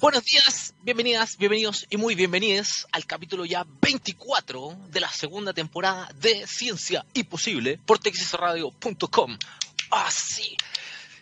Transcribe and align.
Buenos 0.00 0.24
días, 0.24 0.74
bienvenidas, 0.82 1.36
bienvenidos 1.36 1.86
y 1.88 1.96
muy 1.96 2.16
bienvenidos 2.16 2.88
al 2.90 3.06
capítulo 3.06 3.44
ya 3.44 3.64
24 3.80 4.76
de 4.88 4.98
la 4.98 5.08
segunda 5.08 5.52
temporada 5.52 6.10
de 6.16 6.48
Ciencia 6.48 7.06
Imposible 7.14 7.78
por 7.86 8.00
texasradio.com. 8.00 9.38
Ah, 9.92 10.10
sí, 10.10 10.56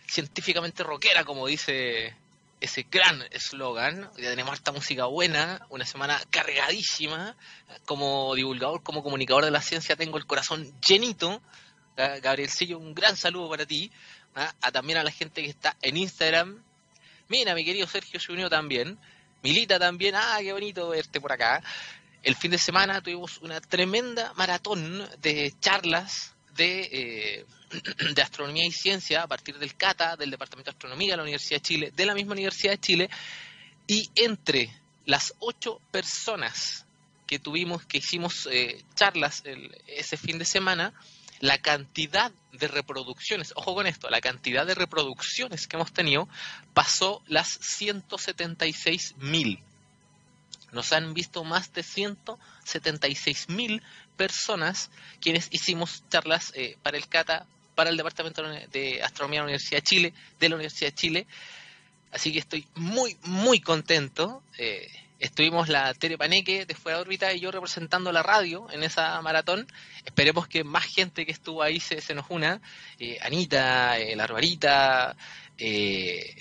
científicamente 0.07 0.81
rockera, 0.81 1.23
como 1.23 1.45
dice 1.45 2.15
ese 2.59 2.87
gran 2.89 3.21
eslogan. 3.29 4.09
Ya 4.17 4.31
tenemos 4.31 4.55
esta 4.55 4.71
música 4.71 5.05
buena, 5.05 5.67
una 5.69 5.85
semana 5.85 6.19
cargadísima. 6.31 7.37
Como 7.85 8.33
divulgador, 8.33 8.81
como 8.81 9.03
comunicador 9.03 9.45
de 9.45 9.51
la 9.51 9.61
ciencia, 9.61 9.95
tengo 9.95 10.17
el 10.17 10.25
corazón 10.25 10.73
llenito. 10.81 11.43
Ah, 11.95 12.17
Gabrielcillo, 12.23 12.79
un 12.79 12.95
gran 12.95 13.17
saludo 13.17 13.49
para 13.49 13.67
ti. 13.67 13.91
Ah, 14.33 14.51
a, 14.61 14.71
también 14.71 14.97
a 14.97 15.03
la 15.03 15.11
gente 15.11 15.43
que 15.43 15.49
está 15.49 15.77
en 15.83 15.95
Instagram. 15.97 16.63
Mira, 17.29 17.55
mi 17.55 17.63
querido 17.63 17.87
Sergio 17.87 18.19
se 18.19 18.49
también. 18.49 18.97
Milita 19.41 19.79
también. 19.79 20.15
Ah, 20.15 20.37
qué 20.39 20.53
bonito 20.53 20.89
verte 20.89 21.19
por 21.19 21.31
acá. 21.31 21.63
El 22.21 22.35
fin 22.35 22.51
de 22.51 22.57
semana 22.57 23.01
tuvimos 23.01 23.37
una 23.39 23.59
tremenda 23.59 24.33
maratón 24.35 25.07
de 25.21 25.53
charlas 25.59 26.33
de 26.55 26.89
eh, 26.91 27.45
de 28.15 28.21
Astronomía 28.21 28.65
y 28.65 28.71
Ciencia 28.71 29.23
a 29.23 29.27
partir 29.27 29.57
del 29.57 29.75
CATA, 29.75 30.15
del 30.15 30.31
Departamento 30.31 30.71
de 30.71 30.75
Astronomía 30.75 31.11
de 31.11 31.17
la 31.17 31.23
Universidad 31.23 31.57
de 31.57 31.67
Chile, 31.67 31.93
de 31.95 32.05
la 32.05 32.13
misma 32.13 32.33
Universidad 32.33 32.73
de 32.73 32.79
Chile, 32.79 33.09
y 33.87 34.09
entre 34.15 34.71
las 35.05 35.33
ocho 35.39 35.81
personas 35.91 36.85
que 37.27 37.39
tuvimos, 37.39 37.85
que 37.85 37.97
hicimos 37.97 38.47
eh, 38.51 38.83
charlas 38.95 39.43
ese 39.87 40.17
fin 40.17 40.37
de 40.37 40.45
semana, 40.45 40.93
la 41.43 41.57
cantidad 41.57 42.31
de 42.53 42.69
reproducciones, 42.69 43.51
ojo 43.57 43.75
con 43.75 43.85
esto, 43.85 44.09
la 44.09 44.21
cantidad 44.21 44.65
de 44.65 44.75
reproducciones 44.75 45.67
que 45.67 45.75
hemos 45.75 45.91
tenido 45.91 46.29
pasó 46.73 47.21
las 47.27 47.49
176 47.49 49.15
mil. 49.17 49.59
Nos 50.71 50.93
han 50.93 51.13
visto 51.13 51.43
más 51.43 51.73
de 51.73 51.83
176 51.83 53.49
mil 53.49 53.83
personas 54.15 54.89
quienes 55.19 55.49
hicimos 55.51 56.05
charlas 56.09 56.53
eh, 56.55 56.77
para 56.81 56.95
el 56.95 57.09
CATA 57.09 57.45
para 57.75 57.89
el 57.89 57.97
Departamento 57.97 58.41
de 58.71 59.03
Astronomía 59.03 59.41
de 59.41 59.41
la 59.41 59.47
Universidad 59.47 59.79
de 59.79 59.83
Chile, 59.83 60.13
de 60.39 60.47
la 60.47 60.55
Universidad 60.55 60.91
de 60.91 60.95
Chile. 60.95 61.27
Así 62.13 62.31
que 62.31 62.39
estoy 62.39 62.65
muy, 62.75 63.17
muy 63.23 63.59
contento. 63.59 64.43
Eh, 64.57 64.89
estuvimos 65.19 65.69
la 65.69 65.93
Tere 65.93 66.17
Paneque 66.17 66.65
de 66.65 66.75
Fuera 66.75 66.97
de 66.97 67.03
órbita 67.03 67.33
y 67.33 67.39
yo 67.39 67.51
representando 67.51 68.11
la 68.11 68.23
radio 68.23 68.67
en 68.71 68.83
esa 68.83 69.21
maratón. 69.21 69.67
Esperemos 70.05 70.47
que 70.47 70.63
más 70.63 70.83
gente 70.85 71.25
que 71.25 71.31
estuvo 71.31 71.61
ahí 71.61 71.79
se, 71.79 72.01
se 72.01 72.13
nos 72.13 72.25
una. 72.29 72.61
Eh, 72.99 73.17
Anita, 73.21 73.97
eh, 73.99 74.15
la 74.15 74.25
Arbarita, 74.25 75.15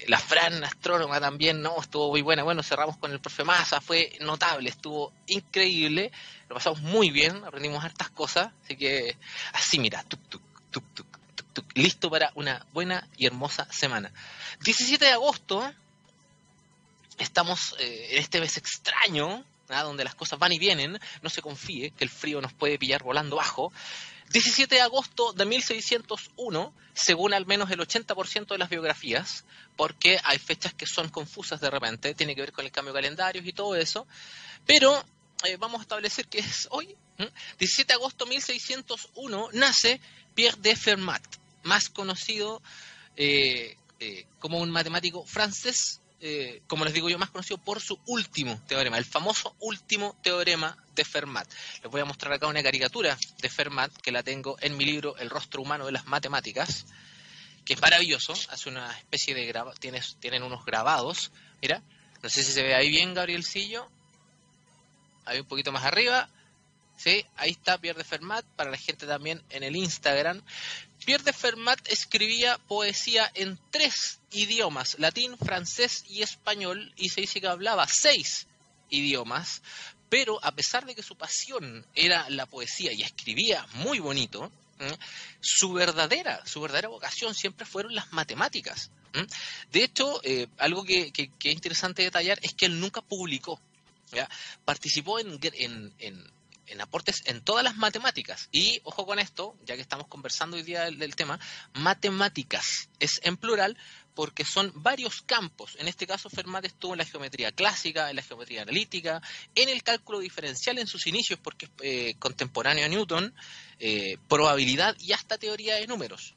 la 0.09 0.19
Fran, 0.19 0.65
astrónoma 0.65 1.21
también, 1.21 1.63
¿no? 1.63 1.81
Estuvo 1.81 2.11
muy 2.11 2.23
buena. 2.23 2.43
Bueno, 2.43 2.63
cerramos 2.63 2.97
con 2.97 3.13
el 3.13 3.21
profe 3.21 3.45
Massa, 3.45 3.81
fue 3.81 4.13
notable, 4.21 4.71
estuvo 4.71 5.13
increíble. 5.27 6.11
Lo 6.49 6.57
pasamos 6.57 6.81
muy 6.81 7.11
bien, 7.11 7.45
aprendimos 7.45 7.85
hartas 7.85 8.11
cosas. 8.11 8.53
Así 8.65 8.77
que, 8.77 9.17
así 9.53 9.79
mira, 9.79 10.03
tuk, 10.05 10.21
tuk, 10.29 10.43
tuk, 10.71 10.85
tuk 10.95 11.13
listo 11.75 12.11
para 12.11 12.33
una 12.35 12.67
buena 12.73 13.09
y 13.17 13.27
hermosa 13.27 13.67
semana. 13.71 14.13
17 14.61 15.05
de 15.05 15.11
agosto, 15.13 15.73
estamos 17.23 17.75
eh, 17.79 18.09
en 18.13 18.19
este 18.19 18.41
mes 18.41 18.57
extraño, 18.57 19.45
¿ah? 19.69 19.83
donde 19.83 20.05
las 20.05 20.15
cosas 20.15 20.39
van 20.39 20.53
y 20.53 20.59
vienen, 20.59 20.99
no 21.23 21.31
se 21.31 21.43
confíe 21.43 21.91
que 21.93 22.05
el 22.05 22.11
frío 22.11 22.41
nos 22.41 22.53
puede 22.53 22.79
pillar 22.79 23.03
volando 23.03 23.37
bajo. 23.37 23.73
17 24.31 24.75
de 24.75 24.81
agosto 24.81 25.33
de 25.33 25.45
1601, 25.45 26.75
según 26.95 27.35
al 27.35 27.47
menos 27.47 27.71
el 27.71 27.81
80% 27.81 28.47
de 28.47 28.59
las 28.59 28.71
biografías, 28.71 29.45
porque 29.77 30.19
hay 30.25 30.39
fechas 30.39 30.73
que 30.73 30.87
son 30.87 31.09
confusas 31.11 31.61
de 31.61 31.71
repente, 31.71 32.15
tiene 32.15 32.35
que 32.35 32.41
ver 32.41 32.53
con 32.53 32.65
el 32.65 32.73
cambio 32.73 32.93
de 32.93 32.99
calendarios 32.99 33.47
y 33.47 33.53
todo 33.53 33.77
eso, 33.77 34.07
pero 34.67 35.05
eh, 35.45 35.57
vamos 35.59 35.81
a 35.81 35.83
establecer 35.83 36.29
que 36.29 36.39
es 36.39 36.67
hoy, 36.71 36.97
17 37.59 37.89
de 37.89 37.95
agosto 37.95 38.25
de 38.25 38.31
1601, 38.31 39.51
nace 39.53 40.01
Pierre 40.35 40.59
de 40.61 40.77
Fermat 40.77 41.23
más 41.63 41.91
conocido 41.91 42.63
eh, 43.17 43.77
como 44.41 44.59
un 44.59 44.71
matemático 44.71 45.25
francés, 45.25 46.01
eh, 46.25 46.63
como 46.69 46.85
les 46.85 46.95
digo 46.95 47.11
yo, 47.11 47.19
más 47.19 47.31
conocido 47.31 47.59
por 47.59 47.81
su 47.81 47.99
último 48.07 48.63
teorema, 48.69 48.97
el 48.97 49.05
famoso 49.05 49.57
último 49.59 50.17
teorema 50.23 50.77
de 50.95 51.05
Fermat. 51.05 51.49
Les 51.83 51.91
voy 51.91 52.01
a 52.01 52.05
mostrar 52.05 52.33
acá 52.33 52.47
una 52.47 52.63
caricatura 52.63 53.19
de 53.41 53.49
Fermat 53.49 53.93
que 53.97 54.13
la 54.13 54.23
tengo 54.23 54.57
en 54.61 54.77
mi 54.77 54.85
libro 54.85 55.17
El 55.17 55.31
rostro 55.31 55.61
humano 55.63 55.85
de 55.85 55.91
las 55.91 56.07
matemáticas, 56.07 56.87
que 57.65 57.75
es 57.75 57.81
maravilloso, 57.81 58.35
hace 58.51 58.69
una 58.69 58.97
especie 58.97 59.35
de 59.35 59.47
graba 59.47 59.75
tienen 59.75 60.45
unos 60.45 60.65
grabados, 60.65 61.33
mira, 61.61 61.83
no 62.23 62.29
sé 62.29 62.45
si 62.45 62.53
se 62.53 62.63
ve 62.63 62.77
ahí 62.77 62.89
bien 62.89 63.15
Gabrielcillo, 63.15 63.89
ahí 65.25 65.41
un 65.41 65.47
poquito 65.47 65.73
más 65.73 65.85
arriba, 65.85 66.29
¿sí? 66.97 67.27
Ahí 67.37 67.51
está 67.51 67.79
Pierre 67.79 67.99
de 67.99 68.05
Fermat, 68.05 68.45
para 68.55 68.71
la 68.71 68.79
gente 68.79 69.09
también 69.09 69.43
en 69.51 69.65
el 69.65 69.75
Instagram. 69.75 70.41
Pierre 71.05 71.25
de 71.25 71.33
Fermat 71.33 71.81
escribía 71.89 72.59
poesía 72.69 73.31
en 73.35 73.59
tres 73.71 74.21
idiomas, 74.31 74.99
latín, 74.99 75.37
francés 75.37 76.05
y 76.09 76.23
español, 76.23 76.93
y 76.97 77.09
se 77.09 77.23
dice 77.23 77.41
que 77.41 77.49
hablaba 77.49 77.87
seis 77.89 78.47
idiomas, 78.89 79.63
pero 80.09 80.43
a 80.45 80.53
pesar 80.53 80.87
de 80.87 80.95
que 80.95 81.03
su 81.03 81.17
pasión 81.17 81.87
era 81.95 82.29
la 82.31 82.47
poesía 82.47 82.93
y 82.93 83.03
escribía 83.03 83.67
muy 83.75 83.99
bonito, 83.99 84.53
su 85.41 85.73
verdadera, 85.73 86.45
su 86.45 86.61
verdadera 86.61 86.89
vocación 86.89 87.35
siempre 87.35 87.67
fueron 87.67 87.95
las 87.95 88.13
matemáticas. 88.13 88.91
De 89.71 89.85
hecho, 89.85 90.21
eh, 90.25 90.49
algo 90.59 90.85
que, 90.85 91.13
es 91.15 91.53
interesante 91.53 92.03
detallar 92.03 92.39
es 92.43 92.55
que 92.55 92.67
él 92.67 92.81
nunca 92.81 93.01
publicó. 93.01 93.61
Participó 94.65 95.19
en, 95.19 95.39
en 95.43 95.93
en 95.99 96.33
aportes 96.81 97.23
en 97.27 97.43
todas 97.43 97.65
las 97.65 97.77
matemáticas. 97.77 98.49
Y 98.53 98.81
ojo 98.85 99.07
con 99.07 99.19
esto, 99.19 99.57
ya 99.65 99.77
que 99.77 99.83
estamos 99.83 100.07
conversando 100.09 100.57
hoy 100.57 100.63
día 100.63 100.85
del, 100.85 101.17
tema, 101.17 101.39
matemáticas 101.75 102.89
es 102.99 103.21
en 103.25 103.37
plural 103.37 103.77
porque 104.15 104.45
son 104.45 104.73
varios 104.75 105.23
campos. 105.23 105.77
En 105.79 105.89
este 105.89 106.07
caso, 106.07 106.29
Fermat 106.29 106.65
estuvo 106.65 106.93
en 106.93 106.99
la 106.99 107.05
geometría 107.05 107.53
clásica, 107.53 108.11
en 108.11 108.17
la 108.17 108.23
geometría 108.23 108.63
analítica, 108.63 109.23
en 109.55 109.69
el 109.69 109.83
cálculo 109.83 110.19
diferencial 110.21 110.79
en 110.79 110.87
sus 110.87 111.07
inicios, 111.07 111.39
porque 111.43 111.67
es 111.67 111.73
eh, 111.83 112.15
contemporáneo 112.19 112.85
a 112.85 112.89
Newton, 112.89 113.35
eh, 113.79 114.19
probabilidad 114.29 114.95
y 114.99 115.13
hasta 115.13 115.39
teoría 115.39 115.77
de 115.77 115.87
números. 115.87 116.35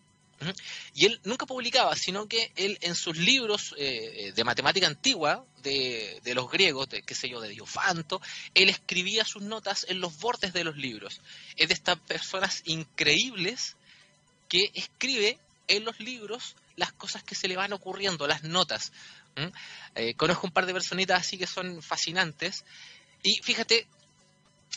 Y 0.93 1.05
él 1.05 1.19
nunca 1.23 1.45
publicaba, 1.45 1.95
sino 1.95 2.27
que 2.27 2.51
él 2.55 2.77
en 2.81 2.95
sus 2.95 3.17
libros 3.17 3.73
eh, 3.77 4.33
de 4.35 4.43
matemática 4.43 4.87
antigua, 4.87 5.45
de, 5.63 6.21
los 6.35 6.49
griegos, 6.51 6.89
de, 6.89 7.01
qué 7.01 7.15
sé 7.15 7.29
yo, 7.29 7.39
de 7.41 7.49
Diofanto, 7.49 8.21
él 8.53 8.69
escribía 8.69 9.25
sus 9.25 9.41
notas 9.41 9.85
en 9.89 9.99
los 9.99 10.17
bordes 10.19 10.53
de 10.53 10.63
los 10.63 10.77
libros. 10.77 11.21
Es 11.55 11.69
de 11.69 11.73
estas 11.73 11.99
personas 11.99 12.61
increíbles 12.65 13.75
que 14.47 14.71
escribe 14.73 15.39
en 15.67 15.85
los 15.85 15.99
libros 15.99 16.55
las 16.75 16.91
cosas 16.91 17.23
que 17.23 17.35
se 17.35 17.47
le 17.47 17.55
van 17.55 17.73
ocurriendo, 17.73 18.27
las 18.27 18.43
notas. 18.43 18.91
Eh, 19.95 20.13
conozco 20.15 20.47
un 20.47 20.53
par 20.53 20.65
de 20.65 20.73
personitas 20.73 21.19
así 21.19 21.37
que 21.37 21.47
son 21.47 21.81
fascinantes. 21.81 22.63
Y 23.23 23.41
fíjate, 23.41 23.87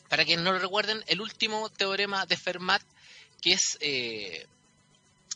para 0.08 0.24
quienes 0.24 0.44
no 0.44 0.52
lo 0.52 0.58
recuerden, 0.58 1.04
el 1.08 1.20
último 1.20 1.68
teorema 1.68 2.26
de 2.26 2.36
Fermat, 2.36 2.82
que 3.42 3.52
es... 3.52 3.76
Eh, 3.80 4.46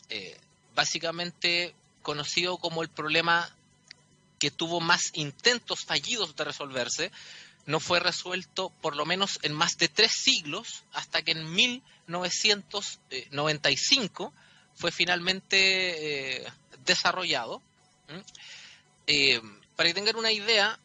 eh, 0.09 0.35
básicamente 0.75 1.73
conocido 2.01 2.57
como 2.57 2.81
el 2.81 2.89
problema 2.89 3.49
que 4.39 4.49
tuvo 4.51 4.81
más 4.81 5.11
intentos 5.13 5.85
fallidos 5.85 6.35
de 6.35 6.43
resolverse, 6.43 7.13
no 7.65 7.79
fue 7.79 8.01
resuelto 8.01 8.71
por 8.81 8.95
lo 8.95 9.05
menos 9.05 9.39
en 9.43 9.53
más 9.53 9.77
de 9.77 9.87
tres 9.87 10.11
siglos, 10.11 10.81
hasta 10.91 11.21
que 11.21 11.31
en 11.31 11.53
1995 11.53 14.33
fue 14.75 14.91
finalmente 14.91 16.41
eh, 16.41 16.45
desarrollado. 16.85 17.61
Eh, 19.07 19.41
para 19.77 19.89
que 19.89 19.93
tengan 19.93 20.17
una 20.17 20.31
idea, 20.31 20.77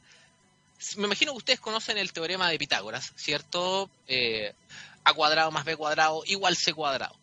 me 0.97 1.07
imagino 1.07 1.33
que 1.33 1.39
ustedes 1.39 1.61
conocen 1.61 1.99
el 1.99 2.13
teorema 2.13 2.49
de 2.49 2.59
Pitágoras, 2.59 3.13
¿cierto? 3.17 3.91
a 5.05 5.15
cuadrado 5.15 5.51
más 5.51 5.65
b 5.65 5.77
cuadrado 5.77 6.23
igual 6.27 6.57
c 6.57 6.75
cuadrado. 6.75 7.17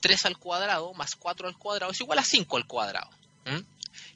3 0.00 0.24
eh, 0.24 0.28
al 0.28 0.38
cuadrado 0.38 0.92
más 0.94 1.16
4 1.16 1.48
al 1.48 1.56
cuadrado 1.56 1.92
es 1.92 2.00
igual 2.00 2.18
a 2.18 2.24
5 2.24 2.56
al 2.56 2.66
cuadrado. 2.66 3.10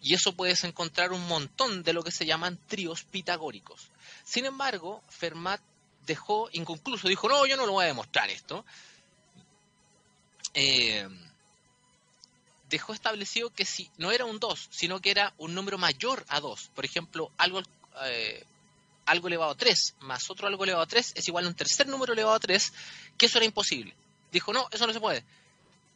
Y 0.01 0.15
eso 0.15 0.33
puedes 0.33 0.63
encontrar 0.65 1.13
un 1.13 1.27
montón 1.27 1.83
de 1.83 1.93
lo 1.93 2.03
que 2.03 2.13
se 2.13 2.27
llaman 2.27 2.59
tríos 2.69 3.03
pitagóricos. 3.03 3.89
Sin 4.25 4.45
embargo, 4.45 5.03
Fermat 5.09 5.61
dejó 6.07 6.49
inconcluso, 6.53 7.09
dijo, 7.09 7.29
no, 7.29 7.47
yo 7.47 7.57
no 7.57 7.67
lo 7.67 7.73
voy 7.73 7.85
a 7.85 7.89
demostrar 7.89 8.31
esto. 8.31 8.65
Eh, 10.55 11.09
dejó 12.71 12.93
establecido 12.93 13.51
que 13.51 13.65
si 13.65 13.91
no 13.99 14.13
era 14.13 14.25
un 14.25 14.39
2, 14.39 14.69
sino 14.71 15.01
que 15.01 15.11
era 15.11 15.35
un 15.39 15.55
número 15.55 15.77
mayor 15.79 16.25
a 16.29 16.41
2, 16.41 16.71
por 16.75 16.85
ejemplo, 16.85 17.31
algo, 17.37 17.63
eh, 18.05 18.45
algo 19.07 19.29
elevado 19.29 19.53
a 19.53 19.57
3 19.57 19.97
más 20.01 20.31
otro 20.31 20.47
algo 20.47 20.65
elevado 20.65 20.85
a 20.85 20.89
3 20.89 21.13
es 21.17 21.29
igual 21.29 21.45
a 21.45 21.49
un 21.49 21.55
tercer 21.55 21.89
número 21.89 22.13
elevado 22.13 22.37
a 22.37 22.41
3, 22.41 22.73
que 23.19 23.27
eso 23.27 23.39
era 23.39 23.45
imposible. 23.45 23.95
Dijo, 24.31 24.53
no, 24.53 24.69
eso 24.71 24.87
no 24.87 24.93
se 24.93 25.01
puede 25.01 25.25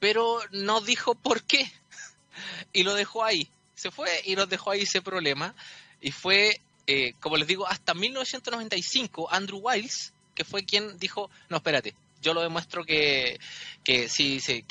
pero 0.01 0.41
no 0.51 0.81
dijo 0.81 1.15
por 1.15 1.45
qué. 1.45 1.71
Y 2.73 2.85
lo 2.85 2.95
dejó 2.95 3.25
ahí. 3.25 3.49
Se 3.75 3.91
fue 3.91 4.09
y 4.25 4.35
nos 4.35 4.49
dejó 4.49 4.71
ahí 4.71 4.83
ese 4.83 5.03
problema. 5.03 5.55
Y 6.01 6.11
fue, 6.11 6.61
eh, 6.87 7.15
como 7.21 7.37
les 7.37 7.47
digo, 7.47 7.67
hasta 7.67 7.95
1995 7.95 9.29
Andrew 9.31 9.59
Wiles, 9.59 10.13
que 10.35 10.45
fue 10.45 10.65
quien 10.65 10.99
dijo, 10.99 11.31
no, 11.49 11.59
espérate, 11.59 11.95
yo 12.23 12.33
lo 12.35 12.43
demuestro 12.43 12.85
que, 12.85 13.39
que 13.85 14.09
sí, 14.09 14.41
se... 14.41 14.65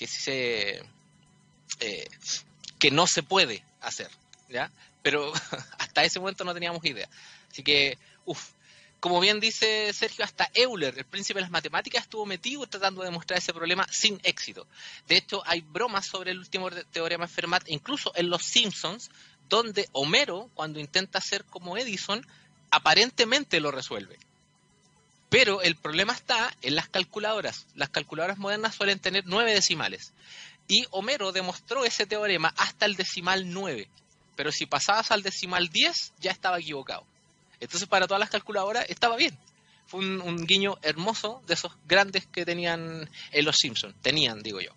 Eh, 1.79 2.09
que 2.79 2.91
no 2.91 3.05
se 3.05 3.21
puede 3.21 3.63
hacer, 3.81 4.09
¿ya? 4.47 4.71
Pero 5.03 5.31
hasta 5.77 6.03
ese 6.03 6.19
momento 6.19 6.43
no 6.43 6.53
teníamos 6.53 6.83
idea. 6.85 7.09
Así 7.51 7.61
que, 7.61 7.97
uff, 8.25 8.51
como 9.00 9.19
bien 9.19 9.40
dice 9.40 9.94
Sergio, 9.94 10.25
hasta 10.25 10.50
Euler, 10.54 10.98
el 10.98 11.06
príncipe 11.06 11.38
de 11.38 11.44
las 11.44 11.51
matemáticas, 11.51 12.04
estuvo 12.04 12.25
metido 12.25 12.68
tratando 12.68 13.01
de 13.01 13.07
demostrar 13.07 13.40
ese 13.40 13.54
problema 13.54 13.88
sin 13.90 14.19
éxito. 14.24 14.68
De 15.07 15.18
hecho, 15.18 15.42
hay 15.46 15.62
bromas 15.62 16.06
sobre 16.06 16.31
el 16.31 16.40
último 16.40 16.69
teorema 16.92 17.25
de 17.25 17.34
Fermat, 17.34 17.63
incluso 17.68 18.12
en 18.16 18.30
Los 18.30 18.44
Simpsons, 18.44 19.10
donde 19.48 19.88
Homero, 19.94 20.50
cuando 20.54 20.80
intenta 20.80 21.22
ser 21.22 21.46
como 21.46 21.78
Edison, 21.78 22.25
aparentemente 22.72 23.60
lo 23.60 23.72
resuelve. 23.72 24.18
Pero 25.30 25.62
el 25.62 25.75
problema 25.75 26.13
está 26.13 26.54
en 26.62 26.75
las 26.75 26.90
calculadoras. 26.90 27.68
Las 27.75 27.90
calculadoras 27.90 28.38
modernas 28.38 28.75
suelen 28.75 29.00
tener 29.00 29.24
nueve 29.25 29.54
decimales. 29.54 30.12
Y 30.68 30.86
Homero 30.92 31.31
demostró 31.31 31.86
ese 31.86 32.06
teorema 32.06 32.54
hasta 32.57 32.86
el 32.86 32.96
decimal 32.96 33.51
9. 33.51 33.88
Pero 34.36 34.51
si 34.51 34.66
pasabas 34.66 35.12
al 35.12 35.24
decimal 35.24 35.69
10, 35.69 36.13
ya 36.19 36.31
estaba 36.31 36.60
equivocado. 36.60 37.06
Entonces 37.59 37.88
para 37.88 38.07
todas 38.07 38.19
las 38.19 38.29
calculadoras 38.29 38.85
estaba 38.89 39.15
bien. 39.15 39.38
Fue 39.88 40.00
un, 40.00 40.45
guiño 40.45 40.77
hermoso 40.83 41.41
de 41.47 41.56
esos 41.56 41.71
grandes 41.88 42.27
que 42.27 42.45
tenían 42.45 43.09
en 43.31 43.45
Los 43.45 43.57
Simpsons. 43.57 43.95
Tenían, 44.01 44.41
digo 44.44 44.61
yo. 44.61 44.71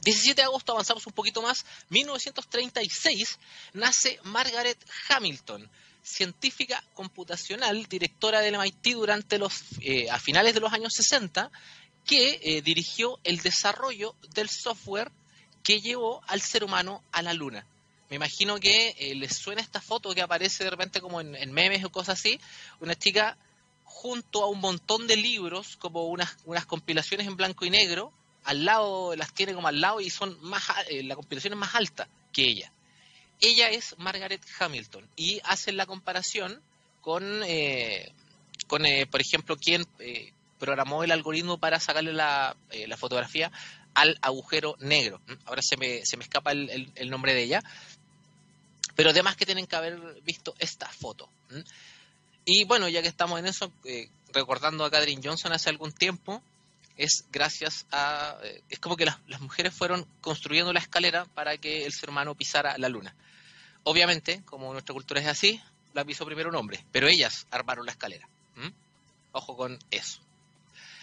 17 0.00 0.40
de 0.40 0.44
agosto 0.44 0.72
avanzamos 0.72 1.06
un 1.06 1.12
poquito 1.12 1.42
más. 1.42 1.66
1936 1.90 3.38
nace 3.74 4.18
Margaret 4.24 4.78
Hamilton, 5.08 5.68
científica 6.02 6.82
computacional, 6.94 7.84
directora 7.86 8.40
del 8.40 8.56
MIT 8.58 8.94
durante 8.94 9.38
los 9.38 9.52
eh, 9.80 10.10
a 10.10 10.18
finales 10.18 10.54
de 10.54 10.60
los 10.60 10.72
años 10.72 10.94
60, 10.94 11.50
que 12.06 12.40
eh, 12.42 12.62
dirigió 12.62 13.20
el 13.24 13.38
desarrollo 13.38 14.16
del 14.34 14.48
software 14.48 15.12
que 15.62 15.80
llevó 15.80 16.22
al 16.26 16.40
ser 16.40 16.64
humano 16.64 17.02
a 17.12 17.22
la 17.22 17.34
luna 17.34 17.66
me 18.12 18.16
imagino 18.16 18.60
que 18.60 18.94
eh, 18.98 19.14
les 19.14 19.34
suena 19.34 19.62
esta 19.62 19.80
foto 19.80 20.14
que 20.14 20.20
aparece 20.20 20.64
de 20.64 20.68
repente 20.68 21.00
como 21.00 21.22
en, 21.22 21.50
memes 21.50 21.82
o 21.82 21.90
cosas 21.90 22.18
así, 22.18 22.38
una 22.78 22.94
chica 22.94 23.38
junto 23.84 24.44
a 24.44 24.50
un 24.50 24.60
montón 24.60 25.06
de 25.06 25.16
libros, 25.16 25.78
como 25.78 26.04
unas, 26.08 26.36
unas 26.44 26.66
compilaciones 26.66 27.26
en 27.26 27.38
blanco 27.38 27.64
y 27.64 27.70
negro, 27.70 28.12
al 28.44 28.66
lado, 28.66 29.16
las 29.16 29.32
tiene 29.32 29.54
como 29.54 29.68
al 29.68 29.80
lado 29.80 30.02
y 30.02 30.10
son 30.10 30.36
más, 30.42 30.62
eh, 30.90 31.02
la 31.04 31.14
compilación 31.14 31.54
es 31.54 31.58
más 31.58 31.74
alta 31.74 32.06
que 32.34 32.44
ella. 32.44 32.70
Ella 33.40 33.70
es 33.70 33.94
Margaret 33.96 34.42
Hamilton 34.58 35.08
y 35.16 35.40
hacen 35.44 35.78
la 35.78 35.86
comparación 35.86 36.60
con, 37.00 37.42
eh, 37.46 38.12
con 38.66 38.82
por 39.10 39.22
ejemplo, 39.22 39.56
quien 39.56 39.86
programó 40.58 41.02
el 41.02 41.12
algoritmo 41.12 41.56
para 41.56 41.80
sacarle 41.80 42.12
la, 42.12 42.56
la, 42.86 42.96
fotografía 42.98 43.50
al 43.94 44.18
agujero 44.22 44.76
negro. 44.80 45.20
Ahora 45.44 45.62
se 45.62 45.76
me, 45.76 46.04
se 46.04 46.16
me 46.16 46.24
escapa 46.24 46.52
el, 46.52 46.92
el 46.94 47.10
nombre 47.10 47.34
de 47.34 47.42
ella, 47.42 47.62
pero 48.94 49.10
además 49.10 49.36
que 49.36 49.46
tienen 49.46 49.66
que 49.66 49.76
haber 49.76 49.98
visto 50.22 50.54
esta 50.58 50.88
foto. 50.88 51.28
Y 52.44 52.64
bueno, 52.64 52.88
ya 52.88 53.02
que 53.02 53.08
estamos 53.08 53.38
en 53.38 53.46
eso, 53.46 53.72
eh, 53.84 54.08
recordando 54.32 54.84
a 54.84 54.90
Katherine 54.90 55.22
Johnson 55.24 55.52
hace 55.52 55.70
algún 55.70 55.92
tiempo, 55.92 56.42
es 56.96 57.24
gracias 57.30 57.86
a... 57.92 58.36
Eh, 58.42 58.62
es 58.68 58.78
como 58.78 58.96
que 58.96 59.06
las, 59.06 59.18
mujeres 59.40 59.72
fueron 59.74 60.06
construyendo 60.20 60.72
la 60.72 60.80
escalera 60.80 61.24
para 61.26 61.56
que 61.56 61.84
el 61.84 61.92
ser 61.92 62.10
humano 62.10 62.34
pisara 62.34 62.76
la 62.78 62.88
luna. 62.88 63.14
Obviamente, 63.84 64.42
como 64.44 64.72
nuestra 64.72 64.92
cultura 64.92 65.20
es 65.20 65.26
así, 65.26 65.60
la 65.94 66.04
pisó 66.04 66.24
primero 66.24 66.48
un 66.48 66.56
hombre, 66.56 66.84
pero 66.92 67.08
ellas 67.08 67.46
armaron 67.50 67.86
la 67.86 67.92
escalera. 67.92 68.28
Ojo 69.32 69.56
con 69.56 69.78
eso. 69.90 70.20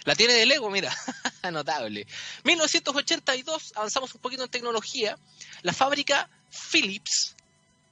La 0.03 0.15
tiene 0.15 0.33
de 0.33 0.45
Lego, 0.45 0.69
mira, 0.69 0.95
notable. 1.51 2.06
1982, 2.44 3.74
avanzamos 3.75 4.13
un 4.13 4.21
poquito 4.21 4.44
en 4.44 4.50
tecnología. 4.50 5.18
La 5.63 5.74
fábrica 5.74 6.30
Philips 6.71 7.36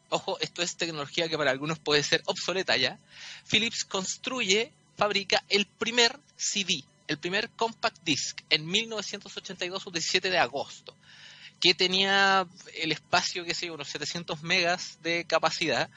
ojo, 0.09 0.38
esto 0.39 0.62
es 0.62 0.75
tecnología 0.75 1.27
que 1.27 1.38
para 1.38 1.51
algunos 1.51 1.80
puede 1.80 2.04
ser 2.04 2.21
obsoleta 2.25 2.77
ya, 2.77 3.00
Philips 3.50 3.86
construye, 3.86 4.71
fabrica 4.95 5.44
el 5.50 5.65
primer 5.65 6.19
CD, 6.36 6.83
el 7.07 7.18
primer 7.18 7.50
compact 7.51 7.98
disc 8.04 8.39
en 8.50 8.65
1982, 8.65 9.86
un 9.86 9.94
17 9.94 10.30
de 10.30 10.38
agosto, 10.38 10.95
que 11.59 11.74
tenía 11.74 12.48
el 12.75 12.92
espacio, 12.92 13.45
que 13.45 13.56
sé 13.56 13.71
unos 13.71 13.88
700 13.89 14.44
megas 14.44 15.00
de 15.01 15.25
capacidad. 15.25 15.89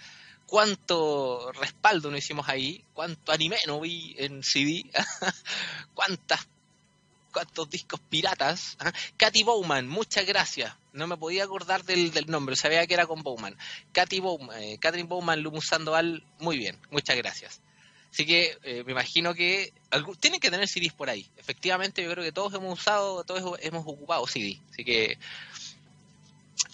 Cuánto 0.46 1.52
respaldo 1.52 2.10
no 2.10 2.16
hicimos 2.16 2.48
ahí, 2.48 2.82
cuánto 2.92 3.30
anime 3.30 3.58
no 3.66 3.78
vi 3.80 4.16
en 4.18 4.42
CD, 4.42 4.90
cuántas 5.94 6.48
cuántos 7.32 7.70
discos 7.70 8.00
piratas. 8.08 8.76
Katy 9.16 9.44
Bowman, 9.44 9.86
muchas 9.88 10.26
gracias. 10.26 10.74
No 10.92 11.06
me 11.06 11.16
podía 11.16 11.44
acordar 11.44 11.84
del, 11.84 12.12
nombre, 12.26 12.56
sabía 12.56 12.86
que 12.86 12.94
era 12.94 13.06
con 13.06 13.22
Bowman. 13.22 13.56
Katy 13.92 14.20
Bowman, 14.20 14.62
eh, 14.62 14.78
Catherine 14.80 15.08
Bowman, 15.08 15.40
Lumus 15.40 15.66
Sandoval, 15.66 16.24
muy 16.38 16.58
bien, 16.58 16.78
muchas 16.90 17.16
gracias. 17.16 17.60
Así 18.12 18.26
que 18.26 18.58
eh, 18.64 18.82
me 18.84 18.92
imagino 18.92 19.34
que 19.34 19.72
tienen 20.18 20.40
que 20.40 20.50
tener 20.50 20.66
CDs 20.66 20.92
por 20.92 21.08
ahí. 21.08 21.30
Efectivamente, 21.36 22.02
yo 22.02 22.10
creo 22.10 22.24
que 22.24 22.32
todos 22.32 22.52
hemos 22.54 22.78
usado, 22.78 23.22
todos 23.22 23.58
hemos 23.62 23.86
ocupado 23.86 24.26
CD. 24.26 24.58
Así 24.72 24.84
que 24.84 25.16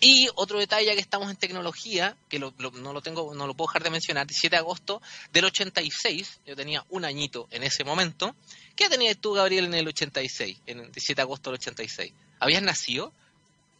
y 0.00 0.28
otro 0.34 0.58
detalle, 0.58 0.86
ya 0.86 0.94
que 0.94 1.00
estamos 1.00 1.30
en 1.30 1.36
tecnología, 1.36 2.16
que 2.28 2.38
no 2.38 2.52
lo 2.58 3.02
tengo, 3.02 3.34
no 3.34 3.46
lo 3.46 3.54
puedo 3.54 3.68
dejar 3.68 3.84
de 3.84 3.90
mencionar, 3.90 4.26
17 4.26 4.54
de 4.54 4.58
agosto 4.58 5.00
del 5.32 5.46
86, 5.46 6.40
yo 6.44 6.56
tenía 6.56 6.84
un 6.90 7.04
añito 7.04 7.48
en 7.50 7.62
ese 7.62 7.84
momento. 7.84 8.34
¿Qué 8.74 8.88
tenías 8.88 9.16
tú, 9.18 9.32
Gabriel, 9.32 9.66
en 9.66 9.74
el 9.74 9.88
86, 9.88 10.58
en 10.66 10.80
el 10.80 10.84
17 10.86 11.14
de 11.14 11.22
agosto 11.22 11.50
del 11.50 11.58
86? 11.60 12.12
¿Habías 12.40 12.62
nacido? 12.62 13.12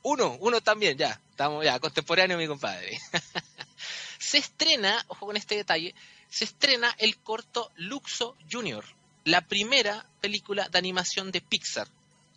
Uno, 0.08 0.36
uno 0.38 0.60
también, 0.60 0.96
ya, 0.96 1.20
estamos 1.30 1.64
ya, 1.64 1.80
contemporáneo 1.80 2.38
mi 2.38 2.46
compadre. 2.46 2.96
se 4.20 4.38
estrena, 4.38 5.04
ojo 5.08 5.26
con 5.26 5.36
este 5.36 5.56
detalle, 5.56 5.96
se 6.30 6.44
estrena 6.44 6.94
el 6.98 7.18
corto 7.18 7.72
Luxo 7.74 8.36
Junior, 8.48 8.84
la 9.24 9.40
primera 9.40 10.06
película 10.20 10.68
de 10.68 10.78
animación 10.78 11.32
de 11.32 11.40
Pixar 11.40 11.88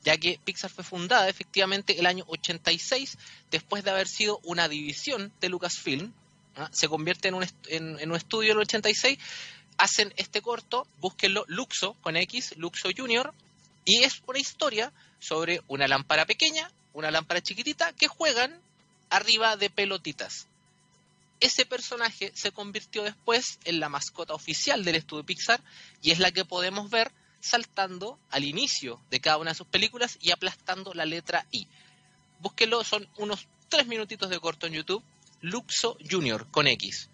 ya 0.03 0.17
que 0.17 0.39
Pixar 0.43 0.71
fue 0.71 0.83
fundada 0.83 1.29
efectivamente 1.29 1.99
el 1.99 2.07
año 2.07 2.23
86, 2.27 3.19
después 3.51 3.83
de 3.83 3.91
haber 3.91 4.07
sido 4.07 4.39
una 4.43 4.67
división 4.67 5.31
de 5.39 5.49
Lucasfilm, 5.49 6.11
¿ah? 6.55 6.69
se 6.71 6.87
convierte 6.87 7.27
en 7.27 7.35
un, 7.35 7.45
en, 7.67 8.09
un 8.09 8.15
estudio 8.15 8.53
en 8.53 8.57
el 8.57 8.63
86, 8.63 9.19
hacen 9.77 10.11
este 10.17 10.41
corto, 10.41 10.87
búsquenlo, 10.99 11.45
Luxo, 11.47 11.93
con 12.01 12.15
X, 12.15 12.55
Luxo 12.57 12.89
Junior, 12.95 13.31
y 13.85 14.03
es 14.03 14.23
una 14.25 14.39
historia 14.39 14.91
sobre 15.19 15.61
una 15.67 15.87
lámpara 15.87 16.25
pequeña, 16.25 16.71
una 16.99 17.11
lámpara 17.11 17.41
chiquitita, 17.41 17.93
que 17.93 18.07
juegan 18.07 18.61
arriba 19.09 19.57
de 19.57 19.69
pelotitas. 19.69 20.47
Ese 21.39 21.65
personaje 21.65 22.31
se 22.35 22.51
convirtió 22.51 23.03
después 23.03 23.59
en 23.63 23.79
la 23.79 23.89
mascota 23.89 24.33
oficial 24.33 24.83
del 24.83 24.95
estudio 24.95 25.25
Pixar 25.25 25.61
y 26.01 26.11
es 26.11 26.19
la 26.19 26.31
que 26.31 26.45
podemos 26.45 26.89
ver 26.89 27.11
saltando 27.39 28.19
al 28.29 28.43
inicio 28.43 28.99
de 29.09 29.21
cada 29.21 29.37
una 29.37 29.51
de 29.51 29.57
sus 29.57 29.67
películas 29.67 30.17
y 30.21 30.31
aplastando 30.31 30.93
la 30.93 31.05
letra 31.05 31.45
I. 31.51 31.67
Búsquelo, 32.39 32.83
son 32.83 33.07
unos 33.17 33.47
tres 33.69 33.87
minutitos 33.87 34.29
de 34.29 34.39
corto 34.39 34.67
en 34.67 34.73
YouTube. 34.73 35.03
Luxo 35.41 35.97
Junior 36.09 36.47
con 36.51 36.67
X. 36.67 37.09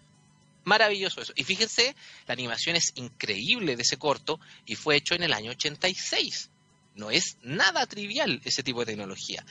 Maravilloso 0.64 1.20
eso. 1.20 1.32
Y 1.36 1.44
fíjense, 1.44 1.94
la 2.26 2.32
animación 2.34 2.74
es 2.74 2.92
increíble 2.96 3.76
de 3.76 3.82
ese 3.82 3.98
corto 3.98 4.40
y 4.64 4.74
fue 4.74 4.96
hecho 4.96 5.14
en 5.14 5.22
el 5.22 5.32
año 5.32 5.52
86. 5.52 6.50
No 6.96 7.12
es 7.12 7.36
nada 7.42 7.86
trivial 7.86 8.40
ese 8.44 8.64
tipo 8.64 8.80
de 8.80 8.86
tecnología. 8.86 9.44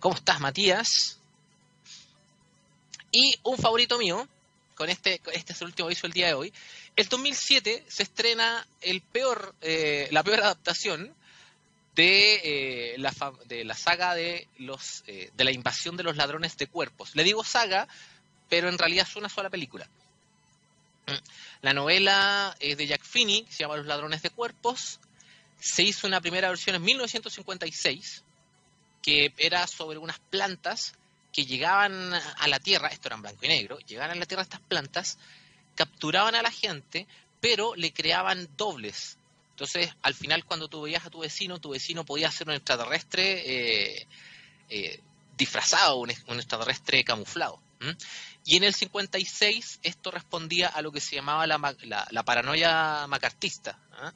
¿Cómo 0.00 0.14
estás, 0.14 0.38
Matías? 0.38 1.18
Y 3.10 3.34
un 3.42 3.58
favorito 3.58 3.98
mío, 3.98 4.28
con 4.76 4.90
este, 4.90 5.20
este 5.32 5.52
es 5.52 5.60
el 5.60 5.68
último 5.68 5.86
aviso 5.86 6.02
del 6.02 6.12
día 6.12 6.28
de 6.28 6.34
hoy, 6.34 6.52
el 6.94 7.08
2007 7.08 7.84
se 7.88 8.02
estrena 8.04 8.66
el 8.80 9.00
peor, 9.00 9.54
eh, 9.60 10.08
la 10.12 10.22
peor 10.22 10.40
adaptación 10.40 11.12
de, 11.96 12.92
eh, 12.94 12.98
la, 12.98 13.12
de 13.46 13.64
la 13.64 13.74
saga 13.74 14.14
de, 14.14 14.46
los, 14.58 15.02
eh, 15.08 15.32
de 15.36 15.44
la 15.44 15.50
invasión 15.50 15.96
de 15.96 16.04
los 16.04 16.16
ladrones 16.16 16.56
de 16.56 16.68
cuerpos. 16.68 17.16
Le 17.16 17.24
digo 17.24 17.42
saga, 17.42 17.88
pero 18.48 18.68
en 18.68 18.78
realidad 18.78 19.06
es 19.08 19.16
una 19.16 19.28
sola 19.28 19.50
película. 19.50 19.88
Mm. 21.06 21.16
La 21.62 21.72
novela 21.72 22.56
es 22.60 22.76
de 22.76 22.86
Jack 22.86 23.02
Finney, 23.02 23.46
se 23.50 23.64
llama 23.64 23.78
Los 23.78 23.86
ladrones 23.86 24.22
de 24.22 24.30
cuerpos. 24.30 25.00
Se 25.58 25.82
hizo 25.82 26.06
una 26.06 26.20
primera 26.20 26.50
versión 26.50 26.76
en 26.76 26.82
1956, 26.82 28.22
que 29.02 29.32
era 29.38 29.66
sobre 29.66 29.98
unas 29.98 30.18
plantas 30.18 30.94
que 31.32 31.46
llegaban 31.46 32.12
a 32.14 32.48
la 32.48 32.58
Tierra, 32.58 32.88
esto 32.88 33.08
era 33.08 33.16
en 33.16 33.22
blanco 33.22 33.44
y 33.44 33.48
negro, 33.48 33.78
llegaban 33.80 34.12
a 34.12 34.14
la 34.14 34.26
Tierra 34.26 34.42
estas 34.42 34.60
plantas 34.60 35.18
capturaban 35.74 36.34
a 36.34 36.42
la 36.42 36.50
gente, 36.50 37.06
pero 37.40 37.76
le 37.76 37.92
creaban 37.92 38.48
dobles. 38.56 39.16
Entonces, 39.50 39.94
al 40.02 40.14
final, 40.14 40.44
cuando 40.44 40.68
tú 40.68 40.82
veías 40.82 41.06
a 41.06 41.10
tu 41.10 41.20
vecino, 41.20 41.60
tu 41.60 41.70
vecino 41.70 42.04
podía 42.04 42.30
ser 42.32 42.48
un 42.48 42.54
extraterrestre 42.54 43.42
eh, 44.00 44.06
eh, 44.70 45.00
disfrazado, 45.36 45.98
un, 45.98 46.10
extraterrestre 46.10 47.04
camuflado. 47.04 47.60
Y 48.44 48.56
en 48.56 48.64
el 48.64 48.74
56 48.74 49.80
esto 49.84 50.10
respondía 50.10 50.66
a 50.66 50.82
lo 50.82 50.90
que 50.90 51.00
se 51.00 51.14
llamaba 51.14 51.46
la, 51.46 52.22
paranoia 52.24 53.06
macartista, 53.06 53.78
¿ah? 53.92 54.12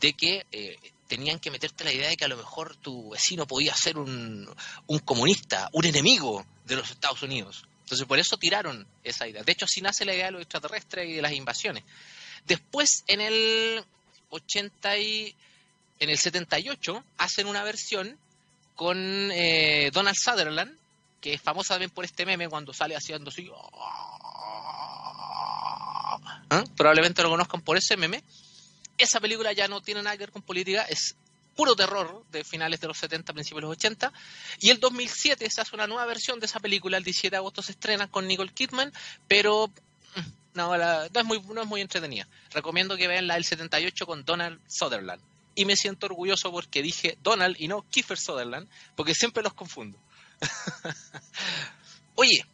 de 0.00 0.14
que 0.14 0.46
eh, 0.50 0.76
tenían 1.08 1.38
que 1.38 1.50
meterte 1.50 1.84
la 1.84 1.92
idea 1.92 2.08
de 2.08 2.16
que 2.16 2.24
a 2.24 2.28
lo 2.28 2.36
mejor 2.36 2.76
tu 2.76 3.10
vecino 3.10 3.46
podía 3.46 3.74
ser 3.74 3.98
un, 3.98 4.48
un 4.86 4.98
comunista, 5.00 5.68
un 5.72 5.84
enemigo 5.84 6.44
de 6.64 6.76
los 6.76 6.90
Estados 6.90 7.22
Unidos. 7.22 7.64
Entonces 7.84 8.06
por 8.06 8.18
eso 8.18 8.36
tiraron 8.38 8.86
esa 9.02 9.28
idea. 9.28 9.42
De 9.42 9.52
hecho, 9.52 9.66
así 9.66 9.82
nace 9.82 10.04
la 10.04 10.14
idea 10.14 10.26
de 10.26 10.32
los 10.32 10.42
extraterrestres 10.42 11.08
y 11.08 11.12
de 11.14 11.22
las 11.22 11.32
invasiones. 11.32 11.84
Después, 12.46 13.04
en 13.06 13.20
el 13.20 13.84
80 14.30 14.98
y, 14.98 15.34
en 16.00 16.10
el 16.10 16.18
78, 16.18 17.04
hacen 17.18 17.46
una 17.46 17.62
versión 17.62 18.18
con 18.74 18.96
eh, 19.32 19.90
Donald 19.92 20.16
Sutherland, 20.16 20.76
que 21.20 21.34
es 21.34 21.42
famosa 21.42 21.74
también 21.74 21.90
por 21.90 22.04
este 22.04 22.26
meme 22.26 22.48
cuando 22.48 22.72
sale 22.72 22.96
haciendo 22.96 23.30
así. 23.30 23.50
¿Ah? 26.50 26.64
Probablemente 26.76 27.22
lo 27.22 27.30
conozcan 27.30 27.62
por 27.62 27.76
ese 27.76 27.96
meme. 27.96 28.22
Esa 28.98 29.20
película 29.20 29.52
ya 29.52 29.68
no 29.68 29.80
tiene 29.80 30.02
nada 30.02 30.16
que 30.16 30.24
ver 30.24 30.32
con 30.32 30.42
política, 30.42 30.82
es 30.88 31.16
puro 31.54 31.76
terror 31.76 32.24
de 32.30 32.44
finales 32.44 32.80
de 32.80 32.88
los 32.88 32.98
70, 32.98 33.32
principios 33.32 33.62
de 33.62 33.68
los 33.68 33.76
80. 33.76 34.12
Y 34.60 34.70
el 34.70 34.80
2007 34.80 35.48
se 35.50 35.60
hace 35.60 35.74
una 35.74 35.86
nueva 35.86 36.04
versión 36.06 36.40
de 36.40 36.46
esa 36.46 36.60
película, 36.60 36.98
el 36.98 37.04
17 37.04 37.30
de 37.30 37.36
agosto 37.36 37.62
se 37.62 37.72
estrena 37.72 38.10
con 38.10 38.26
Nicole 38.26 38.52
Kidman, 38.52 38.92
pero 39.28 39.68
mm, 39.68 40.20
no, 40.54 40.74
es, 40.74 41.24
muy, 41.24 41.40
no 41.40 41.62
es 41.62 41.66
muy 41.66 41.80
entretenida. 41.80 42.28
Recomiendo 42.50 42.96
que 42.96 43.08
vean 43.08 43.26
la 43.26 43.34
del 43.34 43.44
78 43.44 44.06
con 44.06 44.24
Donald 44.24 44.60
Sutherland. 44.68 45.22
Y 45.56 45.64
me 45.64 45.76
siento 45.76 46.06
orgulloso 46.06 46.50
porque 46.50 46.82
dije 46.82 47.16
Donald 47.22 47.56
y 47.58 47.68
no 47.68 47.82
Kiefer 47.88 48.18
Sutherland, 48.18 48.68
porque 48.96 49.14
siempre 49.14 49.42
los 49.42 49.54
confundo. 49.54 49.98
Oye, 52.16 52.44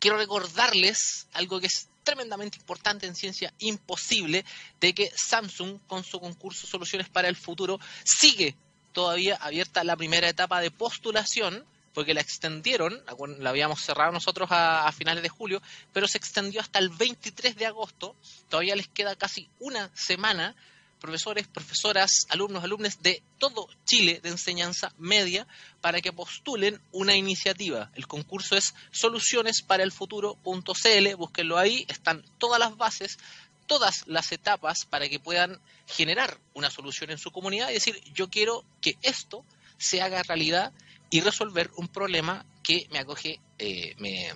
quiero 0.00 0.16
recordarles 0.16 1.28
algo 1.32 1.60
que 1.60 1.68
es 1.68 1.88
tremendamente 2.02 2.58
importante 2.58 3.06
en 3.06 3.14
ciencia 3.14 3.52
imposible 3.58 4.44
de 4.80 4.94
que 4.94 5.12
Samsung 5.14 5.78
con 5.86 6.04
su 6.04 6.20
concurso 6.20 6.66
Soluciones 6.66 7.08
para 7.08 7.28
el 7.28 7.36
Futuro 7.36 7.78
sigue 8.04 8.54
todavía 8.92 9.36
abierta 9.36 9.84
la 9.84 9.96
primera 9.96 10.28
etapa 10.28 10.60
de 10.60 10.70
postulación 10.70 11.64
porque 11.94 12.14
la 12.14 12.20
extendieron, 12.20 13.02
la 13.38 13.50
habíamos 13.50 13.82
cerrado 13.82 14.12
nosotros 14.12 14.50
a, 14.50 14.86
a, 14.86 14.92
finales 14.92 15.22
de 15.22 15.28
julio, 15.28 15.60
pero 15.92 16.08
se 16.08 16.16
extendió 16.16 16.60
hasta 16.60 16.78
el 16.78 16.88
23 16.88 17.54
de 17.54 17.66
agosto, 17.66 18.16
todavía 18.48 18.76
les 18.76 18.88
queda 18.88 19.14
casi 19.14 19.48
una 19.58 19.90
semana 19.94 20.56
profesores, 21.02 21.48
profesoras, 21.48 22.26
alumnos, 22.28 22.62
alumnas 22.62 23.02
de 23.02 23.22
todo 23.38 23.68
Chile 23.84 24.20
de 24.22 24.28
enseñanza 24.30 24.94
media 24.98 25.48
para 25.80 26.00
que 26.00 26.12
postulen 26.12 26.80
una 26.92 27.16
iniciativa. 27.16 27.90
El 27.94 28.06
concurso 28.06 28.56
es 28.56 28.72
soluciones 28.92 29.62
para 29.62 29.82
el 29.82 29.90
futuro.cl, 29.90 31.14
búsquenlo 31.16 31.58
ahí, 31.58 31.84
están 31.88 32.24
todas 32.38 32.60
las 32.60 32.76
bases, 32.76 33.18
todas 33.66 34.04
las 34.06 34.30
etapas 34.30 34.84
para 34.86 35.08
que 35.08 35.18
puedan 35.18 35.60
generar 35.88 36.38
una 36.54 36.70
solución 36.70 37.10
en 37.10 37.18
su 37.18 37.32
comunidad 37.32 37.70
y 37.70 37.74
decir, 37.74 38.00
yo 38.14 38.30
quiero 38.30 38.64
que 38.80 38.96
esto 39.02 39.44
se 39.78 40.02
haga 40.02 40.22
realidad 40.22 40.72
y 41.10 41.20
resolver 41.20 41.68
un 41.76 41.88
problema 41.88 42.46
que 42.62 42.86
me 42.92 43.00
acoge, 43.00 43.40
eh, 43.58 43.96
me, 43.98 44.32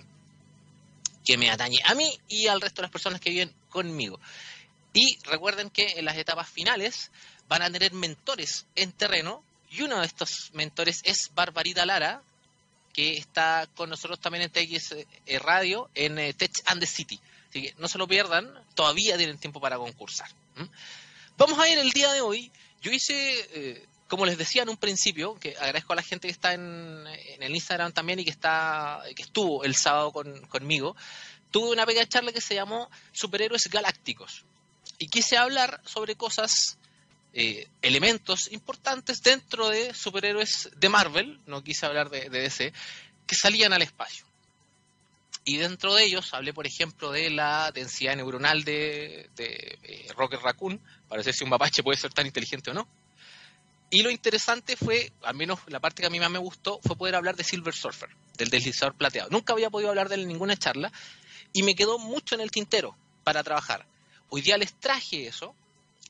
que 1.23 1.37
me 1.37 1.49
atañe 1.49 1.79
a 1.85 1.95
mí 1.95 2.11
y 2.27 2.47
al 2.47 2.59
resto 2.59 2.81
de 2.81 2.87
las 2.87 2.91
personas 2.91 3.21
que 3.21 3.29
viven 3.29 3.53
conmigo. 3.69 4.19
Y 4.93 5.17
recuerden 5.23 5.69
que 5.69 5.93
en 5.97 6.05
las 6.05 6.17
etapas 6.17 6.49
finales 6.49 7.11
van 7.47 7.61
a 7.61 7.71
tener 7.71 7.93
mentores 7.93 8.65
en 8.75 8.91
terreno 8.91 9.43
y 9.69 9.81
uno 9.81 9.99
de 9.99 10.05
estos 10.05 10.49
mentores 10.53 11.01
es 11.03 11.31
Barbarita 11.33 11.85
Lara, 11.85 12.21
que 12.93 13.13
está 13.17 13.67
con 13.75 13.89
nosotros 13.89 14.19
también 14.19 14.43
en 14.43 14.51
TX 14.51 14.93
eh, 15.25 15.39
Radio, 15.39 15.89
en 15.93 16.17
eh, 16.17 16.33
Tech 16.33 16.51
and 16.65 16.79
the 16.79 16.87
City. 16.87 17.19
Así 17.49 17.61
que 17.61 17.75
no 17.77 17.87
se 17.87 17.97
lo 17.97 18.07
pierdan, 18.07 18.51
todavía 18.75 19.17
tienen 19.17 19.37
tiempo 19.37 19.59
para 19.59 19.77
concursar. 19.77 20.29
Vamos 21.37 21.59
a 21.59 21.69
ir 21.69 21.77
el 21.77 21.91
día 21.91 22.11
de 22.11 22.21
hoy. 22.21 22.51
Yo 22.81 22.91
hice, 22.91 23.13
eh, 23.53 23.85
como 24.07 24.25
les 24.25 24.37
decía 24.37 24.63
en 24.63 24.69
un 24.69 24.77
principio, 24.77 25.35
que 25.39 25.55
agradezco 25.57 25.93
a 25.93 25.97
la 25.97 26.01
gente 26.01 26.27
que 26.27 26.31
está 26.31 26.53
en, 26.53 27.05
el 27.39 27.55
Instagram 27.55 27.91
también 27.91 28.19
y 28.19 28.25
que 28.25 28.31
está 28.31 29.01
que 29.15 29.21
estuvo 29.21 29.63
el 29.63 29.75
sábado 29.75 30.11
conmigo, 30.11 30.95
tuve 31.51 31.69
una 31.69 31.85
pequeña 31.85 32.07
charla 32.07 32.31
que 32.31 32.41
se 32.41 32.55
llamó 32.55 32.89
Superhéroes 33.11 33.69
Galácticos 33.69 34.43
y 34.99 35.07
quise 35.07 35.37
hablar 35.37 35.81
sobre 35.85 36.15
cosas, 36.15 36.77
eh, 37.33 37.67
elementos 37.81 38.51
importantes 38.51 39.21
dentro 39.21 39.69
de 39.69 39.93
superhéroes 39.93 40.69
de 40.75 40.89
Marvel, 40.89 41.39
no 41.45 41.63
quise 41.63 41.85
hablar 41.85 42.09
de, 42.09 42.29
DC, 42.29 42.73
que 43.25 43.35
salían 43.35 43.73
al 43.73 43.81
espacio. 43.81 44.25
Y 45.43 45.57
dentro 45.57 45.93
de 45.93 46.03
ellos 46.03 46.33
hablé, 46.33 46.53
por 46.53 46.67
ejemplo, 46.67 47.11
de 47.11 47.29
la 47.29 47.71
densidad 47.71 48.15
neuronal 48.15 48.63
de, 48.63 49.29
de 49.35 49.79
eh, 49.83 50.07
Rocket 50.15 50.41
Raccoon, 50.41 50.81
para 51.07 51.23
ver 51.23 51.33
si 51.33 51.43
un 51.43 51.49
mapache 51.49 51.83
puede 51.83 51.97
ser 51.97 52.11
tan 52.13 52.25
inteligente 52.25 52.71
o 52.71 52.73
no. 52.73 52.87
Y 53.89 54.01
lo 54.03 54.09
interesante 54.09 54.75
fue, 54.75 55.13
al 55.23 55.35
menos 55.35 55.59
la 55.67 55.79
parte 55.79 56.01
que 56.01 56.07
a 56.07 56.09
mí 56.09 56.19
más 56.19 56.29
me 56.29 56.39
gustó, 56.39 56.79
fue 56.83 56.97
poder 56.97 57.15
hablar 57.15 57.37
de 57.37 57.45
Silver 57.45 57.73
Surfer, 57.73 58.09
del 58.37 58.49
deslizador 58.49 58.95
plateado. 58.95 59.29
Nunca 59.29 59.53
había 59.53 59.69
podido 59.69 59.89
hablar 59.89 60.09
de 60.09 60.15
él 60.15 60.21
en 60.23 60.27
ninguna 60.27 60.57
charla 60.57 60.91
y 61.53 61.63
me 61.63 61.75
quedó 61.75 61.97
mucho 61.97 62.35
en 62.35 62.41
el 62.41 62.51
tintero 62.51 62.97
para 63.23 63.43
trabajar. 63.43 63.85
Hoy 64.29 64.41
día 64.41 64.57
les 64.57 64.73
traje 64.73 65.27
eso 65.27 65.55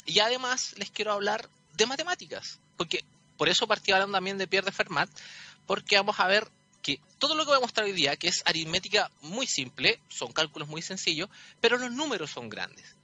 y 0.05 0.19
además 0.19 0.73
les 0.77 0.89
quiero 0.89 1.13
hablar 1.13 1.49
de 1.73 1.85
matemáticas, 1.85 2.59
porque 2.77 3.03
por 3.37 3.49
eso 3.49 3.67
partí 3.67 3.91
hablando 3.91 4.17
también 4.17 4.37
de 4.37 4.47
Pierre 4.47 4.65
de 4.65 4.71
Fermat, 4.71 5.09
porque 5.67 5.97
vamos 5.97 6.19
a 6.19 6.27
ver 6.27 6.49
que 6.81 6.99
todo 7.19 7.35
lo 7.35 7.43
que 7.43 7.49
voy 7.49 7.57
a 7.57 7.61
mostrar 7.61 7.85
hoy 7.85 7.91
día, 7.91 8.15
que 8.15 8.29
es 8.29 8.41
aritmética 8.45 9.11
muy 9.21 9.45
simple, 9.45 9.99
son 10.09 10.31
cálculos 10.31 10.67
muy 10.67 10.81
sencillos, 10.81 11.29
pero 11.61 11.77
los 11.77 11.91
números 11.91 12.31
son 12.31 12.49
grandes. 12.49 12.95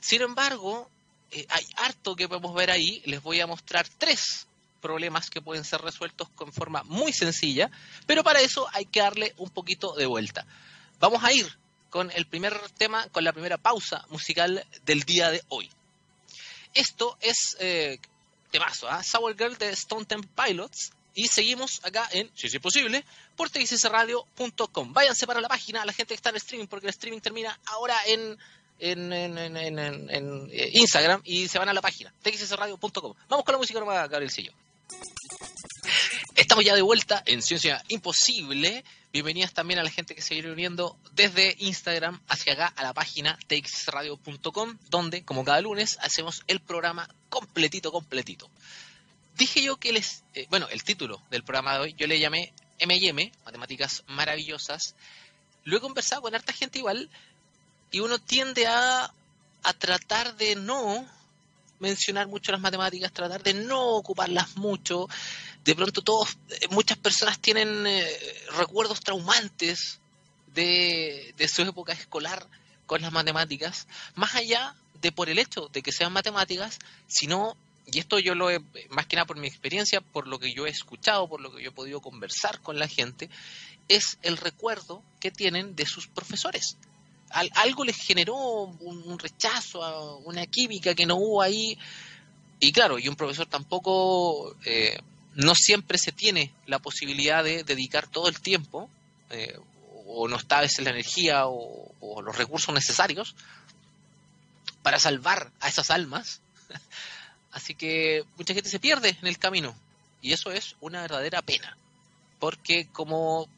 Sin 0.00 0.20
embargo, 0.22 0.90
eh, 1.30 1.46
hay 1.48 1.66
harto 1.76 2.16
que 2.16 2.28
podemos 2.28 2.54
ver 2.54 2.70
ahí, 2.70 3.02
les 3.06 3.22
voy 3.22 3.40
a 3.40 3.46
mostrar 3.46 3.88
tres 3.88 4.46
problemas 4.80 5.30
que 5.30 5.40
pueden 5.40 5.64
ser 5.64 5.80
resueltos 5.80 6.28
con 6.30 6.52
forma 6.52 6.82
muy 6.84 7.12
sencilla, 7.12 7.70
pero 8.06 8.24
para 8.24 8.40
eso 8.40 8.66
hay 8.72 8.84
que 8.84 9.00
darle 9.00 9.34
un 9.36 9.50
poquito 9.50 9.94
de 9.94 10.06
vuelta. 10.06 10.44
Vamos 10.98 11.22
a 11.22 11.32
ir 11.32 11.46
con 11.90 12.10
el 12.12 12.26
primer 12.26 12.58
tema, 12.78 13.06
con 13.08 13.24
la 13.24 13.32
primera 13.32 13.58
pausa 13.58 14.06
musical 14.08 14.64
del 14.84 15.02
día 15.02 15.30
de 15.30 15.42
hoy. 15.48 15.70
Esto 16.72 17.18
es 17.20 17.56
eh, 17.58 17.98
temazo, 18.50 18.88
¿eh? 18.88 19.02
Sour 19.02 19.36
Girl 19.36 19.58
de 19.58 19.70
Stone 19.70 20.04
Temple 20.04 20.30
Pilots. 20.34 20.92
Y 21.12 21.26
seguimos 21.26 21.84
acá 21.84 22.08
en, 22.12 22.30
si 22.34 22.46
es 22.46 22.58
posible, 22.60 23.04
por 23.36 23.50
txsradio.com. 23.50 24.92
Váyanse 24.92 25.26
para 25.26 25.40
la 25.40 25.48
página, 25.48 25.84
la 25.84 25.92
gente 25.92 26.14
que 26.14 26.14
está 26.14 26.28
en 26.28 26.36
el 26.36 26.42
streaming, 26.42 26.68
porque 26.68 26.86
el 26.86 26.90
streaming 26.90 27.20
termina 27.20 27.58
ahora 27.66 27.96
en, 28.06 28.38
en, 28.78 29.12
en, 29.12 30.48
eh, 30.52 30.70
Instagram 30.74 31.20
y 31.24 31.48
se 31.48 31.58
van 31.58 31.68
a 31.68 31.72
la 31.72 31.82
página, 31.82 32.14
txsradio.com. 32.22 33.14
Vamos 33.28 33.44
con 33.44 33.52
la 33.52 33.58
música 33.58 33.80
nomás, 33.80 34.08
Gabrielcillo. 34.08 34.52
Estamos 36.36 36.64
ya 36.64 36.74
de 36.74 36.82
vuelta 36.82 37.22
en 37.26 37.42
Ciencia 37.42 37.82
Imposible. 37.88 38.84
Bienvenidas 39.12 39.52
también 39.52 39.80
a 39.80 39.82
la 39.82 39.90
gente 39.90 40.14
que 40.14 40.22
se 40.22 40.34
viene 40.34 40.52
uniendo 40.52 40.96
desde 41.12 41.56
Instagram 41.58 42.20
hacia 42.28 42.52
acá 42.52 42.66
a 42.76 42.84
la 42.84 42.94
página 42.94 43.38
txradio.com, 43.48 44.78
donde, 44.88 45.24
como 45.24 45.44
cada 45.44 45.60
lunes, 45.60 45.98
hacemos 46.00 46.42
el 46.46 46.60
programa 46.60 47.08
completito, 47.28 47.90
completito. 47.90 48.48
Dije 49.36 49.62
yo 49.62 49.76
que 49.76 49.92
les. 49.92 50.22
Eh, 50.34 50.46
bueno, 50.50 50.68
el 50.68 50.84
título 50.84 51.20
del 51.30 51.42
programa 51.42 51.74
de 51.74 51.80
hoy, 51.80 51.94
yo 51.98 52.06
le 52.06 52.20
llamé 52.20 52.52
MM, 52.80 53.32
Matemáticas 53.44 54.04
Maravillosas. 54.06 54.94
Lo 55.64 55.76
he 55.76 55.80
conversado 55.80 56.22
con 56.22 56.34
harta 56.34 56.52
gente 56.52 56.78
igual, 56.78 57.10
y 57.90 58.00
uno 58.00 58.20
tiende 58.20 58.66
a, 58.68 59.12
a 59.62 59.72
tratar 59.72 60.36
de 60.36 60.54
no 60.54 61.06
mencionar 61.80 62.28
mucho 62.28 62.52
las 62.52 62.60
matemáticas, 62.60 63.12
tratar 63.12 63.42
de 63.42 63.54
no 63.54 63.96
ocuparlas 63.96 64.56
mucho. 64.56 65.08
De 65.64 65.74
pronto 65.74 66.02
todos, 66.02 66.38
eh, 66.48 66.68
muchas 66.70 66.98
personas 66.98 67.38
tienen 67.38 67.86
eh, 67.86 68.06
recuerdos 68.56 69.00
traumantes 69.00 70.00
de, 70.54 71.34
de 71.36 71.48
su 71.48 71.62
época 71.62 71.92
escolar 71.92 72.46
con 72.86 73.02
las 73.02 73.12
matemáticas, 73.12 73.86
más 74.14 74.34
allá 74.34 74.74
de 75.00 75.12
por 75.12 75.28
el 75.28 75.38
hecho 75.38 75.68
de 75.72 75.82
que 75.82 75.92
sean 75.92 76.12
matemáticas, 76.12 76.78
sino, 77.06 77.56
y 77.86 77.98
esto 77.98 78.18
yo 78.18 78.34
lo 78.34 78.50
he, 78.50 78.60
más 78.88 79.06
que 79.06 79.16
nada 79.16 79.26
por 79.26 79.38
mi 79.38 79.46
experiencia, 79.46 80.00
por 80.00 80.26
lo 80.26 80.38
que 80.38 80.52
yo 80.52 80.66
he 80.66 80.70
escuchado, 80.70 81.28
por 81.28 81.40
lo 81.40 81.54
que 81.54 81.62
yo 81.62 81.70
he 81.70 81.72
podido 81.74 82.00
conversar 82.00 82.60
con 82.60 82.78
la 82.78 82.88
gente, 82.88 83.30
es 83.88 84.18
el 84.22 84.36
recuerdo 84.36 85.02
que 85.20 85.30
tienen 85.30 85.76
de 85.76 85.86
sus 85.86 86.06
profesores 86.06 86.76
algo 87.30 87.84
les 87.84 87.96
generó 87.96 88.34
un, 88.34 89.18
rechazo, 89.18 90.18
una 90.24 90.46
química 90.46 90.94
que 90.94 91.06
no 91.06 91.16
hubo 91.16 91.42
ahí. 91.42 91.78
Y 92.58 92.72
claro, 92.72 92.98
y 92.98 93.08
un 93.08 93.16
profesor 93.16 93.46
tampoco, 93.46 94.56
eh, 94.64 94.98
no 95.40 95.54
siempre 95.54 95.98
se 95.98 96.12
tiene 96.12 96.52
la 96.66 96.78
posibilidad 96.78 97.42
de 97.42 97.64
dedicar 97.64 98.06
todo 98.06 98.28
el 98.28 98.40
tiempo, 98.40 98.90
eh, 99.30 99.58
o 100.06 100.28
no 100.28 100.36
está 100.36 100.58
a 100.58 100.62
veces 100.62 100.84
la 100.84 100.90
energía 100.90 101.46
o, 101.46 101.92
los 102.22 102.36
recursos 102.36 102.74
necesarios 102.74 103.34
para 104.82 104.98
salvar 104.98 105.50
a 105.60 105.68
esas 105.68 105.90
almas. 105.90 106.40
Así 107.52 107.74
que 107.74 108.24
mucha 108.36 108.54
gente 108.54 108.68
se 108.68 108.80
pierde 108.80 109.16
en 109.20 109.26
el 109.26 109.38
camino. 109.38 109.74
Y 110.20 110.32
eso 110.32 110.50
es 110.52 110.76
una 110.80 111.00
verdadera 111.02 111.40
pena. 111.42 111.76
Porque 112.38 112.88
como 112.92 113.48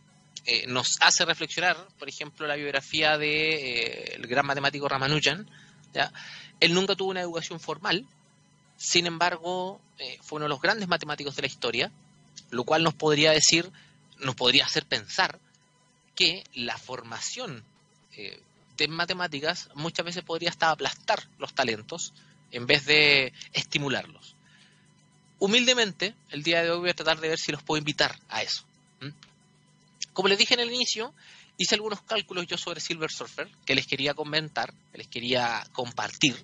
eh, 0.45 0.67
nos 0.69 0.99
hace 1.01 1.25
reflexionar, 1.25 1.77
por 1.99 2.09
ejemplo, 2.09 2.47
la 2.47 2.57
biografía 2.57 3.19
del 3.19 3.21
de, 3.21 4.13
el 4.17 4.27
gran 4.27 4.47
matemático 4.47 4.89
Ramanujan. 4.89 5.49
¿ya? 5.93 6.13
Él 6.61 6.75
nunca 6.75 6.95
tuvo 6.95 7.11
una 7.11 7.23
educación 7.23 7.59
formal, 7.59 8.07
sin 8.83 9.07
embargo, 9.07 9.81
fue 10.23 10.39
uno 10.39 10.47
de 10.47 10.49
los 10.49 10.61
grandes 10.61 10.89
matemáticos 10.89 11.37
de 11.37 11.43
la 11.43 11.47
historia, 11.47 11.93
lo 12.51 12.65
cual 12.65 12.83
nos 12.83 12.95
podría 12.95 13.31
decir, 13.31 13.71
nos 14.19 14.35
podría 14.35 14.67
hacer 14.67 14.87
pensar 14.87 15.39
que 16.17 16.43
la 16.53 16.77
formación 16.77 17.63
de 18.77 18.89
matemáticas 18.89 19.69
muchas 19.77 20.05
veces 20.05 20.25
podría 20.25 20.51
hasta 20.51 20.71
aplastar 20.71 21.29
los 21.39 21.55
talentos 21.55 22.13
en 22.51 22.67
vez 22.67 22.85
de 22.85 23.33
estimularlos. 23.53 24.35
Humildemente, 25.39 26.17
el 26.31 26.43
día 26.43 26.65
de 26.65 26.73
hoy 26.73 26.81
voy 26.81 26.91
a 26.91 26.95
tratar 26.95 27.21
de 27.21 27.29
ver 27.29 27.39
si 27.39 27.53
los 27.53 27.63
puedo 27.63 27.79
invitar 27.79 28.19
a 28.31 28.43
eso. 28.43 28.65
Como 30.13 30.27
les 30.29 30.39
dije 30.39 30.55
en 30.55 30.61
el 30.61 30.73
inicio, 30.73 31.15
hice 31.57 31.77
algunos 31.77 32.03
cálculos 32.03 32.49
yo 32.49 32.59
sobre 32.59 32.81
Silver 32.81 33.13
Surfer 33.13 33.49
que 33.65 33.77
les 33.77 33.87
quería 33.87 34.13
comentar, 34.13 34.75
que 34.91 34.99
les 34.99 35.07
quería 35.07 35.65
compartir, 35.73 36.35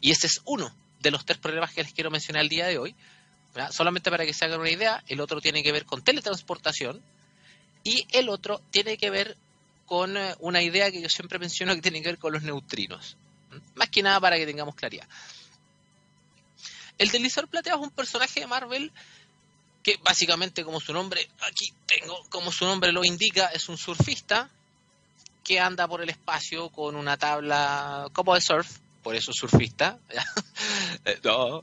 y 0.00 0.12
ese 0.12 0.26
es 0.26 0.40
uno 0.46 0.74
de 1.00 1.10
los 1.10 1.24
tres 1.24 1.38
problemas 1.38 1.72
que 1.72 1.82
les 1.82 1.92
quiero 1.92 2.10
mencionar 2.10 2.42
el 2.42 2.48
día 2.48 2.66
de 2.66 2.78
hoy. 2.78 2.94
Solamente 3.70 4.10
para 4.10 4.26
que 4.26 4.34
se 4.34 4.44
hagan 4.44 4.60
una 4.60 4.70
idea, 4.70 5.02
el 5.08 5.20
otro 5.20 5.40
tiene 5.40 5.62
que 5.62 5.72
ver 5.72 5.86
con 5.86 6.02
teletransportación 6.02 7.02
y 7.84 8.06
el 8.12 8.28
otro 8.28 8.60
tiene 8.70 8.98
que 8.98 9.10
ver 9.10 9.36
con 9.86 10.16
eh, 10.16 10.34
una 10.40 10.60
idea 10.60 10.90
que 10.90 11.00
yo 11.00 11.08
siempre 11.08 11.38
menciono 11.38 11.74
que 11.74 11.80
tiene 11.80 12.02
que 12.02 12.08
ver 12.08 12.18
con 12.18 12.32
los 12.32 12.42
neutrinos. 12.42 13.16
Más 13.76 13.88
que 13.88 14.02
nada 14.02 14.20
para 14.20 14.36
que 14.36 14.44
tengamos 14.44 14.74
claridad. 14.74 15.06
El 16.98 17.10
deslizador 17.10 17.48
plateado 17.48 17.78
es 17.78 17.84
un 17.84 17.90
personaje 17.90 18.40
de 18.40 18.46
Marvel 18.46 18.92
que 19.82 19.98
básicamente 20.02 20.64
como 20.64 20.80
su 20.80 20.92
nombre, 20.92 21.28
aquí 21.48 21.72
tengo, 21.86 22.24
como 22.28 22.50
su 22.50 22.64
nombre 22.64 22.90
lo 22.90 23.04
indica, 23.04 23.46
es 23.46 23.68
un 23.68 23.78
surfista 23.78 24.50
que 25.44 25.60
anda 25.60 25.86
por 25.86 26.02
el 26.02 26.10
espacio 26.10 26.70
con 26.70 26.96
una 26.96 27.16
tabla 27.16 28.08
como 28.12 28.34
de 28.34 28.40
surf, 28.40 28.78
por 29.06 29.14
eso 29.14 29.32
surfista. 29.32 30.00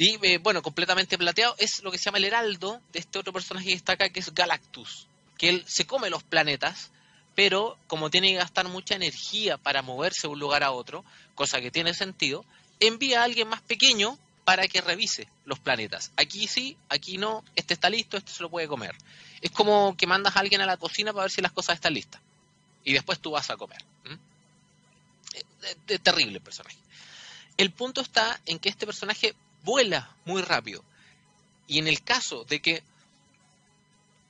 Y 0.00 0.16
eh, 0.24 0.38
bueno, 0.38 0.62
completamente 0.62 1.18
plateado 1.18 1.56
es 1.58 1.82
lo 1.82 1.90
que 1.90 1.98
se 1.98 2.04
llama 2.04 2.18
el 2.18 2.24
heraldo 2.24 2.80
de 2.92 3.00
este 3.00 3.18
otro 3.18 3.32
personaje 3.32 3.66
que 3.66 3.74
está 3.74 3.94
acá, 3.94 4.10
que 4.10 4.20
es 4.20 4.32
Galactus, 4.32 5.08
que 5.36 5.48
él 5.48 5.64
se 5.66 5.86
come 5.86 6.08
los 6.08 6.22
planetas 6.22 6.92
pero 7.34 7.76
como 7.86 8.10
tiene 8.10 8.30
que 8.30 8.36
gastar 8.36 8.68
mucha 8.68 8.96
energía 8.96 9.56
para 9.56 9.82
moverse 9.82 10.28
de 10.28 10.32
un 10.32 10.38
lugar 10.40 10.64
a 10.64 10.70
otro, 10.72 11.04
cosa 11.36 11.60
que 11.60 11.70
tiene 11.70 11.94
sentido, 11.94 12.44
envía 12.80 13.20
a 13.20 13.24
alguien 13.24 13.48
más 13.48 13.60
pequeño 13.62 14.18
para 14.44 14.66
que 14.66 14.80
revise 14.80 15.28
los 15.44 15.60
planetas. 15.60 16.10
Aquí 16.16 16.48
sí, 16.48 16.76
aquí 16.88 17.18
no, 17.18 17.44
este 17.54 17.74
está 17.74 17.90
listo, 17.90 18.16
este 18.16 18.32
se 18.32 18.42
lo 18.42 18.50
puede 18.50 18.66
comer. 18.66 18.96
Es 19.40 19.52
como 19.52 19.96
que 19.96 20.08
mandas 20.08 20.36
a 20.36 20.40
alguien 20.40 20.60
a 20.60 20.66
la 20.66 20.76
cocina 20.76 21.12
para 21.12 21.24
ver 21.24 21.30
si 21.30 21.40
las 21.40 21.52
cosas 21.52 21.76
están 21.76 21.94
listas. 21.94 22.20
Y 22.82 22.92
después 22.92 23.20
tú 23.20 23.30
vas 23.30 23.50
a 23.50 23.56
comer. 23.56 23.84
Es, 25.86 26.00
terrible 26.00 26.36
el 26.36 26.42
personaje. 26.42 26.76
El 27.56 27.72
punto 27.72 28.00
está 28.00 28.40
en 28.46 28.58
que 28.58 28.68
este 28.68 28.86
personaje 28.86 29.34
vuela 29.64 30.14
muy 30.24 30.42
rápido. 30.42 30.84
Y 31.66 31.78
en 31.78 31.88
el 31.88 32.02
caso 32.02 32.44
de 32.44 32.60
que 32.60 32.82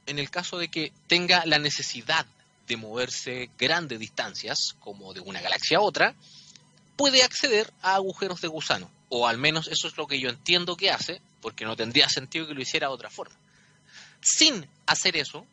en 0.07 0.19
el 0.19 0.31
caso 0.31 0.57
de 0.57 0.69
que 0.69 0.91
tenga 1.07 1.45
la 1.45 1.59
necesidad 1.59 2.27
de 2.67 2.77
moverse 2.79 3.51
grandes 3.59 3.99
distancias, 3.99 4.75
como 4.81 5.13
de 5.13 5.21
una 5.21 5.43
galaxia 5.43 5.79
a 5.79 5.83
otra, 5.83 6.15
puede 6.97 7.23
acceder 7.23 7.73
a 7.83 7.95
agujeros 7.95 8.41
de 8.41 8.49
gusano. 8.49 8.91
O 9.11 9.27
al 9.27 9.37
menos 9.37 9.69
eso 9.69 9.87
es 9.87 9.97
lo 9.99 10.07
que 10.07 10.19
yo 10.19 10.31
entiendo 10.31 10.77
que 10.77 10.91
hace, 10.91 11.21
porque 11.43 11.67
no 11.67 11.77
tendría 11.77 12.09
sentido 12.09 12.47
que 12.47 12.55
lo 12.55 12.63
hiciera 12.63 12.89
de 12.89 12.95
otra 12.95 13.11
forma. 13.11 13.35
Sin 14.21 14.67
hacer 14.87 15.17
eso, 15.17 15.47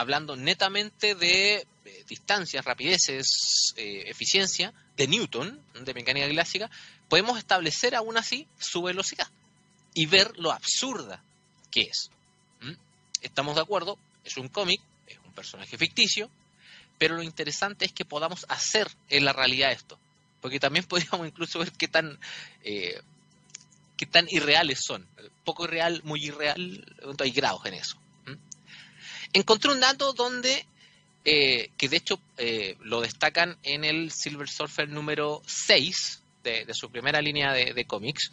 hablando 0.00 0.36
netamente 0.36 1.14
de 1.14 1.66
eh, 1.84 2.04
distancias, 2.08 2.64
rapideces, 2.64 3.74
eh, 3.76 4.04
eficiencia, 4.06 4.72
de 4.96 5.08
Newton, 5.08 5.62
de 5.80 5.94
mecánica 5.94 6.28
clásica, 6.28 6.70
podemos 7.08 7.38
establecer 7.38 7.94
aún 7.94 8.16
así 8.18 8.46
su 8.58 8.82
velocidad 8.82 9.28
y 9.94 10.06
ver 10.06 10.36
lo 10.38 10.52
absurda 10.52 11.22
que 11.70 11.82
es. 11.82 12.10
¿Mm? 12.60 12.74
¿Estamos 13.22 13.54
de 13.54 13.62
acuerdo? 13.62 13.98
Es 14.24 14.36
un 14.36 14.48
cómic, 14.48 14.80
es 15.06 15.18
un 15.24 15.32
personaje 15.32 15.78
ficticio, 15.78 16.30
pero 16.98 17.16
lo 17.16 17.22
interesante 17.22 17.86
es 17.86 17.92
que 17.92 18.04
podamos 18.04 18.44
hacer 18.48 18.88
en 19.08 19.24
la 19.24 19.32
realidad 19.32 19.72
esto, 19.72 19.98
porque 20.42 20.60
también 20.60 20.84
podríamos 20.88 21.26
incluso 21.26 21.58
ver 21.58 21.72
qué 21.72 21.88
tan, 21.88 22.18
eh, 22.62 23.00
qué 23.96 24.06
tan 24.06 24.26
irreales 24.28 24.80
son. 24.84 25.06
Poco 25.44 25.64
irreal, 25.64 26.02
muy 26.04 26.24
irreal, 26.24 26.84
hay 27.18 27.30
grados 27.30 27.64
en 27.64 27.74
eso. 27.74 27.96
Encontré 29.32 29.70
un 29.70 29.80
dato 29.80 30.12
donde, 30.12 30.66
eh, 31.24 31.70
que 31.76 31.88
de 31.88 31.96
hecho 31.96 32.20
eh, 32.36 32.76
lo 32.80 33.00
destacan 33.00 33.58
en 33.62 33.84
el 33.84 34.10
Silver 34.10 34.48
Surfer 34.48 34.88
número 34.88 35.42
6 35.46 36.22
de, 36.42 36.66
su 36.72 36.90
primera 36.90 37.20
línea 37.20 37.52
de, 37.52 37.74
de 37.74 37.84
cómics, 37.84 38.32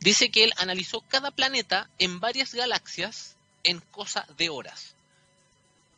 dice 0.00 0.30
que 0.30 0.44
él 0.44 0.52
analizó 0.56 1.02
cada 1.02 1.30
planeta 1.30 1.88
en 1.98 2.20
varias 2.20 2.54
galaxias 2.54 3.36
en 3.62 3.80
cosa 3.80 4.26
de 4.36 4.48
horas 4.48 4.94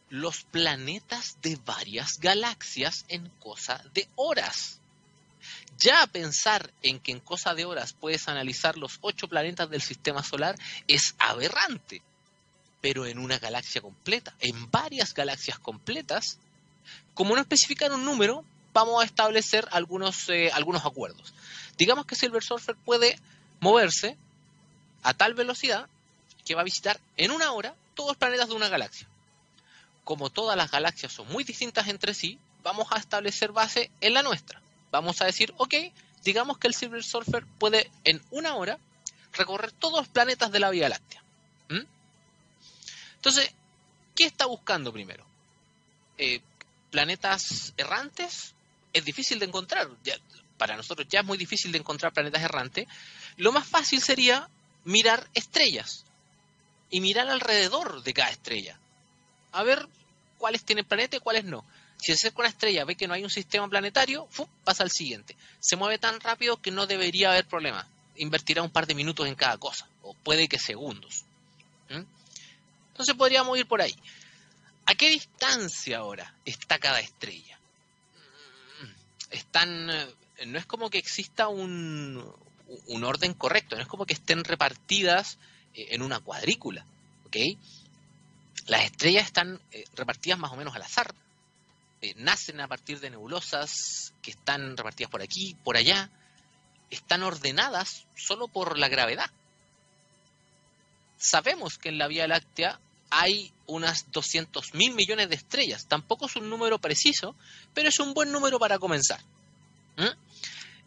los 0.09 0.45
planetas 0.45 1.39
de 1.43 1.57
varias 1.65 2.19
galaxias 2.21 3.05
en 3.09 3.29
cosa 3.41 3.83
de 3.93 4.09
horas. 4.17 4.79
Ya 5.79 6.07
pensar 6.07 6.73
en 6.83 7.01
que 7.01 7.13
en 7.13 7.21
cosa 7.21 7.55
de 7.55 7.65
horas 7.65 7.93
puedes 7.93 8.29
analizar 8.29 8.77
los 8.77 8.99
ocho 9.01 9.29
planetas 9.29 9.69
del 9.69 9.83
sistema 9.83 10.23
solar 10.23 10.57
es 10.87 11.15
aberrante. 11.19 12.03
Pero 12.87 13.07
en 13.07 13.19
una 13.19 13.41
galaxia 13.41 13.81
completa, 13.81 14.33
en 14.39 14.71
varias 14.71 15.13
galaxias 15.13 15.59
completas, 15.59 16.39
como 17.15 17.35
no 17.35 17.41
especifican 17.41 17.93
un 17.93 18.05
número, 18.05 18.45
vamos 18.73 19.03
a 19.03 19.05
establecer 19.05 19.67
algunos, 19.73 20.29
eh, 20.29 20.53
algunos 20.53 20.85
acuerdos. 20.85 21.35
Digamos 21.77 22.07
que 22.07 22.15
Silver 22.15 22.45
Surfer 22.45 22.77
puede 22.77 23.19
moverse 23.59 24.17
a 25.03 25.15
tal 25.15 25.35
velocidad 25.35 25.89
que 26.45 26.55
va 26.55 26.61
a 26.61 26.65
visitar 26.65 27.01
en 27.17 27.33
una 27.33 27.51
hora 27.51 27.75
todos 27.95 28.11
los 28.11 28.17
planetas 28.19 28.49
de 28.49 28.55
una 28.55 28.69
galaxia 28.69 29.09
como 30.07 30.31
todas 30.31 30.57
las 30.57 30.71
galaxias 30.71 31.13
son 31.13 31.27
muy 31.33 31.43
distintas 31.43 31.89
entre 31.89 32.15
sí, 32.15 32.39
vamos 32.63 32.87
a 32.93 32.99
establecer 32.99 33.51
base 33.51 33.91
en 34.01 34.15
la 34.15 34.23
nuestra. 34.23 34.63
Vamos 34.93 35.21
a 35.21 35.25
decir, 35.25 35.53
ok, 35.57 35.75
digamos 36.23 36.59
que 36.59 36.69
el 36.69 36.75
Silver 36.75 37.03
Surfer 37.03 37.45
puede 37.59 37.91
en 38.05 38.23
una 38.31 38.55
hora 38.55 38.79
recorrer 39.33 39.73
todos 39.73 39.99
los 39.99 40.09
planetas 40.09 40.53
de 40.53 40.61
la 40.61 40.71
Vía 40.71 40.89
Láctea. 40.89 41.25
¿Mm? 41.71 41.81
Entonces, 43.27 43.53
¿qué 44.15 44.25
está 44.25 44.47
buscando 44.47 44.93
primero? 44.93 45.27
Eh, 46.17 46.41
¿Planetas 46.93 47.75
errantes? 47.77 48.55
Es 48.93 49.05
difícil 49.05 49.41
de 49.41 49.47
encontrar. 49.47 49.91
para 50.57 50.77
nosotros 50.77 51.09
ya 51.11 51.21
es 51.21 51.27
muy 51.27 51.37
difícil 51.37 51.73
de 51.73 51.79
encontrar 51.79 52.13
planetas 52.13 52.41
errantes. 52.41 52.87
Lo 53.37 53.51
más 53.51 53.67
fácil 53.67 54.01
sería 54.01 54.49
mirar 54.85 55.29
estrellas 55.35 56.05
y 56.89 57.01
mirar 57.01 57.29
alrededor 57.29 58.05
de 58.05 58.15
cada 58.15 58.31
estrella 58.31 58.79
a 59.51 59.65
ver 59.65 59.89
cuáles 60.39 60.63
tienen 60.63 60.85
planeta 60.85 61.17
y 61.17 61.21
cuáles 61.21 61.43
no. 61.43 61.65
Si 61.97 62.13
se 62.13 62.13
acerca 62.13 62.43
una 62.43 62.49
estrella, 62.49 62.85
ve 62.85 62.95
que 62.95 63.09
no 63.09 63.15
hay 63.15 63.25
un 63.25 63.31
sistema 63.31 63.69
planetario, 63.69 64.29
pasa 64.63 64.85
al 64.85 64.93
siguiente. 64.93 65.35
Se 65.59 65.75
mueve 65.75 65.99
tan 65.99 66.21
rápido 66.21 66.59
que 66.59 66.71
no 66.71 66.87
debería 66.87 67.31
haber 67.31 67.47
problema. 67.47 67.89
Invertirá 68.15 68.63
un 68.63 68.71
par 68.71 68.87
de 68.87 68.95
minutos 68.95 69.27
en 69.27 69.35
cada 69.35 69.59
cosa, 69.59 69.89
o 70.03 70.15
puede 70.15 70.47
que 70.47 70.61
segundos. 70.61 71.25
¿Mm? 71.91 72.16
Entonces 72.97 73.15
podríamos 73.15 73.59
ir 73.59 73.67
por 73.67 73.83
ahí. 73.83 73.95
¿A 74.87 74.95
qué 74.95 75.11
distancia 75.11 75.99
ahora 75.99 76.35
está 76.47 76.79
cada 76.79 76.99
estrella? 76.99 77.59
Están, 79.29 79.91
eh, 79.91 80.47
no 80.47 80.59
es 80.59 80.65
como 80.65 80.89
que 80.89 80.97
exista 80.97 81.49
un, 81.49 82.25
orden 83.05 83.35
correcto, 83.35 83.77
no 83.77 83.83
es 83.83 83.87
como 83.87 84.07
que 84.07 84.15
estén 84.15 84.45
repartidas 84.45 85.37
eh, 85.75 85.89
en 85.91 86.01
una 86.01 86.21
cuadrícula. 86.21 86.87
¿ok?, 87.27 87.37
las 88.67 88.85
estrellas 88.85 89.27
están 89.27 89.61
eh, 89.73 89.85
repartidas 89.95 90.39
más 90.39 90.53
o 90.53 90.57
menos 90.57 90.75
al 90.75 90.81
azar. 90.81 91.15
Nacen 92.17 92.63
a 92.63 92.69
partir 92.69 92.99
de 93.01 93.11
nebulosas 93.11 94.15
que 94.23 94.31
están 94.31 94.75
repartidas 94.75 95.11
por 95.11 95.21
aquí, 95.21 95.55
por 95.65 95.77
allá. 95.77 96.09
Están 96.89 97.23
ordenadas 97.23 98.07
solo 98.15 98.49
por 98.49 98.79
la 98.79 98.89
gravedad. 98.89 99.31
Sabemos 101.19 101.79
que 101.79 101.89
en 101.89 101.99
la 101.99 102.09
Vía 102.09 102.29
Láctea 102.29 102.81
hay 103.19 103.51
unas 103.67 104.13
200 104.13 104.75
mil 104.75 104.95
millones 104.95 105.31
de 105.31 105.37
estrellas. 105.37 105.87
Tampoco 105.89 106.27
es 106.27 106.37
un 106.37 106.51
número 106.51 106.79
preciso, 106.79 107.35
pero 107.73 107.89
es 107.89 107.99
un 107.99 108.13
buen 108.13 108.31
número 108.31 108.59
para 108.59 108.79
comenzar. 108.79 109.21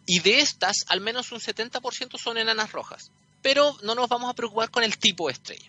Y 0.05 0.19
de 0.19 0.39
estas, 0.41 0.85
al 0.89 1.01
menos 1.01 1.31
un 1.31 1.39
70% 1.39 2.19
son 2.19 2.37
enanas 2.37 2.71
rojas. 2.71 3.11
Pero 3.41 3.75
no 3.81 3.95
nos 3.95 4.09
vamos 4.09 4.29
a 4.29 4.35
preocupar 4.35 4.69
con 4.69 4.83
el 4.83 4.99
tipo 4.99 5.27
de 5.27 5.33
estrella. 5.33 5.67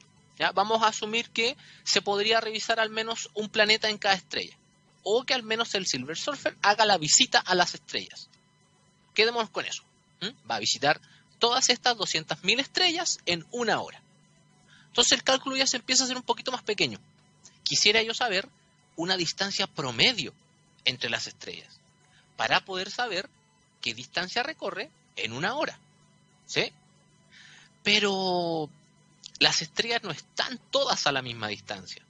Vamos 0.54 0.82
a 0.82 0.88
asumir 0.88 1.30
que 1.30 1.56
se 1.82 2.02
podría 2.02 2.40
revisar 2.40 2.78
al 2.78 2.90
menos 2.90 3.30
un 3.32 3.48
planeta 3.48 3.88
en 3.88 3.96
cada 3.96 4.14
estrella. 4.14 4.56
O 5.02 5.24
que 5.24 5.32
al 5.32 5.42
menos 5.42 5.74
el 5.74 5.86
Silver 5.86 6.18
Surfer 6.18 6.58
haga 6.60 6.84
la 6.84 6.98
visita 6.98 7.38
a 7.38 7.54
las 7.54 7.74
estrellas. 7.74 8.28
Quedémonos 9.14 9.48
con 9.48 9.64
eso. 9.64 9.82
Va 10.50 10.56
a 10.56 10.60
visitar 10.60 11.00
todas 11.38 11.70
estas 11.70 11.96
200.000 11.96 12.60
estrellas 12.60 13.18
en 13.24 13.46
una 13.50 13.80
hora. 13.80 14.02
Entonces 14.90 15.12
el 15.12 15.22
cálculo 15.22 15.56
ya 15.56 15.66
se 15.66 15.76
empieza 15.76 16.02
a 16.02 16.04
hacer 16.04 16.16
un 16.16 16.22
poquito 16.22 16.52
más 16.52 16.62
pequeño. 16.62 16.98
quisiera 17.62 18.02
yo 18.02 18.12
saber 18.12 18.48
una 18.96 19.16
distancia 19.16 19.68
promedio 19.68 20.34
entre 20.84 21.08
las 21.08 21.28
estrellas 21.28 21.78
para 22.36 22.64
poder 22.64 22.90
saber 22.90 23.30
qué 23.80 23.94
distancia 23.94 24.42
recorre 24.42 24.90
en 25.16 25.32
una 25.32 25.54
hora. 25.54 25.78
¿Sí? 26.46 26.72
Pero 27.84 28.68
las 29.38 29.62
estrellas 29.62 30.02
no 30.02 30.10
están 30.10 30.58
todas 30.70 31.06
a 31.06 31.12
la 31.12 31.22
misma 31.22 31.48
distancia. 31.48 32.02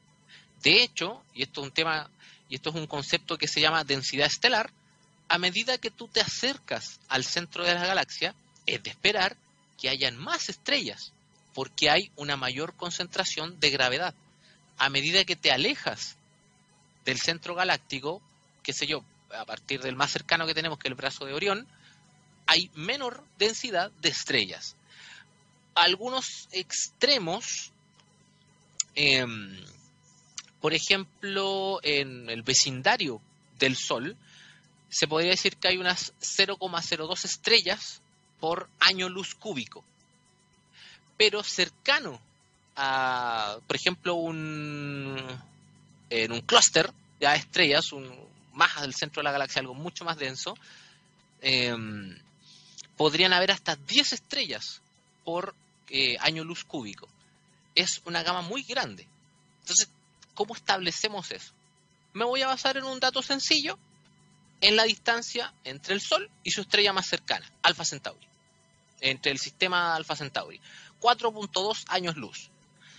De 0.62 0.82
hecho, 0.82 1.22
y 1.34 1.42
esto 1.42 1.60
es 1.60 1.66
un 1.66 1.72
tema, 1.72 2.10
y 2.48 2.54
esto 2.54 2.70
es 2.70 2.76
un 2.76 2.86
concepto 2.86 3.36
que 3.36 3.48
se 3.48 3.60
llama 3.60 3.84
densidad 3.84 4.26
estelar, 4.26 4.70
a 5.28 5.38
medida 5.38 5.78
que 5.78 5.90
tú 5.90 6.08
te 6.08 6.20
acercas 6.20 6.98
al 7.08 7.24
centro 7.24 7.64
de 7.64 7.74
la 7.74 7.86
galaxia, 7.86 8.34
es 8.66 8.82
de 8.82 8.90
esperar 8.90 9.36
que 9.78 9.88
hayan 9.88 10.16
más 10.16 10.48
estrellas, 10.48 11.12
porque 11.54 11.90
hay 11.90 12.10
una 12.16 12.36
mayor 12.36 12.74
concentración 12.74 13.58
de 13.60 13.70
gravedad. 13.70 14.14
A 14.78 14.88
medida 14.88 15.24
que 15.24 15.36
te 15.36 15.52
alejas 15.52 16.16
del 17.04 17.18
centro 17.18 17.54
galáctico, 17.54 18.22
qué 18.62 18.72
sé 18.72 18.86
yo, 18.86 19.04
a 19.30 19.44
partir 19.44 19.80
del 19.80 19.96
más 19.96 20.10
cercano 20.10 20.46
que 20.46 20.54
tenemos, 20.54 20.78
que 20.78 20.88
el 20.88 20.94
brazo 20.94 21.24
de 21.24 21.34
Orión, 21.34 21.66
hay 22.46 22.70
menor 22.74 23.24
densidad 23.38 23.90
de 24.00 24.08
estrellas. 24.08 24.76
Algunos 25.74 26.48
extremos, 26.52 27.72
em, 28.94 29.64
por 30.60 30.74
ejemplo, 30.74 31.80
en 31.82 32.28
el 32.28 32.42
vecindario 32.42 33.20
del 33.58 33.76
Sol, 33.76 34.16
se 34.88 35.06
podría 35.06 35.30
decir 35.30 35.56
que 35.56 35.68
hay 35.68 35.76
unas 35.76 36.12
0,02 36.20 37.24
estrellas 37.24 38.02
por 38.40 38.68
año 38.80 39.08
luz 39.08 39.34
cúbico. 39.34 39.84
Pero 41.20 41.42
cercano 41.42 42.18
a, 42.76 43.58
por 43.66 43.76
ejemplo, 43.76 44.14
un, 44.14 45.18
en 46.08 46.32
un 46.32 46.40
clúster 46.40 46.90
de 47.18 47.34
estrellas, 47.34 47.92
un, 47.92 48.10
más 48.54 48.80
del 48.80 48.94
centro 48.94 49.20
de 49.20 49.24
la 49.24 49.32
galaxia, 49.32 49.60
algo 49.60 49.74
mucho 49.74 50.02
más 50.02 50.16
denso, 50.16 50.56
em, 51.42 52.18
podrían 52.96 53.34
haber 53.34 53.50
hasta 53.50 53.76
10 53.76 54.14
estrellas 54.14 54.80
por 55.22 55.54
eh, 55.90 56.16
año 56.20 56.42
luz 56.42 56.64
cúbico. 56.64 57.06
Es 57.74 58.00
una 58.06 58.22
gama 58.22 58.40
muy 58.40 58.62
grande. 58.62 59.06
Entonces, 59.60 59.90
¿cómo 60.32 60.54
establecemos 60.54 61.32
eso? 61.32 61.52
Me 62.14 62.24
voy 62.24 62.40
a 62.40 62.46
basar 62.46 62.78
en 62.78 62.84
un 62.84 62.98
dato 62.98 63.20
sencillo, 63.20 63.78
en 64.62 64.74
la 64.74 64.84
distancia 64.84 65.52
entre 65.64 65.92
el 65.92 66.00
Sol 66.00 66.30
y 66.44 66.52
su 66.52 66.62
estrella 66.62 66.94
más 66.94 67.06
cercana, 67.06 67.46
Alpha 67.60 67.84
Centauri. 67.84 68.26
Entre 69.02 69.32
el 69.32 69.38
sistema 69.38 69.94
Alpha 69.94 70.16
Centauri. 70.16 70.58
4.2 71.00 71.84
años 71.88 72.16
luz. 72.16 72.50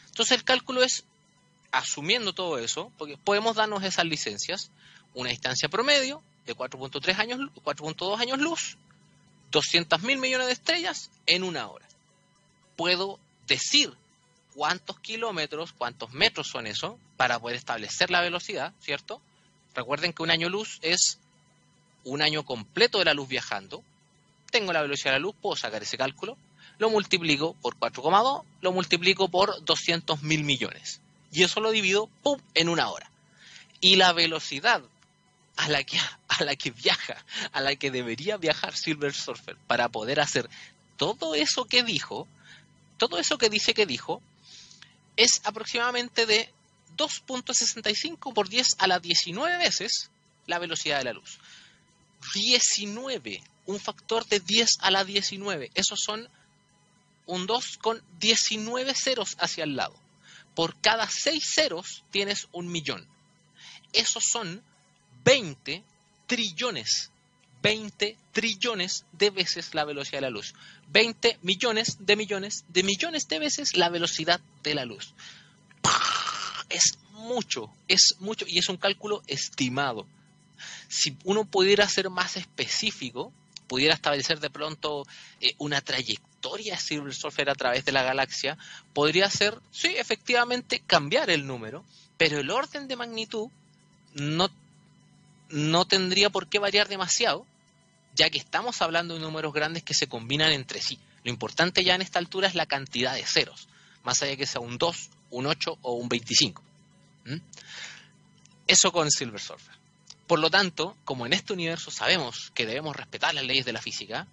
Entonces 0.08 0.38
el 0.38 0.44
cálculo 0.44 0.84
es, 0.84 1.06
asumiendo 1.72 2.34
todo 2.34 2.58
eso, 2.58 2.92
porque 2.98 3.18
podemos 3.18 3.56
darnos 3.56 3.84
esas 3.84 4.06
licencias, 4.06 4.72
una 5.14 5.30
distancia 5.30 5.70
promedio 5.70 6.22
de 6.46 6.56
4.3 6.56 7.18
años, 7.18 7.40
4.2 7.64 8.20
años 8.20 8.40
luz, 8.40 8.78
200 9.52 10.02
mil 10.02 10.18
millones 10.18 10.48
de 10.48 10.54
estrellas 10.54 11.10
en 11.26 11.44
una 11.44 11.68
hora. 11.68 11.86
Puedo 12.76 13.20
decir 13.48 13.94
cuántos 14.56 15.00
kilómetros, 15.00 15.74
cuántos 15.74 16.12
metros 16.12 16.48
son 16.48 16.68
eso, 16.68 16.98
para 17.18 17.40
poder 17.40 17.58
establecer 17.58 18.10
la 18.10 18.22
velocidad, 18.22 18.74
¿cierto? 18.82 19.22
Recuerden 19.76 20.14
que 20.14 20.24
un 20.24 20.32
año 20.32 20.50
luz 20.50 20.80
es 20.82 21.20
un 22.04 22.22
año 22.22 22.44
completo 22.44 23.00
de 23.00 23.06
la 23.06 23.14
luz 23.14 23.28
viajando. 23.28 23.84
Tengo 24.50 24.74
la 24.74 24.82
velocidad 24.82 25.12
de 25.12 25.20
la 25.20 25.24
luz, 25.24 25.36
puedo 25.42 25.56
sacar 25.56 25.84
ese 25.84 25.98
cálculo, 25.98 26.38
lo 26.82 26.90
multiplico 26.90 27.54
por 27.62 27.78
4,2, 27.78 28.44
lo 28.62 28.72
multiplico 28.72 29.30
por 29.30 29.64
200 29.64 30.24
mil 30.24 30.44
millones. 30.44 31.00
Y 31.32 31.44
eso 31.44 31.60
lo 31.60 31.70
divido, 31.70 32.10
¡pum!, 32.24 32.40
en 32.56 32.70
una 32.70 32.90
hora. 32.90 33.08
Y 33.82 33.98
la 33.98 34.14
velocidad 34.14 34.82
a 35.58 35.70
la 35.70 35.84
que, 35.84 36.00
a 36.28 36.44
la 36.44 36.56
que 36.56 36.72
viaja, 36.72 37.24
a 37.52 37.62
la 37.62 37.76
que 37.76 37.92
debería 37.92 38.38
viajar 38.38 38.76
Silver 38.76 39.14
Surfer 39.14 39.58
para 39.68 39.90
poder 39.90 40.20
hacer 40.20 40.50
todo 40.98 41.36
eso 41.36 41.66
que 41.66 41.84
dijo, 41.84 42.28
todo 42.98 43.20
eso 43.20 43.38
que 43.38 43.52
dice 43.52 43.76
que 43.76 43.86
dijo, 43.86 44.24
es 45.18 45.42
aproximadamente 45.44 46.26
de 46.26 46.52
2.65 46.98 48.34
por 48.34 48.50
10 48.50 48.68
a 48.80 48.88
la 48.88 48.98
19 49.00 49.60
veces 49.60 50.10
la 50.48 50.58
velocidad 50.58 50.98
de 50.98 51.04
la 51.04 51.14
luz. 51.14 51.38
19, 52.34 53.44
un 53.68 53.80
factor 53.80 54.26
de 54.26 54.40
10 54.40 54.78
a 54.80 54.90
la 54.90 55.04
19. 55.04 55.70
Esos 55.76 56.00
son 56.00 56.28
un 57.26 57.48
2 57.48 57.78
con 57.78 58.02
19 58.20 58.94
ceros 58.96 59.36
hacia 59.40 59.64
el 59.64 59.76
lado. 59.76 59.96
Por 60.56 60.80
cada 60.82 61.08
6 61.10 61.44
ceros 61.44 62.04
tienes 62.12 62.48
un 62.52 62.72
millón. 62.72 63.08
Esos 63.94 64.26
son 64.26 64.64
20 65.24 65.84
trillones, 66.28 67.12
20 67.62 68.18
trillones 68.32 69.06
de 69.12 69.30
veces 69.30 69.74
la 69.74 69.86
velocidad 69.86 70.18
de 70.18 70.22
la 70.22 70.30
luz. 70.30 70.54
20 70.90 71.40
millones 71.42 71.98
de 72.00 72.16
millones 72.16 72.66
de 72.68 72.84
millones 72.84 73.28
de 73.28 73.40
veces 73.40 73.76
la 73.78 73.90
velocidad 73.90 74.42
de 74.64 74.76
la 74.76 74.86
luz. 74.86 75.14
Es 76.70 76.98
mucho, 77.12 77.72
es 77.88 78.16
mucho 78.20 78.46
y 78.48 78.60
es 78.60 78.70
un 78.70 78.78
cálculo 78.78 79.24
estimado. 79.28 80.06
Si 80.88 81.18
uno 81.24 81.46
pudiera 81.46 81.88
ser 81.88 82.10
más 82.10 82.38
específico, 82.38 83.34
pudiera 83.68 83.94
establecer 83.94 84.40
de 84.40 84.50
pronto 84.50 85.06
eh, 85.40 85.54
una 85.58 85.82
trayectoria 85.82 86.31
Silver 86.78 87.14
Surfer 87.14 87.50
a 87.50 87.56
través 87.56 87.86
de 87.86 87.92
la 87.92 88.04
galaxia, 88.04 88.58
podría 88.94 89.30
ser, 89.30 89.60
sí, 89.72 89.88
efectivamente, 89.98 90.82
cambiar 90.86 91.30
el 91.30 91.46
número, 91.46 91.84
pero 92.18 92.40
el 92.40 92.50
orden 92.50 92.88
de 92.88 92.96
magnitud 92.96 93.50
no 94.14 94.50
no 95.52 95.86
tendría 95.86 96.30
por 96.30 96.48
qué 96.48 96.60
variar 96.60 96.88
demasiado, 96.88 97.46
ya 98.16 98.30
que 98.30 98.38
estamos 98.38 98.82
hablando 98.82 99.16
de 99.16 99.20
números 99.20 99.54
grandes 99.54 99.84
que 99.84 99.94
se 99.94 100.08
combinan 100.08 100.52
entre 100.52 100.82
sí. 100.82 101.00
Lo 101.24 101.32
importante 101.32 101.84
ya 101.84 101.96
en 101.96 102.02
esta 102.02 102.20
altura 102.20 102.48
es 102.48 102.56
la 102.56 102.66
cantidad 102.66 103.14
de 103.14 103.26
ceros, 103.26 103.68
más 104.04 104.22
allá 104.22 104.36
que 104.36 104.48
sea 104.48 104.62
un 104.62 104.78
2, 104.78 105.10
un 105.32 105.46
8 105.46 105.78
o 105.82 105.94
un 105.94 106.10
25. 106.10 106.64
¿Mm? 107.26 107.36
Eso 108.68 108.92
con 108.92 109.12
Silver 109.12 109.40
Surfer. 109.40 109.76
Por 110.28 110.40
lo 110.40 110.50
tanto, 110.50 110.96
como 111.04 111.26
en 111.26 111.34
este 111.34 111.54
universo 111.54 111.92
sabemos 111.92 112.52
que 112.54 112.66
debemos 112.66 112.96
respetar 112.96 113.34
las 113.34 113.44
leyes 113.44 113.66
de 113.66 113.74
la 113.74 113.82
física, 113.82 114.28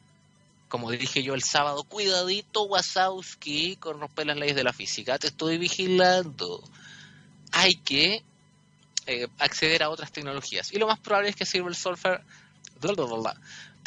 como 0.68 0.90
dije 0.90 1.22
yo 1.22 1.34
el 1.34 1.42
sábado, 1.42 1.84
cuidadito 1.84 2.64
Wasowski 2.64 3.76
con 3.76 4.00
romper 4.00 4.26
las 4.26 4.36
leyes 4.36 4.56
de 4.56 4.64
la 4.64 4.72
física, 4.72 5.18
te 5.18 5.28
estoy 5.28 5.58
vigilando. 5.58 6.62
Hay 7.52 7.76
que 7.76 8.22
eh, 9.06 9.26
acceder 9.38 9.82
a 9.82 9.90
otras 9.90 10.12
tecnologías. 10.12 10.72
Y 10.72 10.78
lo 10.78 10.86
más 10.86 10.98
probable 10.98 11.30
es 11.30 11.36
que 11.36 11.46
Silver 11.46 11.74
Surfer, 11.74 12.22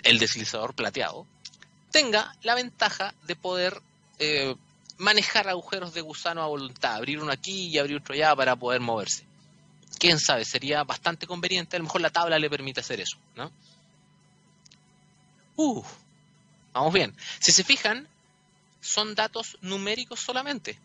el 0.03 0.19
deslizador 0.19 0.73
plateado, 0.73 1.27
tenga 1.91 2.35
la 2.41 2.55
ventaja 2.55 3.13
de 3.27 3.35
poder 3.35 3.81
eh, 4.17 4.55
manejar 4.97 5.47
agujeros 5.47 5.93
de 5.93 6.01
gusano 6.01 6.41
a 6.41 6.47
voluntad, 6.47 6.95
abrir 6.95 7.19
uno 7.19 7.31
aquí 7.31 7.67
y 7.67 7.77
abrir 7.77 7.97
otro 7.97 8.15
allá 8.15 8.35
para 8.35 8.55
poder 8.55 8.81
moverse. 8.81 9.25
Quién 9.99 10.19
sabe, 10.19 10.45
sería 10.45 10.83
bastante 10.83 11.27
conveniente, 11.27 11.75
a 11.75 11.79
lo 11.79 11.85
mejor 11.85 12.01
la 12.01 12.09
tabla 12.09 12.39
le 12.39 12.49
permite 12.49 12.79
hacer 12.79 13.01
eso, 13.01 13.17
¿no? 13.35 13.51
Uh, 15.57 15.83
vamos 16.73 16.93
bien. 16.93 17.15
Si 17.39 17.51
se 17.51 17.63
fijan, 17.63 18.07
son 18.81 19.15
datos 19.15 19.57
numéricos 19.61 20.19
solamente 20.19 20.79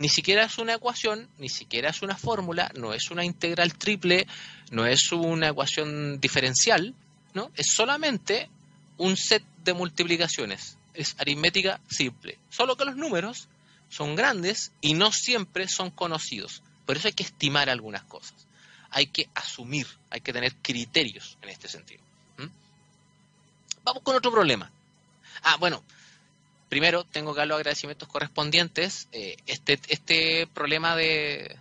ni 0.00 0.08
siquiera 0.08 0.44
es 0.44 0.56
una 0.56 0.74
ecuación, 0.74 1.28
ni 1.36 1.50
siquiera 1.50 1.90
es 1.90 2.00
una 2.00 2.16
fórmula, 2.16 2.72
no 2.74 2.94
es 2.94 3.10
una 3.10 3.22
integral 3.22 3.74
triple, 3.74 4.26
no 4.70 4.86
es 4.86 5.12
una 5.12 5.48
ecuación 5.48 6.18
diferencial, 6.18 6.94
¿no? 7.34 7.50
Es 7.54 7.74
solamente 7.74 8.48
un 8.96 9.18
set 9.18 9.44
de 9.62 9.74
multiplicaciones. 9.74 10.78
Es 10.94 11.16
aritmética 11.18 11.80
simple. 11.90 12.38
Solo 12.48 12.78
que 12.78 12.86
los 12.86 12.96
números 12.96 13.48
son 13.90 14.16
grandes 14.16 14.72
y 14.80 14.94
no 14.94 15.12
siempre 15.12 15.68
son 15.68 15.90
conocidos. 15.90 16.62
Por 16.86 16.96
eso 16.96 17.08
hay 17.08 17.12
que 17.12 17.24
estimar 17.24 17.68
algunas 17.68 18.02
cosas. 18.04 18.46
Hay 18.88 19.08
que 19.08 19.28
asumir, 19.34 19.86
hay 20.08 20.22
que 20.22 20.32
tener 20.32 20.54
criterios 20.62 21.36
en 21.42 21.50
este 21.50 21.68
sentido. 21.68 22.00
Vamos 23.84 24.02
con 24.02 24.16
otro 24.16 24.32
problema. 24.32 24.70
Ah, 25.42 25.56
bueno, 25.58 25.82
primero 26.70 27.04
tengo 27.04 27.34
que 27.34 27.40
dar 27.40 27.48
los 27.48 27.58
agradecimientos 27.58 28.08
correspondientes. 28.08 29.08
Eh, 29.12 29.36
este, 29.46 29.78
este 29.88 30.46
problema 30.46 30.96
de, 30.96 31.58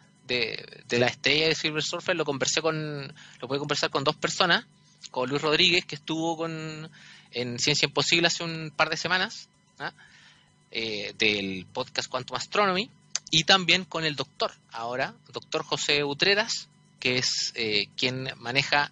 la 0.91 1.07
estrella 1.07 1.47
de 1.47 1.55
Silver 1.55 1.83
Surfer 1.83 2.15
lo 2.15 2.23
conversé 2.23 2.61
con, 2.61 3.13
lo 3.41 3.47
pude 3.47 3.59
conversar 3.59 3.89
con 3.89 4.05
dos 4.05 4.15
personas, 4.15 4.65
con 5.11 5.27
Luis 5.27 5.41
Rodríguez, 5.41 5.83
que 5.85 5.95
estuvo 5.95 6.37
con, 6.37 6.89
en 7.31 7.59
Ciencia 7.59 7.87
Imposible 7.87 8.27
hace 8.27 8.43
un 8.43 8.71
par 8.73 8.89
de 8.89 8.97
semanas, 8.97 9.49
¿ah? 9.79 9.91
eh, 10.71 11.13
del 11.17 11.65
podcast 11.65 12.07
Quantum 12.07 12.37
Astronomy, 12.37 12.89
y 13.31 13.43
también 13.45 13.85
con 13.85 14.05
el 14.05 14.15
doctor, 14.15 14.51
ahora, 14.71 15.15
doctor 15.33 15.63
José 15.63 16.03
Utreras, 16.03 16.69
que 16.99 17.17
es 17.17 17.51
eh, 17.55 17.87
quien 17.97 18.31
maneja 18.37 18.91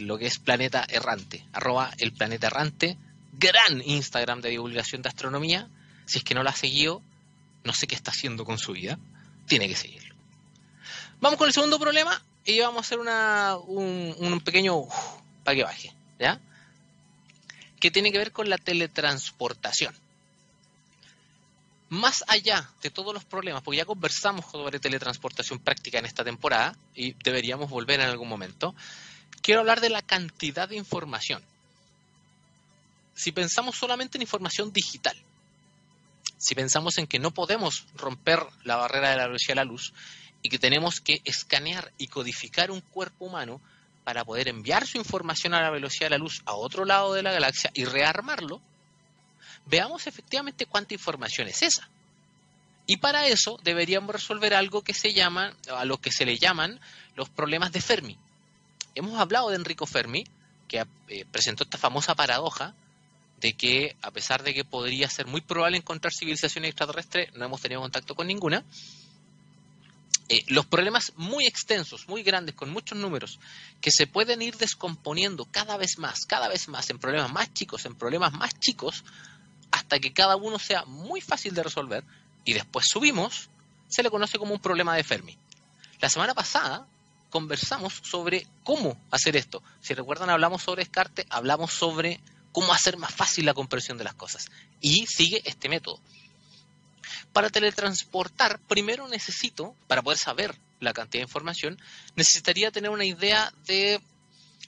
lo 0.00 0.16
que 0.16 0.24
es 0.24 0.38
Planeta 0.38 0.86
Errante, 0.88 1.44
arroba 1.52 1.92
el 1.98 2.10
Planeta 2.12 2.46
Errante, 2.46 2.96
gran 3.38 3.82
Instagram 3.84 4.40
de 4.40 4.50
divulgación 4.50 5.02
de 5.02 5.08
astronomía. 5.08 5.68
Si 6.06 6.18
es 6.18 6.24
que 6.24 6.34
no 6.34 6.42
la 6.42 6.50
ha 6.50 6.56
seguido, 6.56 7.02
no 7.64 7.72
sé 7.72 7.86
qué 7.86 7.94
está 7.94 8.10
haciendo 8.10 8.44
con 8.44 8.58
su 8.58 8.72
vida. 8.72 8.98
Tiene 9.46 9.68
que 9.68 9.76
seguirlo. 9.76 10.14
Vamos 11.20 11.38
con 11.38 11.48
el 11.48 11.54
segundo 11.54 11.78
problema 11.78 12.22
y 12.44 12.60
vamos 12.60 12.78
a 12.78 12.80
hacer 12.80 12.98
una, 12.98 13.56
un, 13.56 14.14
un 14.18 14.40
pequeño 14.40 14.82
para 15.42 15.56
que 15.56 15.64
baje, 15.64 15.92
¿ya? 16.18 16.40
Que 17.80 17.90
tiene 17.90 18.12
que 18.12 18.18
ver 18.18 18.32
con 18.32 18.48
la 18.50 18.58
teletransportación. 18.58 19.94
Más 21.88 22.24
allá 22.28 22.68
de 22.82 22.90
todos 22.90 23.14
los 23.14 23.24
problemas, 23.24 23.62
porque 23.62 23.78
ya 23.78 23.84
conversamos 23.84 24.46
sobre 24.50 24.80
teletransportación 24.80 25.58
práctica 25.58 25.98
en 25.98 26.06
esta 26.06 26.24
temporada 26.24 26.76
y 26.94 27.12
deberíamos 27.22 27.70
volver 27.70 28.00
en 28.00 28.08
algún 28.08 28.28
momento, 28.28 28.74
quiero 29.42 29.60
hablar 29.60 29.80
de 29.80 29.90
la 29.90 30.02
cantidad 30.02 30.68
de 30.68 30.76
información. 30.76 31.42
Si 33.14 33.32
pensamos 33.32 33.76
solamente 33.76 34.18
en 34.18 34.22
información 34.22 34.72
digital, 34.72 35.16
si 36.36 36.54
pensamos 36.54 36.98
en 36.98 37.06
que 37.06 37.18
no 37.18 37.30
podemos 37.30 37.86
romper 37.94 38.40
la 38.64 38.76
barrera 38.76 39.10
de 39.10 39.16
la 39.16 39.26
velocidad 39.26 39.52
de 39.52 39.56
la 39.56 39.64
luz 39.64 39.94
y 40.42 40.48
que 40.48 40.58
tenemos 40.58 41.00
que 41.00 41.22
escanear 41.24 41.92
y 41.96 42.08
codificar 42.08 42.70
un 42.70 42.80
cuerpo 42.80 43.24
humano 43.24 43.60
para 44.04 44.24
poder 44.24 44.48
enviar 44.48 44.86
su 44.86 44.98
información 44.98 45.54
a 45.54 45.62
la 45.62 45.70
velocidad 45.70 46.06
de 46.06 46.10
la 46.10 46.18
luz 46.18 46.42
a 46.44 46.54
otro 46.54 46.84
lado 46.84 47.14
de 47.14 47.22
la 47.22 47.32
galaxia 47.32 47.70
y 47.72 47.86
rearmarlo, 47.86 48.60
veamos 49.64 50.06
efectivamente 50.06 50.66
cuánta 50.66 50.92
información 50.94 51.48
es 51.48 51.62
esa. 51.62 51.88
Y 52.86 52.98
para 52.98 53.26
eso 53.28 53.58
deberíamos 53.62 54.14
resolver 54.14 54.52
algo 54.52 54.82
que 54.82 54.92
se 54.92 55.14
llama, 55.14 55.54
a 55.74 55.86
lo 55.86 55.98
que 55.98 56.12
se 56.12 56.26
le 56.26 56.36
llaman 56.36 56.78
los 57.16 57.30
problemas 57.30 57.72
de 57.72 57.80
Fermi. 57.80 58.18
Hemos 58.94 59.18
hablado 59.18 59.48
de 59.48 59.56
Enrico 59.56 59.86
Fermi, 59.86 60.26
que 60.68 60.84
eh, 61.08 61.24
presentó 61.30 61.64
esta 61.64 61.78
famosa 61.78 62.14
paradoja 62.14 62.74
de 63.40 63.52
que 63.54 63.96
a 64.02 64.10
pesar 64.10 64.42
de 64.42 64.54
que 64.54 64.64
podría 64.64 65.08
ser 65.08 65.26
muy 65.26 65.40
probable 65.40 65.76
encontrar 65.76 66.12
civilización 66.12 66.64
extraterrestre, 66.64 67.30
no 67.34 67.44
hemos 67.44 67.60
tenido 67.60 67.80
contacto 67.80 68.14
con 68.14 68.26
ninguna, 68.26 68.64
eh, 70.28 70.42
los 70.48 70.64
problemas 70.64 71.12
muy 71.16 71.44
extensos, 71.46 72.08
muy 72.08 72.22
grandes, 72.22 72.54
con 72.54 72.70
muchos 72.70 72.96
números, 72.96 73.38
que 73.82 73.90
se 73.90 74.06
pueden 74.06 74.40
ir 74.40 74.56
descomponiendo 74.56 75.44
cada 75.44 75.76
vez 75.76 75.98
más, 75.98 76.24
cada 76.24 76.48
vez 76.48 76.68
más, 76.68 76.88
en 76.88 76.98
problemas 76.98 77.30
más 77.32 77.52
chicos, 77.52 77.84
en 77.84 77.94
problemas 77.94 78.32
más 78.32 78.58
chicos, 78.58 79.04
hasta 79.70 79.98
que 79.98 80.14
cada 80.14 80.36
uno 80.36 80.58
sea 80.58 80.84
muy 80.86 81.20
fácil 81.20 81.54
de 81.54 81.62
resolver, 81.62 82.04
y 82.44 82.54
después 82.54 82.86
subimos, 82.88 83.50
se 83.88 84.02
le 84.02 84.10
conoce 84.10 84.38
como 84.38 84.54
un 84.54 84.60
problema 84.60 84.96
de 84.96 85.04
Fermi. 85.04 85.36
La 86.00 86.08
semana 86.08 86.32
pasada 86.32 86.86
conversamos 87.28 88.00
sobre 88.02 88.46
cómo 88.62 88.96
hacer 89.10 89.36
esto. 89.36 89.62
Si 89.80 89.92
recuerdan, 89.92 90.30
hablamos 90.30 90.62
sobre 90.62 90.84
Descartes, 90.84 91.26
hablamos 91.28 91.72
sobre 91.72 92.20
cómo 92.54 92.72
hacer 92.72 92.96
más 92.96 93.12
fácil 93.12 93.44
la 93.44 93.52
comprensión 93.52 93.98
de 93.98 94.04
las 94.04 94.14
cosas. 94.14 94.46
Y 94.80 95.06
sigue 95.08 95.42
este 95.44 95.68
método. 95.68 95.98
Para 97.32 97.50
teletransportar, 97.50 98.60
primero 98.60 99.08
necesito, 99.08 99.74
para 99.88 100.02
poder 100.02 100.18
saber 100.18 100.56
la 100.78 100.92
cantidad 100.92 101.22
de 101.22 101.28
información, 101.28 101.82
necesitaría 102.14 102.70
tener 102.70 102.90
una 102.90 103.04
idea 103.04 103.52
de 103.66 104.00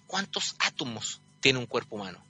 cuántos 0.09 0.57
átomos 0.59 1.21
tiene 1.41 1.61
un 1.61 1.67
cuerpo 1.67 1.95
humano. 1.95 2.21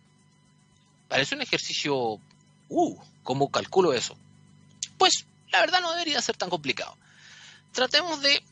Parece 1.09 1.35
un 1.35 1.41
ejercicio, 1.41 2.21
uh, 2.69 3.01
¿cómo 3.23 3.51
calculo 3.51 3.95
eso? 3.95 4.15
Pues 4.99 5.25
la 5.49 5.61
verdad 5.61 5.81
no 5.81 5.93
debería 5.93 6.21
ser 6.21 6.37
tan 6.37 6.51
complicado. 6.51 6.99
Tratemos 7.73 8.21
de 8.21 8.43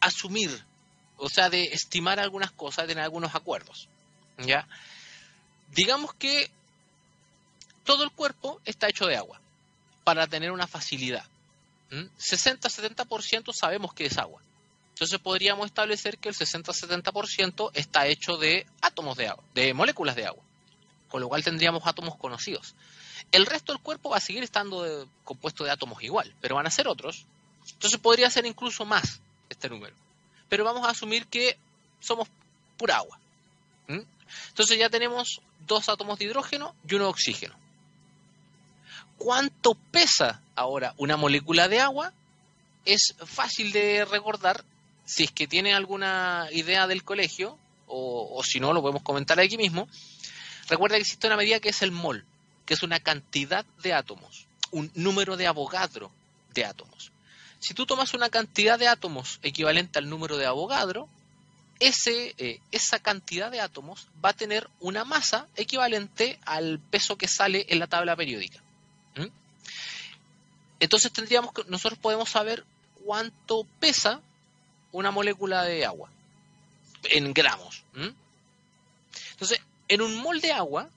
asumir, 0.00 0.64
o 1.18 1.28
sea, 1.28 1.50
de 1.50 1.64
estimar 1.64 2.20
algunas 2.20 2.52
cosas, 2.52 2.84
de 2.84 2.94
tener 2.94 3.04
algunos 3.04 3.34
acuerdos. 3.34 3.86
¿Ya? 4.38 4.66
Digamos 5.72 6.14
que 6.14 6.50
todo 7.84 8.04
el 8.04 8.10
cuerpo 8.10 8.60
está 8.64 8.88
hecho 8.88 9.06
de 9.06 9.16
agua 9.16 9.40
para 10.04 10.26
tener 10.26 10.50
una 10.52 10.66
facilidad. 10.66 11.24
60-70% 11.90 13.52
sabemos 13.52 13.94
que 13.94 14.06
es 14.06 14.18
agua. 14.18 14.40
Entonces 14.94 15.18
podríamos 15.18 15.66
establecer 15.66 16.18
que 16.18 16.28
el 16.28 16.34
60-70% 16.34 17.70
está 17.74 18.06
hecho 18.06 18.36
de 18.36 18.66
átomos 18.80 19.16
de 19.16 19.28
agua, 19.28 19.44
de 19.54 19.74
moléculas 19.74 20.14
de 20.14 20.26
agua, 20.26 20.42
con 21.08 21.20
lo 21.20 21.28
cual 21.28 21.42
tendríamos 21.42 21.86
átomos 21.86 22.16
conocidos. 22.16 22.74
El 23.32 23.46
resto 23.46 23.72
del 23.72 23.82
cuerpo 23.82 24.10
va 24.10 24.18
a 24.18 24.20
seguir 24.20 24.44
estando 24.44 25.08
compuesto 25.24 25.64
de 25.64 25.70
átomos 25.70 26.02
igual, 26.02 26.32
pero 26.40 26.54
van 26.54 26.66
a 26.66 26.70
ser 26.70 26.86
otros. 26.86 27.26
Entonces 27.72 27.98
podría 27.98 28.30
ser 28.30 28.46
incluso 28.46 28.84
más 28.84 29.20
este 29.48 29.68
número. 29.68 29.94
Pero 30.48 30.64
vamos 30.64 30.86
a 30.86 30.90
asumir 30.90 31.26
que 31.26 31.58
somos 32.00 32.28
pura 32.76 32.98
agua. 32.98 33.18
Entonces 34.48 34.78
ya 34.78 34.88
tenemos 34.88 35.40
dos 35.66 35.88
átomos 35.88 36.18
de 36.18 36.26
hidrógeno 36.26 36.74
y 36.88 36.94
uno 36.94 37.04
de 37.04 37.10
oxígeno 37.10 37.64
cuánto 39.18 39.74
pesa 39.74 40.42
ahora 40.54 40.94
una 40.98 41.16
molécula 41.16 41.68
de 41.68 41.80
agua, 41.80 42.12
es 42.84 43.14
fácil 43.24 43.72
de 43.72 44.04
recordar 44.04 44.64
si 45.04 45.24
es 45.24 45.30
que 45.30 45.46
tiene 45.46 45.74
alguna 45.74 46.48
idea 46.52 46.86
del 46.86 47.04
colegio, 47.04 47.58
o, 47.86 48.42
si 48.42 48.60
no, 48.60 48.72
lo 48.72 48.80
podemos 48.80 49.02
comentar 49.02 49.38
aquí 49.38 49.56
mismo. 49.56 49.88
Recuerda 50.68 50.96
que 50.96 51.02
existe 51.02 51.26
una 51.26 51.36
medida 51.36 51.60
que 51.60 51.68
es 51.68 51.82
el 51.82 51.92
mol, 51.92 52.24
que 52.66 52.74
es 52.74 52.82
una 52.82 52.98
cantidad 53.00 53.64
de 53.82 53.92
átomos, 53.92 54.46
un 54.70 54.90
número 54.94 55.36
de 55.36 55.46
Avogadro 55.46 56.10
de 56.54 56.64
átomos. 56.64 57.12
Si 57.60 57.74
tú 57.74 57.86
tomas 57.86 58.14
una 58.14 58.30
cantidad 58.30 58.78
de 58.78 58.88
átomos 58.88 59.38
equivalente 59.42 59.98
al 59.98 60.08
número 60.08 60.36
de 60.36 60.46
Avogadro, 60.46 61.08
eh, 61.80 62.60
esa 62.70 62.98
cantidad 62.98 63.50
de 63.50 63.60
átomos 63.60 64.08
va 64.24 64.30
a 64.30 64.34
tener 64.34 64.68
una 64.80 65.04
masa 65.04 65.48
equivalente 65.56 66.38
al 66.44 66.78
peso 66.78 67.16
que 67.16 67.28
sale 67.28 67.66
en 67.68 67.78
la 67.78 67.86
tabla 67.86 68.16
periódica. 68.16 68.60
¿Mm? 69.16 69.26
Entonces 70.80 71.12
tendríamos 71.12 71.52
que, 71.52 71.64
nosotros 71.64 71.98
podemos 71.98 72.30
saber 72.30 72.64
cuánto 73.04 73.66
pesa 73.80 74.20
una 74.92 75.10
molécula 75.10 75.64
de 75.64 75.84
agua 75.84 76.10
en 77.04 77.34
gramos. 77.34 77.82
¿Mm? 77.94 78.10
Entonces, 79.32 79.60
en 79.88 80.00
un 80.00 80.16
mol 80.16 80.40
de 80.40 80.52
agua 80.52 80.88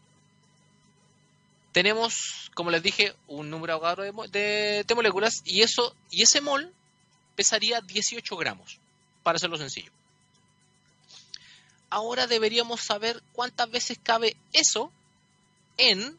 tenemos, 1.72 2.50
como 2.54 2.72
les 2.72 2.82
dije, 2.82 3.14
un 3.28 3.50
número 3.50 3.80
de, 4.32 4.84
de, 4.88 4.96
moléculas 4.96 5.42
y 5.46 5.62
eso 5.62 5.96
y 6.10 6.24
ese 6.24 6.42
mol 6.42 6.74
pesaría 7.36 7.82
18 7.82 8.36
gramos, 8.38 8.80
para 9.22 9.36
hacerlo 9.36 9.58
sencillo. 9.58 9.92
Ahora 11.90 12.28
deberíamos 12.28 12.82
saber 12.82 13.22
cuántas 13.34 13.70
veces 13.72 13.98
cabe 14.02 14.36
eso 14.54 14.92
en 15.78 16.18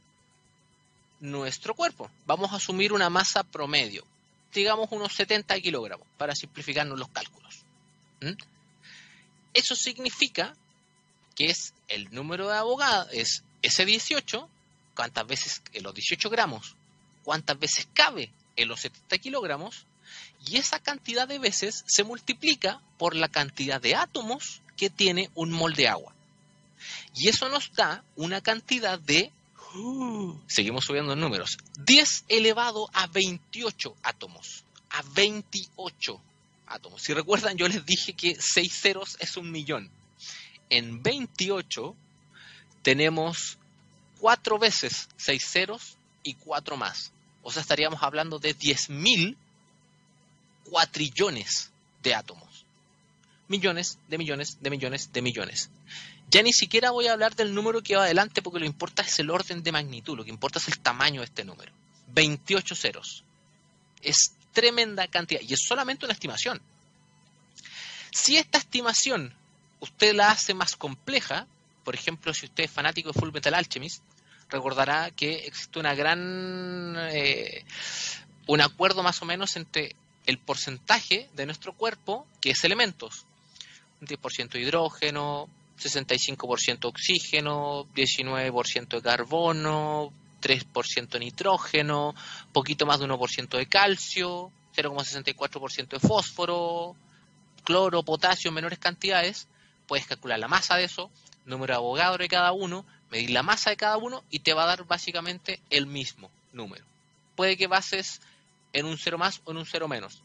nuestro 1.21 1.75
cuerpo. 1.75 2.11
Vamos 2.27 2.53
a 2.53 2.57
asumir 2.57 2.93
una 2.93 3.11
masa 3.11 3.43
promedio, 3.43 4.05
digamos 4.53 4.89
unos 4.93 5.13
70 5.15 5.61
kilogramos, 5.61 6.07
para 6.17 6.35
simplificarnos 6.35 6.99
los 6.99 7.09
cálculos. 7.09 7.55
¿Mm? 8.21 8.33
Eso 9.55 9.75
significa 9.75 10.55
que 11.35 11.47
es 11.47 11.75
el 11.89 12.13
número 12.13 12.49
de 12.49 12.57
abogados, 12.57 13.09
es 13.13 13.45
ese 13.63 13.85
18, 13.85 14.49
cuántas 14.95 15.27
veces 15.27 15.63
en 15.73 15.83
los 15.83 15.95
18 15.95 16.31
gramos, 16.31 16.75
cuántas 17.25 17.59
veces 17.59 17.89
cabe 17.93 18.33
en 18.57 18.69
los 18.69 18.81
70 18.81 19.19
kilogramos, 19.19 19.87
y 20.47 20.57
esa 20.57 20.79
cantidad 20.79 21.29
de 21.29 21.39
veces 21.39 21.85
se 21.87 22.05
multiplica 22.05 22.81
por 22.97 23.15
la 23.15 23.29
cantidad 23.29 23.81
de 23.81 23.95
átomos 23.95 24.63
que 24.77 24.91
tiene 24.91 25.31
un 25.35 25.51
mol 25.51 25.75
de 25.75 25.89
agua. 25.89 26.15
Y 27.15 27.29
eso 27.29 27.49
nos 27.49 27.73
da 27.75 28.05
una 28.17 28.41
cantidad 28.41 28.99
de 28.99 29.33
seguimos 30.47 30.85
subiendo 30.85 31.15
números. 31.15 31.59
10 31.85 32.25
elevado 32.29 32.89
a 32.93 33.07
28 33.07 33.97
átomos. 34.03 34.65
A 34.91 35.03
28 35.15 36.21
átomos. 36.67 37.03
Si 37.03 37.13
recuerdan, 37.13 37.57
yo 37.57 37.69
les 37.69 37.85
dije 37.85 38.15
que 38.15 38.37
6 38.41 38.73
ceros 38.73 39.17
es 39.21 39.37
un 39.37 39.51
millón. 39.51 39.91
En 40.71 41.03
28 41.03 41.95
tenemos 42.83 43.59
4 44.21 44.59
veces 44.59 45.09
6 45.17 45.45
ceros 45.45 45.97
y 46.23 46.35
4 46.35 46.77
más. 46.77 47.13
O 47.43 47.53
sea, 47.53 47.63
estaríamos 47.63 48.03
hablando 48.03 48.39
de 48.39 48.57
10.000 48.57 49.37
cuatrillones 50.71 51.71
de 52.03 52.15
átomos. 52.15 52.65
Millones 53.49 53.99
de 54.09 54.19
millones 54.19 54.59
de 54.61 54.71
millones 54.71 55.13
de 55.13 55.23
millones. 55.23 55.71
Ya 56.31 56.43
ni 56.43 56.53
siquiera 56.53 56.91
voy 56.91 57.07
a 57.07 57.13
hablar 57.13 57.35
del 57.35 57.55
número 57.55 57.83
que 57.83 57.97
va 57.97 58.05
adelante 58.05 58.43
porque 58.43 58.59
lo 58.59 58.65
que 58.65 58.71
importa 58.71 59.03
es 59.03 59.19
el 59.19 59.31
orden 59.31 59.63
de 59.63 59.73
magnitud, 59.73 60.17
lo 60.17 60.25
que 60.25 60.31
importa 60.31 60.59
es 60.59 60.69
el 60.69 60.79
tamaño 60.79 61.21
de 61.21 61.27
este 61.27 61.45
número. 61.45 61.73
28 62.09 62.75
ceros. 62.75 63.25
Es 64.03 64.35
tremenda 64.53 65.09
cantidad 65.09 65.41
y 65.41 65.55
es 65.55 65.61
solamente 65.67 66.05
una 66.05 66.13
estimación. 66.13 66.61
Si 68.11 68.37
esta 68.37 68.59
estimación 68.59 69.35
usted 69.81 70.15
la 70.15 70.31
hace 70.31 70.53
más 70.53 70.77
compleja, 70.77 71.47
por 71.85 71.95
ejemplo, 71.95 72.35
si 72.35 72.47
usted 72.47 72.65
es 72.65 72.71
fanático 72.71 73.13
de 73.13 73.19
Full 73.19 73.33
Metal 73.33 73.55
Alchemist, 73.55 74.03
recordará 74.51 75.11
que 75.11 75.47
existe 75.47 75.79
una 75.79 75.95
gran 75.95 76.97
eh, 77.11 77.65
un 78.47 78.61
acuerdo 78.61 79.03
más 79.03 79.21
o 79.23 79.25
menos 79.25 79.57
entre 79.57 79.95
el 80.29 80.39
porcentaje 80.39 81.31
de 81.35 81.47
nuestro 81.47 81.73
cuerpo 81.73 82.27
que 82.39 82.51
es 82.51 82.63
elementos. 82.63 83.25
Un 84.03 84.07
10% 84.07 84.61
hidrógeno, 84.61 85.49
65% 85.81 86.85
oxígeno, 86.85 87.87
19% 87.95 88.89
de 88.89 89.03
carbono, 89.03 90.13
3% 90.43 91.19
nitrógeno, 91.19 92.15
poquito 92.53 92.85
más 92.85 93.01
de 93.01 93.07
1% 93.07 93.57
de 93.57 93.67
calcio, 93.67 94.53
0,64% 94.77 95.89
de 95.89 95.99
fósforo, 95.99 96.95
cloro, 97.65 98.03
potasio 98.03 98.51
en 98.51 98.55
menores 98.55 98.79
cantidades, 98.79 99.49
puedes 99.87 100.07
calcular 100.07 100.39
la 100.39 100.47
masa 100.47 100.77
de 100.77 100.85
eso, 100.85 101.11
número 101.47 101.97
de 101.97 102.19
de 102.19 102.29
cada 102.29 102.53
uno, 102.53 102.85
medir 103.11 103.31
la 103.31 103.43
masa 103.43 103.71
de 103.71 103.79
cada 103.79 103.97
uno 103.97 104.23
y 104.29 104.41
te 104.41 104.53
va 104.53 104.65
a 104.65 104.67
dar 104.67 104.85
básicamente 104.85 105.59
el 105.71 105.87
mismo 105.87 106.31
número. 106.53 106.85
Puede 107.35 107.57
que 107.57 107.67
bases 107.67 108.21
en 108.73 108.87
un 108.87 108.99
cero 108.99 109.19
más 109.19 109.41
o 109.45 109.51
en 109.51 109.59
un 109.59 109.67
cero 109.67 109.89
menos, 109.89 110.23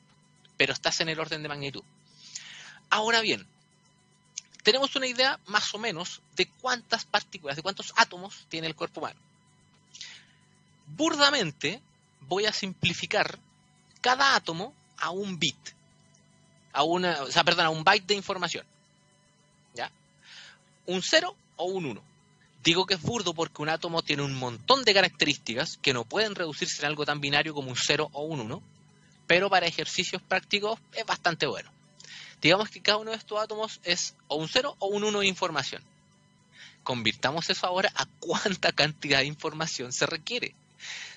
pero 0.58 0.74
estás 0.74 1.02
en 1.02 1.10
el 1.10 1.20
orden 1.20 1.44
de 1.44 1.50
magnitud. 1.50 1.84
Ahora 2.90 3.22
bien, 3.22 3.48
tenemos 4.64 4.96
una 4.96 5.08
idea 5.08 5.40
más 5.48 5.74
o 5.74 5.78
menos 5.78 6.22
de 6.36 6.48
cuántas 6.48 7.06
partículas, 7.06 7.56
de 7.56 7.62
cuántos 7.62 7.94
átomos 7.96 8.46
tiene 8.50 8.68
el 8.68 8.76
cuerpo 8.76 9.02
humano. 9.02 9.20
Burdamente 10.88 11.82
voy 12.22 12.46
a 12.46 12.54
simplificar 12.54 13.40
cada 14.02 14.36
átomo 14.36 14.74
a 14.98 15.10
un 15.10 15.38
bit, 15.40 15.58
a 16.72 16.84
una, 16.84 17.24
o 17.24 17.32
sea, 17.32 17.44
perdón, 17.44 17.66
a 17.66 17.70
un 17.70 17.84
byte 17.84 18.08
de 18.08 18.16
información. 18.16 18.66
¿Ya? 19.74 19.92
Un 20.86 21.02
0 21.02 21.36
o 21.58 21.66
un 21.66 21.86
1. 21.86 22.13
Digo 22.64 22.86
que 22.86 22.94
es 22.94 23.02
burdo 23.02 23.34
porque 23.34 23.62
un 23.62 23.68
átomo 23.68 24.02
tiene 24.04 24.24
un 24.24 24.36
montón 24.36 24.86
de 24.86 24.94
características 24.94 25.78
que 25.82 25.92
no 25.92 26.06
pueden 26.06 26.34
reducirse 26.34 26.82
en 26.82 26.86
algo 26.86 27.06
tan 27.06 27.20
binario 27.20 27.54
como 27.54 27.70
un 27.70 27.76
0 27.76 28.10
o 28.14 28.24
un 28.24 28.40
1, 28.40 28.64
pero 29.28 29.50
para 29.50 29.68
ejercicios 29.68 30.22
prácticos 30.22 30.80
es 30.94 31.06
bastante 31.06 31.46
bueno. 31.46 31.70
Digamos 32.42 32.70
que 32.70 32.82
cada 32.82 33.00
uno 33.00 33.12
de 33.12 33.18
estos 33.18 33.38
átomos 33.42 33.82
es 33.84 34.16
o 34.30 34.38
un 34.38 34.48
0 34.48 34.78
o 34.80 34.88
un 34.88 35.04
1 35.04 35.20
de 35.20 35.28
información. 35.28 35.84
Convirtamos 36.84 37.50
eso 37.50 37.68
ahora 37.68 37.92
a 37.96 38.06
cuánta 38.20 38.72
cantidad 38.72 39.20
de 39.20 39.26
información 39.26 39.92
se 39.92 40.06
requiere. 40.06 40.56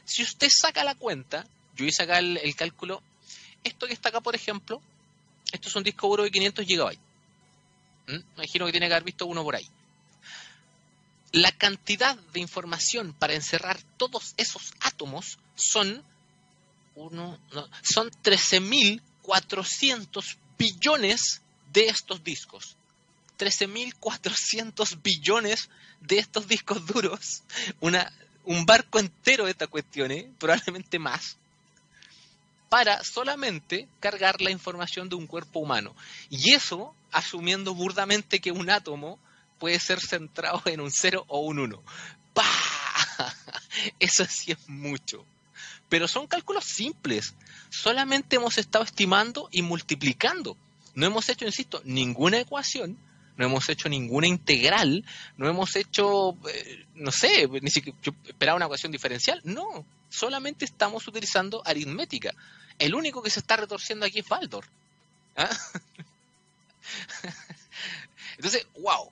Si 0.04 0.24
usted 0.24 0.48
saca 0.50 0.82
la 0.82 0.96
cuenta, 0.96 1.46
yo 1.76 1.84
hice 1.84 2.02
acá 2.02 2.18
el, 2.18 2.56
cálculo, 2.56 3.02
esto 3.62 3.86
que 3.86 3.92
está 3.92 4.08
acá, 4.08 4.20
por 4.20 4.34
ejemplo, 4.34 4.82
esto 5.52 5.68
es 5.68 5.76
un 5.76 5.84
disco 5.84 6.08
duro 6.08 6.24
de 6.24 6.32
500 6.32 6.66
GB. 6.66 6.98
¿Mm? 8.08 8.12
Me 8.12 8.22
imagino 8.34 8.66
que 8.66 8.72
tiene 8.72 8.88
que 8.88 8.94
haber 8.94 9.04
visto 9.04 9.26
uno 9.26 9.44
por 9.44 9.54
ahí 9.54 9.68
la 11.36 11.52
cantidad 11.52 12.16
de 12.32 12.40
información 12.40 13.12
para 13.12 13.34
encerrar 13.34 13.78
todos 13.98 14.32
esos 14.38 14.72
átomos 14.80 15.38
son, 15.54 16.02
uno, 16.94 17.38
son 17.82 18.10
13.400 18.10 20.36
billones 20.56 21.42
de 21.74 21.88
estos 21.88 22.24
discos. 22.24 22.78
13.400 23.38 25.02
billones 25.02 25.68
de 26.00 26.20
estos 26.20 26.48
discos 26.48 26.86
duros. 26.86 27.42
Un 27.80 28.64
barco 28.64 28.98
entero 28.98 29.44
de 29.44 29.50
esta 29.50 29.66
cuestión, 29.66 30.12
¿eh? 30.12 30.30
probablemente 30.38 30.98
más, 30.98 31.36
para 32.70 33.04
solamente 33.04 33.86
cargar 34.00 34.40
la 34.40 34.50
información 34.50 35.10
de 35.10 35.16
un 35.16 35.26
cuerpo 35.26 35.58
humano. 35.58 35.94
Y 36.30 36.54
eso 36.54 36.94
asumiendo 37.12 37.74
burdamente 37.74 38.40
que 38.40 38.52
un 38.52 38.70
átomo 38.70 39.18
puede 39.58 39.80
ser 39.80 40.00
centrado 40.00 40.62
en 40.66 40.80
un 40.80 40.90
0 40.90 41.24
o 41.28 41.40
un 41.40 41.58
1. 41.58 41.82
¡Pah! 42.34 42.44
Eso 43.98 44.24
sí 44.28 44.52
es 44.52 44.68
mucho. 44.68 45.24
Pero 45.88 46.08
son 46.08 46.26
cálculos 46.26 46.64
simples. 46.64 47.34
Solamente 47.70 48.36
hemos 48.36 48.58
estado 48.58 48.84
estimando 48.84 49.48
y 49.52 49.62
multiplicando. 49.62 50.56
No 50.94 51.06
hemos 51.06 51.28
hecho, 51.28 51.44
insisto, 51.44 51.82
ninguna 51.84 52.38
ecuación, 52.38 52.98
no 53.36 53.44
hemos 53.44 53.68
hecho 53.68 53.88
ninguna 53.88 54.26
integral, 54.26 55.04
no 55.36 55.48
hemos 55.48 55.76
hecho, 55.76 56.36
eh, 56.48 56.86
no 56.94 57.12
sé, 57.12 57.46
ni 57.60 57.70
siquiera 57.70 57.98
yo 58.02 58.12
esperaba 58.24 58.56
una 58.56 58.64
ecuación 58.64 58.92
diferencial. 58.92 59.40
No, 59.44 59.84
solamente 60.08 60.64
estamos 60.64 61.06
utilizando 61.06 61.62
aritmética. 61.66 62.34
El 62.78 62.94
único 62.94 63.22
que 63.22 63.30
se 63.30 63.40
está 63.40 63.56
retorciendo 63.56 64.06
aquí 64.06 64.20
es 64.20 64.28
Baldor. 64.28 64.66
¿Ah? 65.36 65.50
Entonces, 68.36 68.66
wow, 68.80 69.10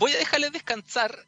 voy 0.00 0.12
a 0.14 0.18
dejarles 0.18 0.50
descansar 0.50 1.26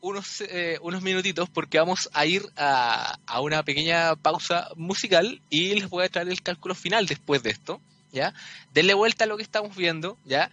unos, 0.00 0.40
eh, 0.40 0.78
unos 0.82 1.00
minutitos 1.00 1.48
porque 1.48 1.78
vamos 1.78 2.10
a 2.12 2.26
ir 2.26 2.44
a, 2.56 3.18
una 3.40 3.62
pequeña 3.62 4.16
pausa 4.16 4.68
musical 4.74 5.40
y 5.48 5.76
les 5.76 5.88
voy 5.88 6.04
a 6.04 6.08
traer 6.08 6.28
el 6.28 6.42
cálculo 6.42 6.74
final 6.74 7.06
después 7.06 7.42
de 7.44 7.50
esto, 7.50 7.80
¿ya? 8.12 8.34
Denle 8.74 8.94
vuelta 8.94 9.24
a 9.24 9.26
lo 9.28 9.36
que 9.36 9.44
estamos 9.44 9.76
viendo, 9.76 10.18
¿ya? 10.24 10.50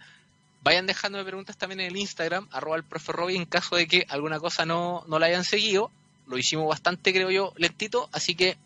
Vayan 0.62 0.86
dejándome 0.86 1.24
preguntas 1.24 1.56
también 1.56 1.80
en 1.80 1.88
el 1.88 1.96
Instagram, 1.96 2.48
arroba 2.52 2.76
el 2.76 2.84
profe 2.84 3.10
Robbie, 3.10 3.36
en 3.36 3.44
caso 3.44 3.74
de 3.74 3.88
que 3.88 4.06
alguna 4.08 4.38
cosa 4.38 4.64
no, 4.64 5.04
no 5.08 5.18
la 5.18 5.26
hayan 5.26 5.44
seguido. 5.44 5.90
Lo 6.28 6.38
hicimos 6.38 6.68
bastante, 6.68 7.12
creo 7.12 7.30
yo, 7.32 7.52
lentito, 7.56 8.08
así 8.12 8.36
que 8.36 8.56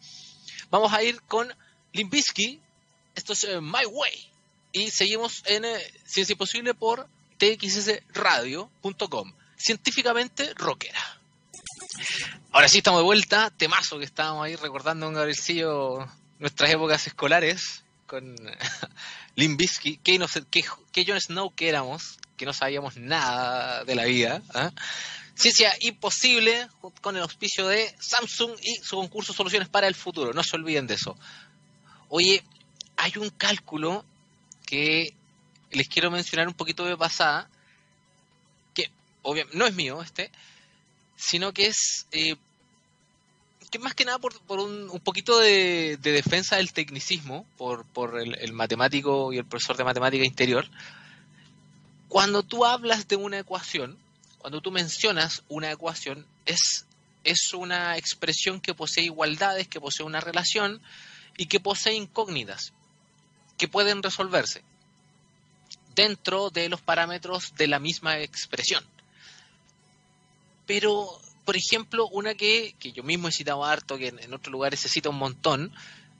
vamos 0.71 0.93
a 0.93 1.03
ir 1.03 1.21
con 1.23 1.49
Limbisky. 1.93 2.61
Esto 3.15 3.33
es 3.33 3.45
eh, 3.45 3.61
My 3.63 3.87
Way. 3.91 4.29
Y 4.73 4.91
seguimos 4.91 5.43
en 5.47 5.65
eh, 5.65 5.79
Ciencia 6.05 6.35
Imposible 6.35 6.75
por 6.75 7.09
txsradio.com. 7.41 9.33
Científicamente 9.57 10.53
rockera. 10.55 11.01
Ahora 12.53 12.69
sí 12.69 12.79
estamos 12.79 13.01
de 13.01 13.05
vuelta, 13.05 13.51
temazo 13.51 13.99
que 13.99 14.05
estábamos 14.05 14.45
ahí 14.45 14.57
recordando 14.57 15.09
un 15.09 15.15
Gabrielcillo 15.15 16.07
nuestras 16.39 16.71
épocas 16.71 17.07
escolares 17.07 17.83
con 18.07 18.37
Limbisky, 19.37 19.99
que, 19.99 20.19
no 20.19 20.27
que, 20.51 20.65
que 20.93 21.05
Jon 21.07 21.21
Snow 21.21 21.55
que 21.55 21.69
éramos, 21.69 22.19
que 22.37 22.47
no 22.47 22.53
sabíamos 22.53 22.97
nada 22.97 23.85
de 23.85 23.95
la 23.95 24.05
vida. 24.05 24.43
¿ah? 24.55 24.71
Ciencia 25.35 25.73
imposible 25.81 26.69
con 27.01 27.17
el 27.17 27.23
auspicio 27.23 27.67
de 27.69 27.95
Samsung 27.99 28.53
y 28.63 28.77
su 28.77 28.97
concurso 28.97 29.33
Soluciones 29.33 29.69
para 29.69 29.87
el 29.87 29.95
Futuro. 29.95 30.33
No 30.33 30.43
se 30.43 30.57
olviden 30.57 30.87
de 30.87 30.95
eso. 30.95 31.17
Oye, 32.09 32.43
hay 32.97 33.13
un 33.17 33.31
cálculo 33.31 34.05
que 34.67 35.15
les 35.71 35.89
quiero 35.89 36.11
mencionar 36.11 36.49
un 36.49 36.55
poquito 36.55 36.85
de 36.85 36.97
pasada, 36.97 37.49
que 38.75 38.91
obviamente 39.23 39.57
no 39.57 39.67
es 39.67 39.75
mío 39.75 40.03
este, 40.03 40.31
sino 41.17 41.53
que 41.53 41.67
es 41.67 42.07
eh, 42.13 42.37
que 43.71 43.79
más 43.79 43.95
que 43.95 44.05
nada 44.05 44.19
por, 44.19 44.35
un, 44.59 45.01
poquito 45.05 45.39
de, 45.39 45.97
defensa 46.03 46.57
del 46.57 46.73
tecnicismo, 46.73 47.47
por, 47.57 47.87
el, 48.21 48.53
matemático 48.53 49.33
y 49.33 49.39
el 49.39 49.45
profesor 49.45 49.77
de 49.77 49.85
matemática 49.85 50.25
interior. 50.25 50.69
Cuando 52.09 52.43
tú 52.43 52.65
hablas 52.65 53.07
de 53.07 53.15
una 53.15 53.39
ecuación, 53.39 53.97
cuando 54.39 54.61
tú 54.61 54.73
mencionas 54.73 55.45
una 55.49 55.71
ecuación, 55.71 56.27
es, 56.47 56.87
es 57.23 57.55
una 57.55 57.97
expresión 57.97 58.61
que 58.61 58.75
posee 58.75 59.05
igualdades, 59.05 59.69
que 59.69 59.81
posee 59.81 60.05
una 60.05 60.21
relación 60.21 60.83
y 61.37 61.47
que 61.47 61.61
posee 61.61 61.95
incógnitas 61.95 62.73
que 63.57 63.69
pueden 63.69 64.03
resolverse 64.03 64.65
dentro 65.95 66.51
de 66.51 66.69
los 66.69 66.81
parámetros 66.81 67.55
de 67.57 67.67
la 67.67 67.79
misma 67.79 68.19
expresión. 68.21 68.85
Pero, 70.67 71.21
por 71.45 71.57
ejemplo, 71.57 72.07
una 72.09 72.35
que, 72.35 72.75
yo 72.81 73.03
mismo 73.03 73.29
he 73.29 73.33
citado 73.33 73.65
harto, 73.65 73.99
que 73.99 74.09
en, 74.09 74.33
otros 74.35 74.53
lugares 74.53 74.81
se 74.81 74.89
cita 74.89 75.09
un 75.09 75.19
montón, 75.19 75.73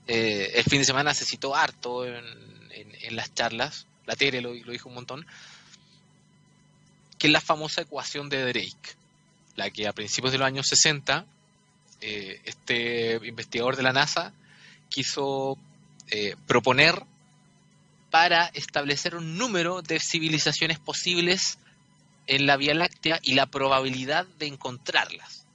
eh, 0.07 0.51
el 0.55 0.63
fin 0.65 0.79
de 0.79 0.85
semana 0.85 1.13
se 1.13 1.25
citó 1.25 1.55
harto 1.55 2.05
en, 2.05 2.51
las 3.11 3.33
charlas, 3.33 3.87
la 4.05 4.15
Tere 4.15 4.41
lo, 4.41 4.53
dijo 4.53 4.87
un 4.87 4.95
montón, 4.95 5.25
que 7.17 7.27
es 7.27 7.33
la 7.33 7.41
famosa 7.41 7.81
ecuación 7.81 8.29
de 8.29 8.41
Drake, 8.45 8.95
la 9.55 9.69
que 9.69 9.87
a 9.87 9.93
principios 9.93 10.31
de 10.31 10.37
los 10.37 10.47
años 10.47 10.67
60 10.67 11.25
eh, 12.01 12.41
este 12.45 13.19
investigador 13.27 13.75
de 13.75 13.83
la 13.83 13.93
NASA 13.93 14.33
quiso 14.89 15.57
eh, 16.09 16.35
proponer 16.47 17.03
para 18.11 18.47
establecer 18.47 19.15
un 19.15 19.37
número 19.37 19.81
de 19.81 19.99
civilizaciones 19.99 20.77
posibles 20.77 21.57
en 22.27 22.45
la 22.45 22.57
Vía 22.57 22.75
Láctea 22.75 23.19
y 23.23 23.33
la 23.33 23.47
probabilidad 23.47 24.27
de 24.37 24.47
encontrarlas. 24.47 25.45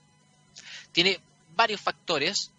Tiene 0.92 1.21
varios 1.55 1.81
factores 1.81 2.51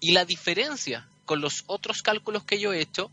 y 0.00 0.12
la 0.12 0.26
diferencia 0.26 1.08
con 1.24 1.40
los 1.40 1.64
otros 1.66 2.02
cálculos 2.02 2.44
que 2.44 2.60
yo 2.60 2.72
he 2.72 2.80
hecho 2.80 3.10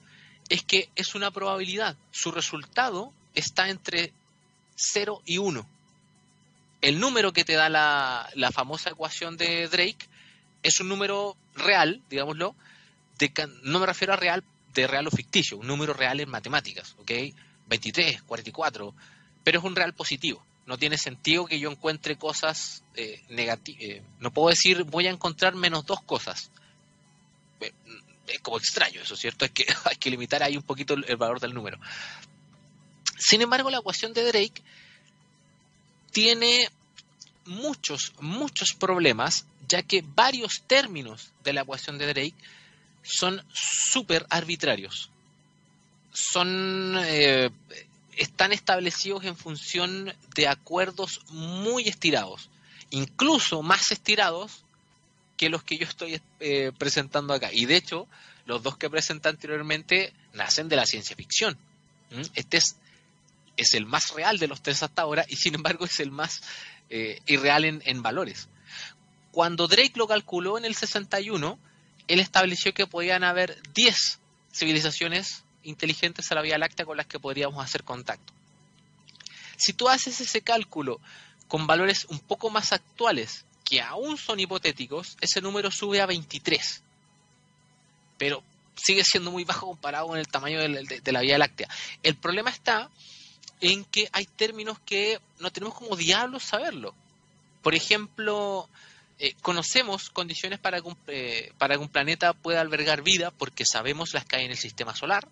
es 0.50 0.64
que 0.64 0.90
es 0.96 1.16
una 1.16 1.32
probabilidad. 1.32 1.96
Su 2.12 2.32
resultado 2.32 3.14
está 3.34 3.70
entre 3.70 4.12
0 4.76 5.22
y 5.26 5.38
1. 5.38 5.66
El 6.82 7.00
número 7.00 7.32
que 7.32 7.46
te 7.46 7.54
da 7.54 7.70
la, 7.70 8.52
famosa 8.52 8.90
ecuación 8.90 9.38
de 9.38 9.68
Drake 9.68 10.08
es 10.64 10.80
un 10.82 10.90
número 10.90 11.38
real, 11.56 12.02
digámoslo, 12.10 12.56
no 13.64 13.80
me 13.80 13.86
refiero 13.86 14.14
a 14.14 14.18
real 14.18 14.44
de 14.74 14.88
real 14.88 15.08
o 15.08 15.12
ficticio, 15.12 15.58
un 15.58 15.68
número 15.68 15.94
real 15.94 16.20
en 16.20 16.30
matemáticas, 16.30 16.96
¿ok? 17.00 17.12
23, 17.68 18.22
44, 18.24 18.94
pero 19.44 19.60
es 19.60 19.66
un 19.66 19.76
real 19.76 19.94
positivo. 19.94 20.44
No 20.66 20.78
tiene 20.78 20.98
sentido 20.98 21.46
que 21.46 21.60
yo 21.60 21.72
encuentre 21.72 22.18
cosas 22.18 22.84
eh, 22.96 23.24
negativas. 23.30 23.82
Eh, 23.82 24.04
no 24.20 24.32
puedo 24.32 24.50
decir 24.50 24.84
voy 24.84 25.08
a 25.08 25.12
encontrar 25.12 25.56
menos 25.56 25.86
dos 25.86 26.02
cosas. 26.02 26.52
Eh, 27.60 27.72
es 28.28 28.40
como 28.42 28.58
extraño 28.58 29.02
eso, 29.02 29.16
¿cierto? 29.16 29.46
Es 29.46 29.52
que 29.52 29.66
hay 29.86 29.96
que 29.96 30.12
limitar 30.12 30.44
ahí 30.44 30.56
un 30.58 30.64
poquito 30.64 30.94
el 30.94 31.18
valor 31.18 31.40
del 31.40 31.54
número. 31.54 31.80
Sin 33.18 33.42
embargo, 33.42 33.70
la 33.70 33.80
ecuación 33.80 34.14
de 34.14 34.24
Drake 34.24 34.62
tiene 36.12 36.70
muchos, 37.46 38.14
muchos 38.22 38.74
problemas, 38.74 39.46
ya 39.68 39.84
que 39.84 40.04
varios 40.04 40.62
términos 40.68 41.32
de 41.44 41.54
la 41.54 41.62
ecuación 41.62 41.98
de 41.98 42.08
Drake 42.08 42.36
son 43.04 43.44
súper 43.54 44.26
arbitrarios. 44.30 45.10
son 46.12 46.96
eh, 46.98 47.50
están 48.20 48.52
establecidos 48.52 49.24
en 49.24 49.36
función 49.36 50.14
de 50.36 50.48
acuerdos 50.48 51.22
muy 51.30 51.88
estirados, 51.88 52.50
incluso 52.90 53.62
más 53.62 53.92
estirados 53.92 54.66
que 55.38 55.50
los 55.50 55.64
que 55.64 55.78
yo 55.78 55.86
estoy 55.86 56.22
eh, 56.42 56.74
presentando 56.78 57.34
acá. 57.34 57.50
Y 57.54 57.66
de 57.66 57.78
hecho, 57.78 58.08
los 58.46 58.62
dos 58.62 58.78
que 58.78 58.90
presenté 58.90 59.30
anteriormente 59.30 60.14
nacen 60.34 60.68
de 60.68 60.76
la 60.76 60.86
ciencia 60.86 61.16
ficción. 61.16 61.58
Este 62.34 62.58
es, 62.58 62.76
es, 63.56 63.74
el 63.74 63.86
más 63.86 64.12
real 64.12 64.38
de 64.38 64.48
los 64.48 64.62
tres 64.62 64.84
hasta 64.84 65.04
ahora 65.04 65.26
y 65.30 65.36
sin 65.38 65.56
embargo 65.56 65.86
es 65.86 66.00
el 66.00 66.12
más 66.12 66.42
eh, 66.90 67.22
irreal 67.28 67.64
en, 67.64 67.82
en 67.86 68.02
valores. 68.02 68.50
Cuando 69.32 69.68
Drake 69.68 69.94
lo 69.96 70.08
calculó 70.08 70.58
en 70.58 70.66
el 70.66 70.76
61, 70.76 71.58
él 72.10 72.20
estableció 72.20 72.74
que 72.74 72.88
podían 72.88 73.24
haber 73.24 73.62
10 73.74 74.20
civilizaciones 74.52 75.44
inteligentes 75.64 76.32
a 76.32 76.36
la 76.36 76.42
Vía 76.42 76.58
Láctea 76.58 76.86
con 76.86 76.98
las 76.98 77.06
que 77.06 77.20
podríamos 77.20 77.64
hacer 77.64 77.84
contacto. 77.84 78.34
Si 79.56 79.74
tú 79.74 79.88
haces 79.88 80.20
ese 80.20 80.42
cálculo 80.42 81.00
con 81.48 81.68
valores 81.68 82.06
un 82.10 82.20
poco 82.20 82.50
más 82.50 82.74
actuales, 82.74 83.46
que 83.64 83.80
aún 83.82 84.18
son 84.18 84.40
hipotéticos, 84.40 85.18
ese 85.22 85.40
número 85.40 85.70
sube 85.70 86.02
a 86.02 86.08
23. 86.08 86.82
Pero 88.18 88.44
sigue 88.76 89.04
siendo 89.04 89.30
muy 89.30 89.44
bajo 89.44 89.68
comparado 89.68 90.08
con 90.08 90.18
el 90.18 90.28
tamaño 90.28 90.60
de, 90.60 91.12
la 91.12 91.22
Vía 91.22 91.38
Láctea. 91.38 91.70
El 92.02 92.16
problema 92.16 92.50
está 92.50 92.90
en 93.62 93.86
que 93.86 94.10
hay 94.14 94.26
términos 94.26 94.80
que 94.80 95.20
no 95.40 95.52
tenemos 95.52 95.76
como 95.76 95.96
diablos 95.96 96.42
saberlo. 96.42 96.96
Por 97.62 97.76
ejemplo, 97.76 98.68
eh, 99.22 99.36
conocemos 99.42 100.10
condiciones 100.10 100.60
para 100.60 100.80
que, 100.80 100.88
un, 100.88 100.98
eh, 101.08 101.52
para 101.58 101.76
que 101.76 101.82
un 101.82 101.90
planeta 101.90 102.32
pueda 102.32 102.62
albergar 102.62 103.02
vida 103.02 103.32
porque 103.32 103.66
sabemos 103.66 104.14
las 104.14 104.24
que 104.24 104.38
hay 104.38 104.46
en 104.46 104.52
el 104.52 104.58
sistema 104.58 104.96
solar, 104.96 105.28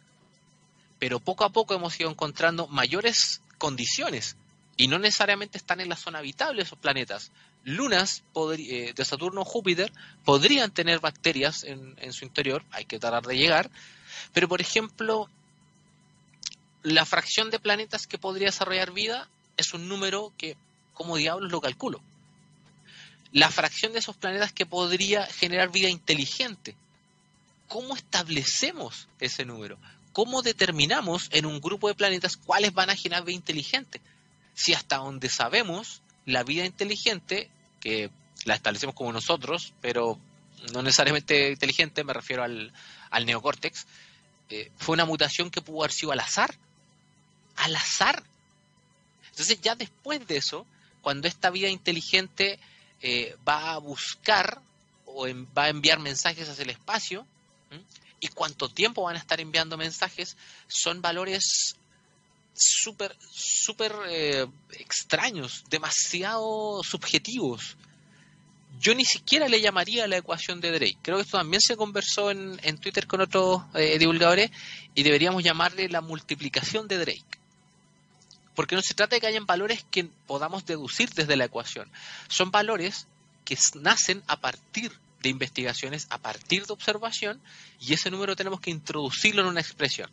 pero 1.00 1.22
poco 1.22 1.46
a 1.46 1.52
poco 1.52 1.74
hemos 1.74 1.98
ido 1.98 2.10
encontrando 2.10 2.68
mayores 2.68 3.42
condiciones 3.58 4.36
y 4.76 4.90
no 4.90 5.00
necesariamente 5.00 5.58
están 5.58 5.80
en 5.80 5.88
la 5.88 5.96
zona 5.96 6.20
habitable 6.20 6.64
esos 6.64 6.78
planetas. 6.78 7.32
Lunas 7.64 8.24
eh, 8.58 8.92
de 8.94 9.06
Saturno 9.06 9.42
o 9.42 9.46
Júpiter 9.46 9.94
podrían 10.26 10.72
tener 10.72 11.00
bacterias 11.00 11.64
en, 11.64 11.96
en 11.98 12.12
su 12.12 12.26
interior, 12.26 12.66
hay 12.72 12.84
que 12.84 13.00
tratar 13.00 13.24
de 13.24 13.38
llegar, 13.38 13.72
pero 14.34 14.50
por 14.50 14.60
ejemplo, 14.60 15.30
la 16.84 17.06
fracción 17.06 17.52
de 17.52 17.60
planetas 17.60 18.06
que 18.06 18.18
podría 18.18 18.48
desarrollar 18.48 18.92
vida 18.92 19.30
es 19.56 19.74
un 19.74 19.88
número 19.88 20.34
que, 20.38 20.58
como 20.94 21.16
diablos, 21.16 21.54
lo 21.54 21.62
calculo 21.62 22.02
la 23.32 23.50
fracción 23.50 23.94
de 23.94 24.00
esos 24.00 24.16
planetas 24.16 24.54
que 24.54 24.66
podría 24.66 25.26
generar 25.26 25.72
vida 25.72 25.90
inteligente. 25.90 26.76
¿Cómo 27.68 27.96
establecemos 27.96 29.08
ese 29.20 29.46
número? 29.46 29.78
¿Cómo 30.14 30.42
determinamos 30.42 31.30
en 31.32 31.46
un 31.46 31.60
grupo 31.62 31.88
de 31.88 31.96
planetas 31.96 32.38
cuáles 32.38 32.74
van 32.74 32.90
a 32.90 32.96
generar 32.96 33.26
vida 33.26 33.36
inteligente? 33.36 34.02
Si 34.56 34.74
hasta 34.74 34.98
donde 34.98 35.30
sabemos 35.30 36.02
la 36.26 36.44
vida 36.44 36.66
inteligente, 36.66 37.50
que 37.80 38.10
la 38.46 38.56
establecemos 38.56 38.96
como 38.96 39.12
nosotros, 39.12 39.74
pero 39.82 40.20
no 40.74 40.82
necesariamente 40.82 41.52
inteligente, 41.52 42.04
me 42.04 42.14
refiero 42.14 42.44
al, 42.44 42.74
neocórtex, 43.26 43.86
eh, 44.50 44.72
fue 44.78 44.94
una 44.94 45.06
mutación 45.06 45.52
que 45.52 45.62
pudo 45.62 45.84
haber 45.84 45.92
sido 45.92 46.12
al 46.12 46.20
azar. 46.20 46.56
Al 47.58 47.76
azar. 47.76 48.24
Entonces 49.30 49.62
ya 49.62 49.76
después 49.76 50.26
de 50.28 50.38
eso, 50.38 50.66
cuando 51.02 51.28
esta 51.28 51.50
vida 51.50 51.70
inteligente 51.70 52.60
eh, 53.02 53.36
va 53.48 53.74
a 53.74 53.78
buscar 53.78 54.62
o 55.06 55.26
va 55.58 55.66
a 55.66 55.70
enviar 55.70 56.00
mensajes 56.00 56.50
hacia 56.50 56.64
el 56.64 56.72
espacio 56.72 57.26
y 58.20 58.28
cuánto 58.30 58.70
tiempo 58.70 59.04
van 59.04 59.16
a 59.16 59.20
estar 59.20 59.40
enviando 59.40 59.78
mensajes 59.78 60.38
son 60.68 61.02
valores 61.02 61.76
súper, 62.54 63.16
súper 63.32 63.94
eh, 64.10 64.48
extraños, 64.72 65.64
demasiado 65.70 66.82
subjetivos. 66.84 67.78
Yo 68.80 68.94
ni 68.96 69.06
siquiera 69.06 69.48
le 69.48 69.62
llamaría 69.62 70.08
la 70.08 70.18
ecuación 70.18 70.62
de 70.62 70.72
Drake. 70.72 70.98
Creo 71.02 71.18
que 71.18 71.24
esto 71.24 71.38
también 71.38 71.62
se 71.62 71.78
conversó 71.78 72.32
en, 72.32 72.60
en 72.64 72.78
Twitter 72.78 73.08
con 73.08 73.22
otros 73.22 73.62
eh, 73.74 73.98
divulgadores 73.98 74.52
y 74.94 75.04
deberíamos 75.04 75.44
llamarle 75.44 75.90
la 75.90 76.02
multiplicación 76.02 76.88
de 76.88 76.98
Drake 76.98 77.38
porque 78.58 78.76
no 78.76 78.82
se 78.82 78.96
trata 78.96 79.16
de 79.16 79.22
que 79.22 79.28
hayan 79.28 79.46
valores 79.46 79.86
que 79.92 80.06
podamos 80.26 80.66
deducir 80.66 81.12
desde 81.12 81.36
la 81.36 81.46
ecuación. 81.46 81.92
Son 82.28 82.50
valores 82.50 83.06
que 83.46 83.56
nacen 83.76 84.24
a 84.26 84.38
partir 84.38 84.92
de 85.22 85.30
investigaciones, 85.30 86.08
a 86.10 86.18
partir 86.18 86.66
de 86.66 86.74
observación, 86.74 87.40
y 87.80 87.94
ese 87.94 88.10
número 88.10 88.36
tenemos 88.36 88.60
que 88.60 88.72
introducirlo 88.72 89.44
en 89.44 89.50
una 89.50 89.62
expresión. 89.62 90.10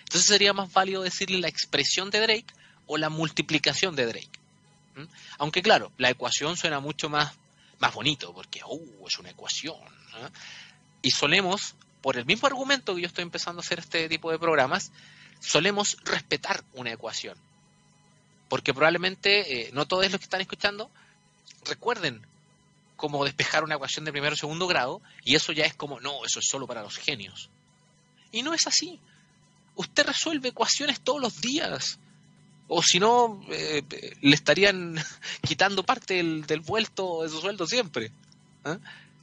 Entonces 0.00 0.28
sería 0.28 0.52
más 0.52 0.70
válido 0.74 1.00
decirle 1.00 1.38
la 1.38 1.48
expresión 1.48 2.10
de 2.10 2.20
Drake 2.20 2.44
o 2.86 2.98
la 2.98 3.08
multiplicación 3.08 3.96
de 3.96 4.04
Drake. 4.04 4.38
Aunque 5.38 5.62
claro, 5.62 5.90
la 5.96 6.10
ecuación 6.10 6.58
suena 6.58 6.80
mucho 6.80 7.08
más, 7.08 7.32
más 7.78 7.94
bonito, 7.94 8.34
porque 8.34 8.60
uh, 8.62 9.06
es 9.08 9.18
una 9.18 9.30
ecuación. 9.30 9.80
Y 11.00 11.12
solemos, 11.12 11.76
por 12.02 12.18
el 12.18 12.26
mismo 12.26 12.46
argumento 12.46 12.94
que 12.94 13.00
yo 13.00 13.06
estoy 13.06 13.22
empezando 13.22 13.62
a 13.62 13.64
hacer 13.64 13.78
este 13.78 14.06
tipo 14.10 14.30
de 14.30 14.38
programas, 14.38 14.92
solemos 15.40 15.96
respetar 16.04 16.62
una 16.74 16.92
ecuación. 16.92 17.38
Porque 18.48 18.72
probablemente 18.74 19.68
eh, 19.68 19.70
no 19.72 19.86
todos 19.86 20.10
los 20.10 20.18
que 20.18 20.24
están 20.24 20.40
escuchando 20.40 20.90
recuerden 21.64 22.24
cómo 22.96 23.24
despejar 23.24 23.64
una 23.64 23.74
ecuación 23.74 24.04
de 24.04 24.12
primero 24.12 24.34
o 24.34 24.36
segundo 24.36 24.66
grado 24.66 25.02
y 25.24 25.34
eso 25.34 25.52
ya 25.52 25.64
es 25.64 25.74
como, 25.74 26.00
no, 26.00 26.24
eso 26.24 26.40
es 26.40 26.46
solo 26.48 26.66
para 26.66 26.82
los 26.82 26.96
genios. 26.96 27.50
Y 28.32 28.42
no 28.42 28.54
es 28.54 28.66
así. 28.66 29.00
Usted 29.74 30.06
resuelve 30.06 30.48
ecuaciones 30.48 31.00
todos 31.00 31.20
los 31.20 31.40
días. 31.40 31.98
O 32.68 32.82
si 32.82 32.98
no, 32.98 33.40
eh, 33.50 33.82
le 34.20 34.34
estarían 34.34 34.96
quitando 35.46 35.84
parte 35.84 36.14
del, 36.14 36.46
del 36.46 36.60
vuelto 36.60 37.22
de 37.22 37.28
su 37.28 37.40
sueldo 37.40 37.66
siempre. 37.66 38.10
¿Ah? 38.64 38.78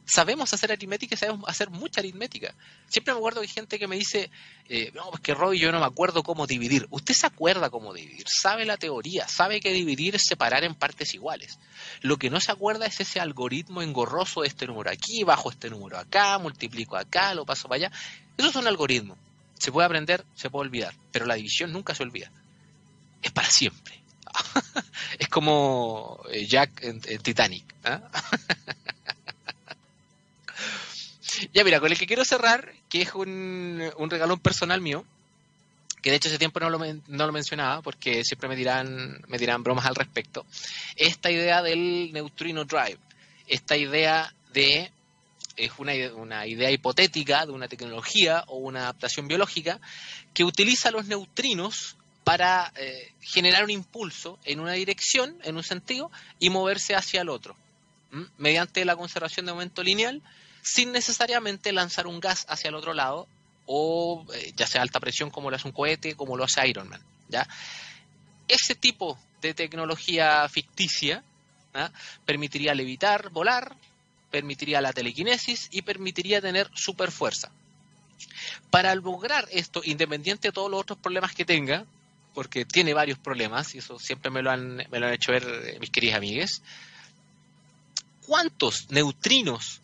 Sabemos 0.06 0.54
hacer 0.54 0.72
aritmética 0.72 1.16
y 1.16 1.18
sabemos 1.18 1.50
hacer 1.50 1.70
mucha 1.70 2.02
aritmética. 2.02 2.54
Siempre 2.88 3.14
me 3.14 3.20
acuerdo 3.20 3.42
de 3.42 3.48
gente 3.48 3.80
que 3.80 3.88
me 3.88 3.96
dice, 3.96 4.30
eh, 4.70 4.92
no, 4.94 5.10
pues 5.10 5.22
que 5.22 5.34
Roy, 5.34 5.60
yo 5.60 5.72
no 5.72 5.80
me 5.80 5.86
acuerdo 5.86 6.24
cómo 6.24 6.48
dividir. 6.48 6.88
Usted 6.90 7.14
se 7.14 7.26
acuerda 7.26 7.70
cómo 7.70 7.94
dividir, 7.94 8.26
sabe 8.28 8.66
la 8.66 8.78
teoría, 8.78 9.28
sabe 9.28 9.60
que 9.60 9.72
dividir 9.72 10.16
es 10.16 10.24
separar 10.24 10.64
en 10.64 10.76
partes 10.76 11.14
iguales. 11.14 11.60
Lo 12.02 12.18
que 12.18 12.30
no 12.30 12.40
se 12.40 12.52
acuerda 12.52 12.86
es 12.86 13.00
ese 13.00 13.20
algoritmo 13.20 13.82
engorroso 13.82 14.42
de 14.42 14.48
este 14.48 14.68
número 14.68 14.90
aquí, 14.90 15.24
bajo 15.24 15.50
este 15.50 15.70
número 15.70 15.98
acá, 15.98 16.38
multiplico 16.38 16.98
acá, 16.98 17.34
lo 17.34 17.46
paso 17.46 17.68
para 17.68 17.88
allá. 17.88 17.98
Eso 18.38 18.50
es 18.50 18.56
un 18.56 18.68
algoritmo. 18.68 19.18
Se 19.58 19.72
puede 19.72 19.86
aprender, 19.86 20.26
se 20.36 20.50
puede 20.50 20.68
olvidar, 20.68 20.94
pero 21.12 21.26
la 21.26 21.36
división 21.36 21.72
nunca 21.72 21.96
se 21.96 22.04
olvida. 22.04 22.32
Es 23.22 23.32
para 23.32 23.50
siempre. 23.50 24.04
es 25.20 25.28
como 25.30 26.20
eh, 26.30 26.46
Jack 26.46 26.84
en, 26.84 27.00
Titanic. 27.00 27.74
¿ah? 27.86 28.02
Ya, 31.52 31.64
mira, 31.64 31.80
con 31.80 31.92
el 31.92 31.98
que 31.98 32.08
quiero 32.08 32.24
cerrar, 32.24 32.74
que 32.90 33.02
es 33.02 33.14
un, 33.14 33.84
un 33.98 34.10
regalón 34.10 34.40
personal 34.40 34.82
mío, 34.82 35.06
que 36.04 36.12
de 36.12 36.18
hecho 36.18 36.28
ese 36.28 36.38
tiempo 36.38 36.60
no 36.60 36.70
lo, 36.70 36.80
no 36.80 37.26
lo 37.26 37.32
mencionaba 37.32 37.82
porque 37.82 38.24
siempre 38.24 38.50
me 38.50 38.56
dirán, 38.56 39.24
me 39.28 39.38
dirán 39.38 39.64
bromas 39.64 39.86
al 39.86 39.96
respecto, 39.96 40.46
esta 40.98 41.32
idea 41.32 41.62
del 41.62 42.12
neutrino 42.12 42.66
drive, 42.66 43.00
esta 43.48 43.78
idea 43.78 44.34
de, 44.54 44.92
es 45.56 45.72
una, 45.78 45.94
una 46.16 46.46
idea 46.46 46.70
hipotética 46.72 47.46
de 47.46 47.54
una 47.54 47.70
tecnología 47.70 48.44
o 48.48 48.58
una 48.58 48.82
adaptación 48.82 49.28
biológica 49.28 49.80
que 50.34 50.44
utiliza 50.44 50.92
los 50.92 51.06
neutrinos 51.06 51.96
para 52.26 52.72
eh, 52.76 53.12
generar 53.22 53.64
un 53.64 53.70
impulso 53.70 54.40
en 54.44 54.60
una 54.60 54.74
dirección, 54.74 55.38
en 55.44 55.56
un 55.56 55.64
sentido, 55.64 56.12
y 56.40 56.50
moverse 56.50 56.96
hacia 56.96 57.22
el 57.22 57.30
otro, 57.30 57.56
mediante 58.38 58.86
la 58.86 58.96
conservación 58.96 59.46
de 59.46 59.54
momento 59.54 59.84
lineal 59.84 60.22
sin 60.64 60.92
necesariamente 60.92 61.72
lanzar 61.72 62.08
un 62.08 62.20
gas 62.20 62.46
hacia 62.50 62.70
el 62.70 62.76
otro 62.76 62.94
lado 62.94 63.28
o 63.66 64.26
eh, 64.34 64.54
ya 64.56 64.66
sea 64.66 64.82
alta 64.82 65.00
presión 65.00 65.30
como 65.30 65.50
lo 65.50 65.56
hace 65.56 65.68
un 65.68 65.74
cohete, 65.74 66.16
como 66.16 66.38
lo 66.38 66.44
hace 66.44 66.68
Iron 66.68 66.90
Man. 66.90 67.02
¿ya? 67.30 67.48
Ese 68.48 68.76
tipo 68.76 69.18
de 69.42 69.54
tecnología 69.54 70.48
ficticia 70.50 71.24
permitiría 72.26 72.74
levitar, 72.76 73.30
volar, 73.30 73.76
permitiría 74.30 74.80
la 74.80 74.94
telequinesis 74.94 75.70
y 75.72 75.82
permitiría 75.82 76.40
tener 76.40 76.70
super 76.74 77.12
fuerza. 77.12 77.52
Para 78.70 78.94
lograr 78.96 79.48
esto, 79.52 79.82
independiente 79.84 80.50
de 80.50 80.52
todos 80.52 80.70
los 80.70 80.82
otros 80.82 81.00
problemas 81.00 81.34
que 81.34 81.46
tenga, 81.46 81.86
porque 82.34 82.64
tiene 82.64 82.94
varios 82.94 83.18
problemas, 83.18 83.74
y 83.76 83.80
eso 83.80 84.00
siempre 84.00 84.32
me 84.32 84.42
lo 84.42 84.52
han, 84.52 84.78
me 84.90 85.00
lo 85.00 85.08
han 85.08 85.14
hecho 85.14 85.32
ver 85.32 85.44
eh, 85.44 85.78
mis 85.80 85.90
queridas 85.90 86.18
amigas, 86.18 86.62
¿cuántos 88.26 88.90
neutrinos 88.92 89.82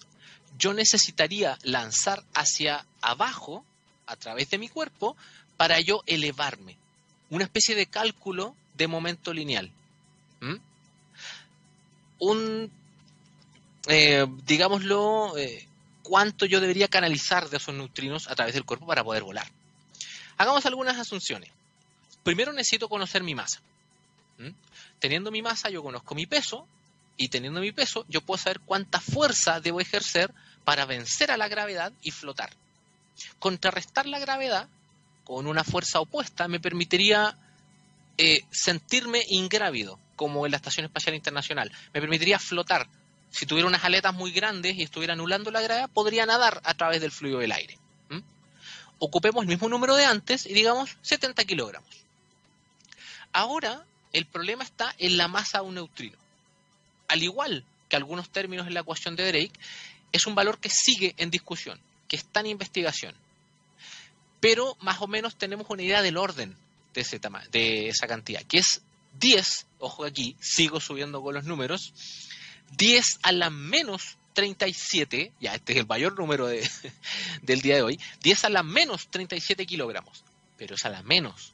yo 0.60 0.74
necesitaría 0.74 1.58
lanzar 1.64 2.24
hacia 2.34 2.86
abajo, 3.02 3.64
a 4.06 4.16
través 4.18 4.50
de 4.50 4.58
mi 4.58 4.68
cuerpo, 4.68 5.16
para 5.56 5.80
yo 5.80 6.04
elevarme. 6.06 6.78
Una 7.30 7.46
especie 7.46 7.76
de 7.76 7.86
cálculo 7.86 8.56
de 8.76 8.88
momento 8.88 9.34
lineal. 9.34 9.72
¿Mm? 10.42 10.56
Un, 12.20 12.72
eh, 13.88 14.28
digámoslo, 14.46 15.38
eh, 15.38 15.66
cuánto 16.04 16.46
yo 16.46 16.60
debería 16.60 16.90
canalizar 16.90 17.50
de 17.50 17.58
esos 17.58 17.74
neutrinos 17.74 18.28
a 18.28 18.36
través 18.36 18.54
del 18.54 18.66
cuerpo 18.66 18.86
para 18.86 19.04
poder 19.04 19.24
volar. 19.24 19.48
Hagamos 20.38 20.66
algunas 20.66 20.98
asunciones. 20.98 21.52
Primero 22.24 22.52
necesito 22.52 22.90
conocer 22.90 23.24
mi 23.24 23.34
masa. 23.34 23.62
¿Mm? 24.38 24.50
Teniendo 25.00 25.32
mi 25.32 25.42
masa, 25.42 25.70
yo 25.70 25.82
conozco 25.82 26.16
mi 26.16 26.26
peso, 26.26 26.68
y 27.16 27.28
teniendo 27.28 27.60
mi 27.60 27.72
peso, 27.74 28.06
yo 28.08 28.22
puedo 28.22 28.38
saber 28.38 28.62
cuánta 28.62 29.00
fuerza 29.00 29.60
debo 29.60 29.82
ejercer 29.82 30.34
para 30.64 30.86
vencer 30.86 31.32
a 31.32 31.38
la 31.38 31.48
gravedad 31.48 31.92
y 32.02 32.12
flotar. 32.12 32.52
Contrarrestar 33.40 34.06
la 34.06 34.20
gravedad 34.20 34.68
con 35.24 35.48
una 35.48 35.64
fuerza 35.64 36.00
opuesta 36.00 36.48
me 36.48 36.60
permitiría 36.60 37.38
eh, 38.18 38.44
sentirme 38.52 39.24
ingrávido, 39.30 40.00
como 40.16 40.46
en 40.46 40.52
la 40.52 40.58
Estación 40.58 40.86
Espacial 40.86 41.16
Internacional. 41.16 41.72
Me 41.94 42.02
permitiría 42.02 42.40
flotar. 42.40 42.88
Si 43.30 43.46
tuviera 43.46 43.68
unas 43.68 43.84
aletas 43.84 44.14
muy 44.14 44.32
grandes 44.32 44.76
y 44.76 44.84
estuviera 44.84 45.14
anulando 45.14 45.52
la 45.52 45.62
gravedad, 45.62 45.90
podría 45.90 46.26
nadar 46.26 46.62
a 46.64 46.74
través 46.74 47.02
del 47.02 47.12
fluido 47.12 47.40
del 47.40 47.52
aire. 47.52 47.78
Ocupemos 49.02 49.44
el 49.44 49.48
mismo 49.48 49.70
número 49.70 49.96
de 49.96 50.04
antes 50.04 50.46
y 50.46 50.54
digamos 50.54 50.98
70 51.04 51.46
kilogramos. 51.46 51.90
Ahora, 53.32 53.86
el 54.12 54.26
problema 54.26 54.64
está 54.64 54.94
en 54.98 55.16
la 55.16 55.30
masa 55.30 55.60
de 55.60 55.66
un 55.66 55.76
neutrino 55.76 56.18
al 57.10 57.24
igual 57.24 57.66
que 57.90 57.98
algunos 57.98 58.30
términos 58.30 58.68
en 58.68 58.76
la 58.76 58.82
ecuación 58.82 59.16
de 59.16 59.28
Drake, 59.28 59.60
es 60.12 60.26
un 60.26 60.36
valor 60.36 60.60
que 60.60 60.70
sigue 60.70 61.16
en 61.18 61.32
discusión, 61.32 61.80
que 62.08 62.16
está 62.16 62.42
en 62.42 62.48
investigación. 62.48 63.16
Pero 64.40 64.78
más 64.82 65.02
o 65.02 65.08
menos 65.08 65.38
tenemos 65.38 65.68
una 65.70 65.84
idea 65.84 66.02
del 66.02 66.18
orden 66.18 66.56
de, 66.94 67.90
esa 67.90 68.08
cantidad, 68.08 68.42
que 68.44 68.60
es 68.60 68.82
10, 69.20 69.68
ojo 69.80 70.06
aquí, 70.06 70.36
sigo 70.40 70.80
subiendo 70.80 71.22
con 71.22 71.34
los 71.34 71.46
números, 71.46 71.94
10 72.78 73.20
a 73.24 73.32
la 73.32 73.50
menos 73.50 74.18
37, 74.34 75.34
ya 75.40 75.56
este 75.56 75.74
es 75.74 75.80
el 75.80 75.88
mayor 75.88 76.18
número 76.18 76.48
del 77.42 77.62
día 77.62 77.76
de 77.76 77.82
hoy, 77.82 78.00
10 78.24 78.46
a 78.46 78.50
la 78.50 78.64
menos 78.64 79.10
37 79.10 79.66
kilogramos, 79.66 80.24
pero 80.58 80.76
es 80.76 80.86
a 80.86 80.90
la 80.90 81.04
menos, 81.04 81.54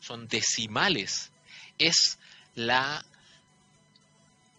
son 0.00 0.28
decimales, 0.28 1.30
es 1.78 2.18
la 2.54 3.04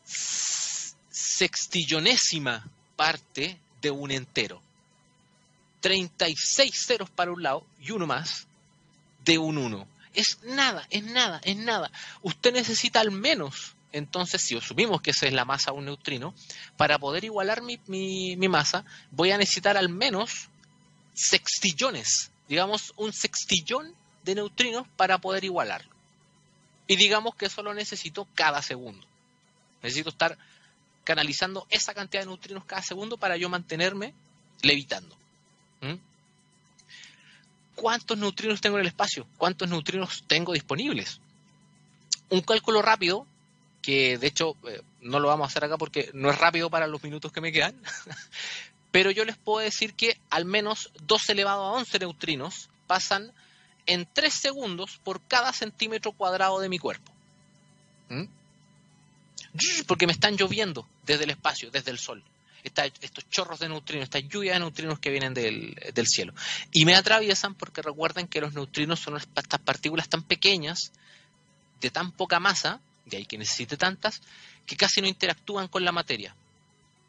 sextillonésima 0.05 2.63
parte 2.95 3.59
de 3.81 3.91
un 3.91 4.11
entero. 4.11 4.61
36 5.81 6.73
ceros 6.87 7.09
para 7.09 7.31
un 7.31 7.43
lado 7.43 7.65
y 7.79 7.91
uno 7.91 8.07
más 8.07 8.47
de 9.23 9.37
un 9.37 9.57
1. 9.57 9.87
Es 10.13 10.39
nada, 10.43 10.87
es 10.89 11.03
nada, 11.03 11.41
es 11.43 11.57
nada. 11.57 11.91
Usted 12.21 12.53
necesita 12.53 13.01
al 13.01 13.11
menos, 13.11 13.75
entonces, 13.91 14.41
si 14.41 14.57
asumimos 14.57 15.01
que 15.01 15.11
esa 15.11 15.27
es 15.27 15.33
la 15.33 15.45
masa 15.45 15.71
de 15.71 15.77
un 15.77 15.85
neutrino, 15.85 16.33
para 16.77 16.97
poder 16.97 17.23
igualar 17.23 17.61
mi, 17.61 17.79
mi, 17.87 18.35
mi 18.37 18.47
masa, 18.47 18.85
voy 19.11 19.31
a 19.31 19.37
necesitar 19.37 19.77
al 19.77 19.89
menos 19.89 20.49
sextillones, 21.13 22.31
digamos 22.47 22.93
un 22.97 23.13
sextillón 23.13 23.93
de 24.23 24.35
neutrinos 24.35 24.87
para 24.95 25.19
poder 25.19 25.43
igualarlo. 25.43 25.93
Y 26.87 26.95
digamos 26.95 27.35
que 27.35 27.45
eso 27.45 27.63
lo 27.63 27.73
necesito 27.73 28.27
cada 28.35 28.61
segundo. 28.61 29.05
Necesito 29.81 30.09
estar 30.09 30.37
canalizando 31.05 31.65
esa 31.69 31.93
cantidad 31.93 32.23
de 32.23 32.27
neutrinos 32.27 32.65
cada 32.65 32.81
segundo 32.81 33.15
para 33.15 33.37
yo 33.37 33.47
mantenerme 33.47 34.13
levitando. 34.61 35.15
¿Mm? 35.79 35.93
¿Cuántos 37.75 38.17
neutrinos 38.17 38.59
tengo 38.59 38.77
en 38.77 38.81
el 38.81 38.87
espacio? 38.87 39.25
¿Cuántos 39.37 39.69
neutrinos 39.69 40.25
tengo 40.27 40.51
disponibles? 40.51 41.21
Un 42.29 42.41
cálculo 42.41 42.81
rápido, 42.81 43.27
que 43.81 44.17
de 44.17 44.27
hecho 44.27 44.57
eh, 44.67 44.81
no 45.01 45.19
lo 45.19 45.27
vamos 45.27 45.45
a 45.45 45.47
hacer 45.49 45.63
acá 45.63 45.77
porque 45.77 46.09
no 46.13 46.29
es 46.31 46.37
rápido 46.37 46.69
para 46.69 46.87
los 46.87 47.03
minutos 47.03 47.31
que 47.31 47.41
me 47.41 47.51
quedan, 47.51 47.75
pero 48.91 49.11
yo 49.11 49.25
les 49.25 49.37
puedo 49.37 49.63
decir 49.63 49.93
que 49.93 50.17
al 50.29 50.45
menos 50.45 50.91
2 51.03 51.29
elevado 51.29 51.63
a 51.63 51.71
11 51.73 51.99
neutrinos 51.99 52.69
pasan 52.87 53.31
en 53.85 54.07
3 54.11 54.33
segundos 54.33 54.99
por 55.03 55.21
cada 55.21 55.53
centímetro 55.53 56.13
cuadrado 56.13 56.59
de 56.59 56.69
mi 56.69 56.79
cuerpo. 56.79 57.11
¿Mm? 58.09 58.23
Porque 59.87 60.07
me 60.07 60.13
están 60.13 60.35
lloviendo 60.37 60.87
desde 61.03 61.23
el 61.23 61.31
espacio, 61.31 61.71
desde 61.71 61.91
el 61.91 61.99
sol. 61.99 62.23
estos 62.63 63.29
chorros 63.29 63.59
de 63.59 63.69
neutrinos, 63.69 64.05
esta 64.05 64.19
lluvia 64.19 64.53
de 64.53 64.59
neutrinos 64.59 64.99
que 64.99 65.11
vienen 65.11 65.33
del, 65.33 66.07
cielo. 66.07 66.33
Y 66.71 66.85
me 66.85 66.95
atraviesan 66.95 67.55
porque 67.55 67.81
recuerden 67.81 68.27
que 68.27 68.41
los 68.41 68.53
neutrinos 68.53 68.99
son 68.99 69.17
estas 69.17 69.59
partículas 69.59 70.09
tan 70.09 70.23
pequeñas, 70.23 70.91
de 71.81 71.89
tan 71.89 72.11
poca 72.11 72.39
masa, 72.39 72.79
de 73.05 73.17
ahí 73.17 73.25
que 73.25 73.37
necesite 73.37 73.77
tantas, 73.77 74.21
que 74.65 74.75
casi 74.75 75.01
no 75.01 75.07
interactúan 75.07 75.67
con 75.67 75.85
la 75.85 75.91
materia. 75.91 76.35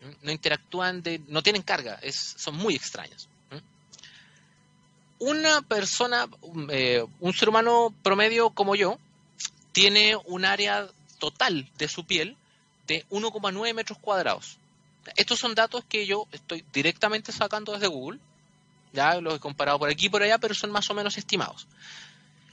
¿Mm? 0.03 0.27
No 0.27 0.33
interactúan, 0.33 1.03
de, 1.03 1.21
no 1.29 1.43
tienen 1.43 1.63
carga, 1.63 1.99
son 2.13 2.57
muy 2.57 2.75
extrañas. 2.75 3.29
¿Mm? 3.51 5.25
Una 5.25 5.63
persona, 5.63 6.29
eh, 6.71 7.05
un 7.21 7.33
ser 7.33 7.49
humano 7.49 7.95
promedio 8.03 8.51
como 8.51 8.75
yo, 8.75 8.99
tiene 9.73 10.17
un 10.25 10.45
área 10.45 10.89
total 11.19 11.69
de 11.79 11.89
su 11.89 12.05
piel 12.05 12.37
de 12.87 13.07
1,9 13.11 13.75
metros 13.75 13.99
cuadrados. 13.99 14.59
Estos 15.17 15.39
son 15.39 15.55
datos 15.55 15.85
que 15.89 16.07
yo 16.07 16.27
estoy 16.33 16.65
directamente 16.73 17.33
sacando 17.33 17.73
desde 17.73 17.87
Google. 17.87 18.19
Ya 18.93 19.21
los 19.21 19.37
he 19.37 19.41
comparado 19.41 19.79
por 19.79 19.89
aquí 19.89 20.07
y 20.07 20.09
por 20.09 20.23
allá, 20.23 20.39
pero 20.39 20.55
son 20.55 20.71
más 20.71 20.89
o 20.91 20.95
menos 20.95 21.17
estimados. 21.17 21.67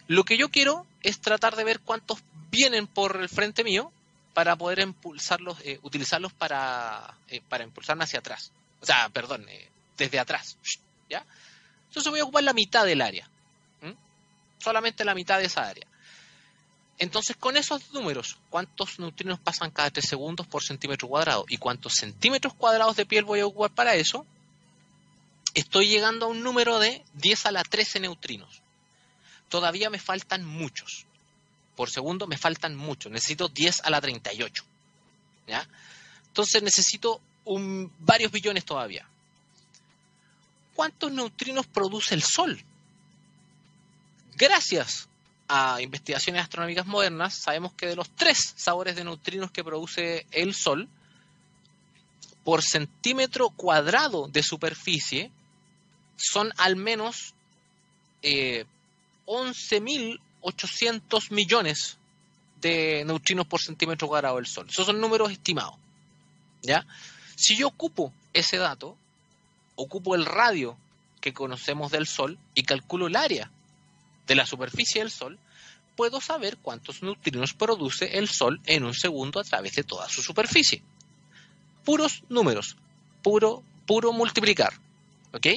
Lo 0.08 0.24
que 0.24 0.38
yo 0.38 0.50
quiero 0.50 0.86
es 1.02 1.20
tratar 1.20 1.56
de 1.56 1.64
ver 1.64 1.80
cuántos 1.80 2.20
vienen 2.52 2.88
por 2.88 3.18
el 3.18 3.30
frente 3.30 3.64
mío 3.64 3.92
para 4.34 4.56
poder 4.56 4.80
impulsarlos, 4.80 5.58
eh, 5.64 5.80
utilizarlos 5.84 6.34
para, 6.34 7.16
eh, 7.30 7.42
para 7.48 7.64
impulsarme 7.64 8.04
hacia 8.04 8.20
atrás. 8.20 8.52
O 8.82 8.86
sea, 8.86 9.10
perdón, 9.10 9.48
eh, 9.48 9.70
desde 9.98 10.20
atrás. 10.20 10.58
Entonces 11.88 12.10
voy 12.10 12.20
a 12.20 12.24
ocupar 12.24 12.44
la 12.44 12.54
mitad 12.54 12.86
del 12.86 13.02
área. 13.02 13.30
Solamente 14.58 15.04
la 15.04 15.14
mitad 15.14 15.38
de 15.38 15.46
esa 15.46 15.68
área. 15.68 15.86
Entonces, 17.00 17.36
con 17.36 17.58
esos 17.58 17.92
números, 17.92 18.38
¿cuántos 18.50 19.00
neutrinos 19.00 19.40
pasan 19.40 19.72
cada 19.72 19.90
3 19.90 20.08
segundos 20.08 20.48
por 20.48 20.64
centímetro 20.64 21.08
cuadrado? 21.08 21.46
¿Y 21.50 21.58
cuántos 21.58 21.94
centímetros 21.96 22.54
cuadrados 22.54 22.96
de 22.96 23.06
piel 23.06 23.26
voy 23.26 23.40
a 23.40 23.48
ocupar 23.48 23.72
para 23.72 23.96
eso? 23.96 24.26
Estoy 25.54 25.88
llegando 25.88 26.26
a 26.26 26.30
un 26.30 26.44
número 26.44 26.80
de 26.80 27.04
10 27.16 27.48
a 27.48 27.52
la 27.52 27.64
13 27.64 28.00
neutrinos. 28.00 28.62
Todavía 29.50 29.90
me 29.90 30.00
faltan 30.00 30.46
muchos. 30.46 31.06
Por 31.76 31.90
segundo 31.90 32.28
me 32.28 32.38
faltan 32.38 32.76
muchos. 32.76 33.12
Necesito 33.12 33.50
10 33.50 33.82
a 33.86 33.90
la 33.90 34.00
38. 34.00 34.64
¿Ya? 35.48 35.68
Entonces 36.28 36.64
necesito 36.64 37.22
un, 37.46 37.92
varios 38.00 38.32
billones 38.32 38.66
todavía. 38.66 39.08
¿Cuántos 40.76 41.12
neutrinos 41.12 41.68
produce 41.68 42.16
el 42.16 42.24
Sol? 42.24 42.64
Gracias 44.36 45.08
a 45.56 45.80
investigaciones 45.84 46.42
astronómicas 46.42 46.88
modernas, 46.88 47.36
sabemos 47.36 47.74
que 47.74 47.86
de 47.86 47.96
los 47.96 48.10
tres 48.10 48.56
sabores 48.58 48.96
de 48.96 49.04
neutrinos 49.04 49.52
que 49.52 49.64
produce 49.64 50.26
el 50.32 50.56
Sol, 50.56 50.90
por 52.44 52.64
centímetro 52.64 53.52
cuadrado 53.52 54.28
de 54.28 54.42
superficie, 54.42 55.30
son 56.18 56.52
al 56.58 56.76
menos 56.76 57.36
eh, 58.24 58.66
11.800 59.28 61.30
millones 61.30 61.98
de 62.60 63.04
neutrinos 63.06 63.46
por 63.46 63.62
centímetro 63.62 64.08
cuadrado 64.08 64.38
del 64.38 64.48
Sol. 64.48 64.66
Esos 64.68 64.88
son 64.88 65.00
números 65.00 65.32
estimados. 65.32 65.76
¿ya? 66.64 66.84
Si 67.36 67.56
yo 67.56 67.68
ocupo 67.68 68.12
ese 68.34 68.58
dato, 68.58 68.98
ocupo 69.76 70.16
el 70.16 70.26
radio 70.26 70.76
que 71.22 71.32
conocemos 71.32 71.92
del 71.92 72.08
Sol 72.08 72.40
y 72.56 72.64
calculo 72.64 73.06
el 73.06 73.16
área 73.16 73.52
de 74.28 74.36
la 74.36 74.46
superficie 74.46 75.02
del 75.02 75.12
Sol, 75.12 75.40
puedo 75.96 76.22
saber 76.22 76.58
cuántos 76.58 77.04
neutrinos 77.04 77.54
produce 77.54 78.18
el 78.18 78.28
Sol 78.28 78.62
en 78.66 78.84
un 78.84 78.94
segundo 78.94 79.40
a 79.40 79.44
través 79.44 79.76
de 79.76 79.84
toda 79.84 80.10
su 80.10 80.22
superficie. 80.22 80.82
Puros 81.84 82.24
números, 82.30 82.78
puro, 83.22 83.64
puro 83.86 84.14
multiplicar. 84.14 84.74
¿Ok? 85.34 85.48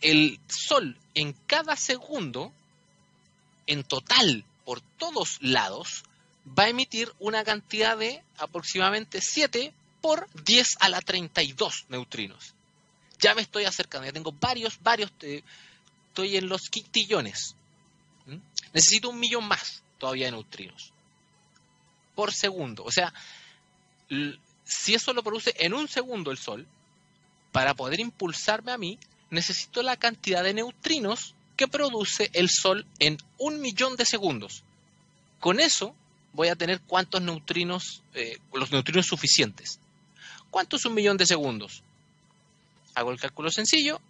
El 0.00 0.40
Sol 0.48 0.98
en 1.14 1.34
cada 1.46 1.76
segundo, 1.76 2.52
en 3.66 3.84
total, 3.84 4.44
por 4.64 4.80
todos 4.80 5.38
lados, 5.40 6.04
va 6.46 6.64
a 6.64 6.68
emitir 6.68 7.12
una 7.18 7.44
cantidad 7.44 7.96
de 7.96 8.22
aproximadamente 8.38 9.20
7 9.20 9.72
por 10.00 10.28
10 10.44 10.76
a 10.80 10.88
la 10.88 11.00
32 11.00 11.86
neutrinos. 11.88 12.54
Ya 13.18 13.34
me 13.34 13.42
estoy 13.42 13.64
acercando, 13.64 14.06
ya 14.06 14.12
tengo 14.12 14.32
varios, 14.32 14.78
varios, 14.82 15.10
eh, 15.22 15.42
estoy 16.14 16.36
en 16.36 16.48
los 16.48 16.70
quintillones. 16.70 17.56
¿Mm? 18.26 18.36
Necesito 18.72 19.10
un 19.10 19.18
millón 19.18 19.48
más 19.48 19.82
todavía 19.98 20.26
de 20.26 20.32
neutrinos 20.32 20.92
por 22.14 22.32
segundo. 22.32 22.84
O 22.84 22.92
sea, 22.92 23.12
si 24.64 24.94
eso 24.94 25.12
lo 25.12 25.24
produce 25.24 25.52
en 25.58 25.74
un 25.74 25.88
segundo 25.88 26.30
el 26.30 26.38
Sol, 26.38 26.66
para 27.50 27.74
poder 27.74 27.98
impulsarme 27.98 28.70
a 28.70 28.78
mí, 28.78 28.98
necesito 29.30 29.82
la 29.82 29.96
cantidad 29.96 30.44
de 30.44 30.54
neutrinos 30.54 31.34
que 31.56 31.66
produce 31.66 32.30
el 32.32 32.48
Sol 32.48 32.86
en 33.00 33.18
un 33.38 33.60
millón 33.60 33.96
de 33.96 34.04
segundos. 34.04 34.62
Con 35.40 35.58
eso 35.58 35.96
voy 36.32 36.46
a 36.48 36.56
tener 36.56 36.80
cuántos 36.80 37.22
neutrinos, 37.22 38.02
eh, 38.14 38.38
los 38.52 38.70
neutrinos 38.70 39.06
suficientes. 39.06 39.80
¿Cuánto 40.50 40.76
es 40.76 40.84
un 40.84 40.94
millón 40.94 41.16
de 41.16 41.26
segundos? 41.26 41.82
Hago 42.94 43.10
el 43.10 43.18
cálculo 43.18 43.50
sencillo 43.50 44.00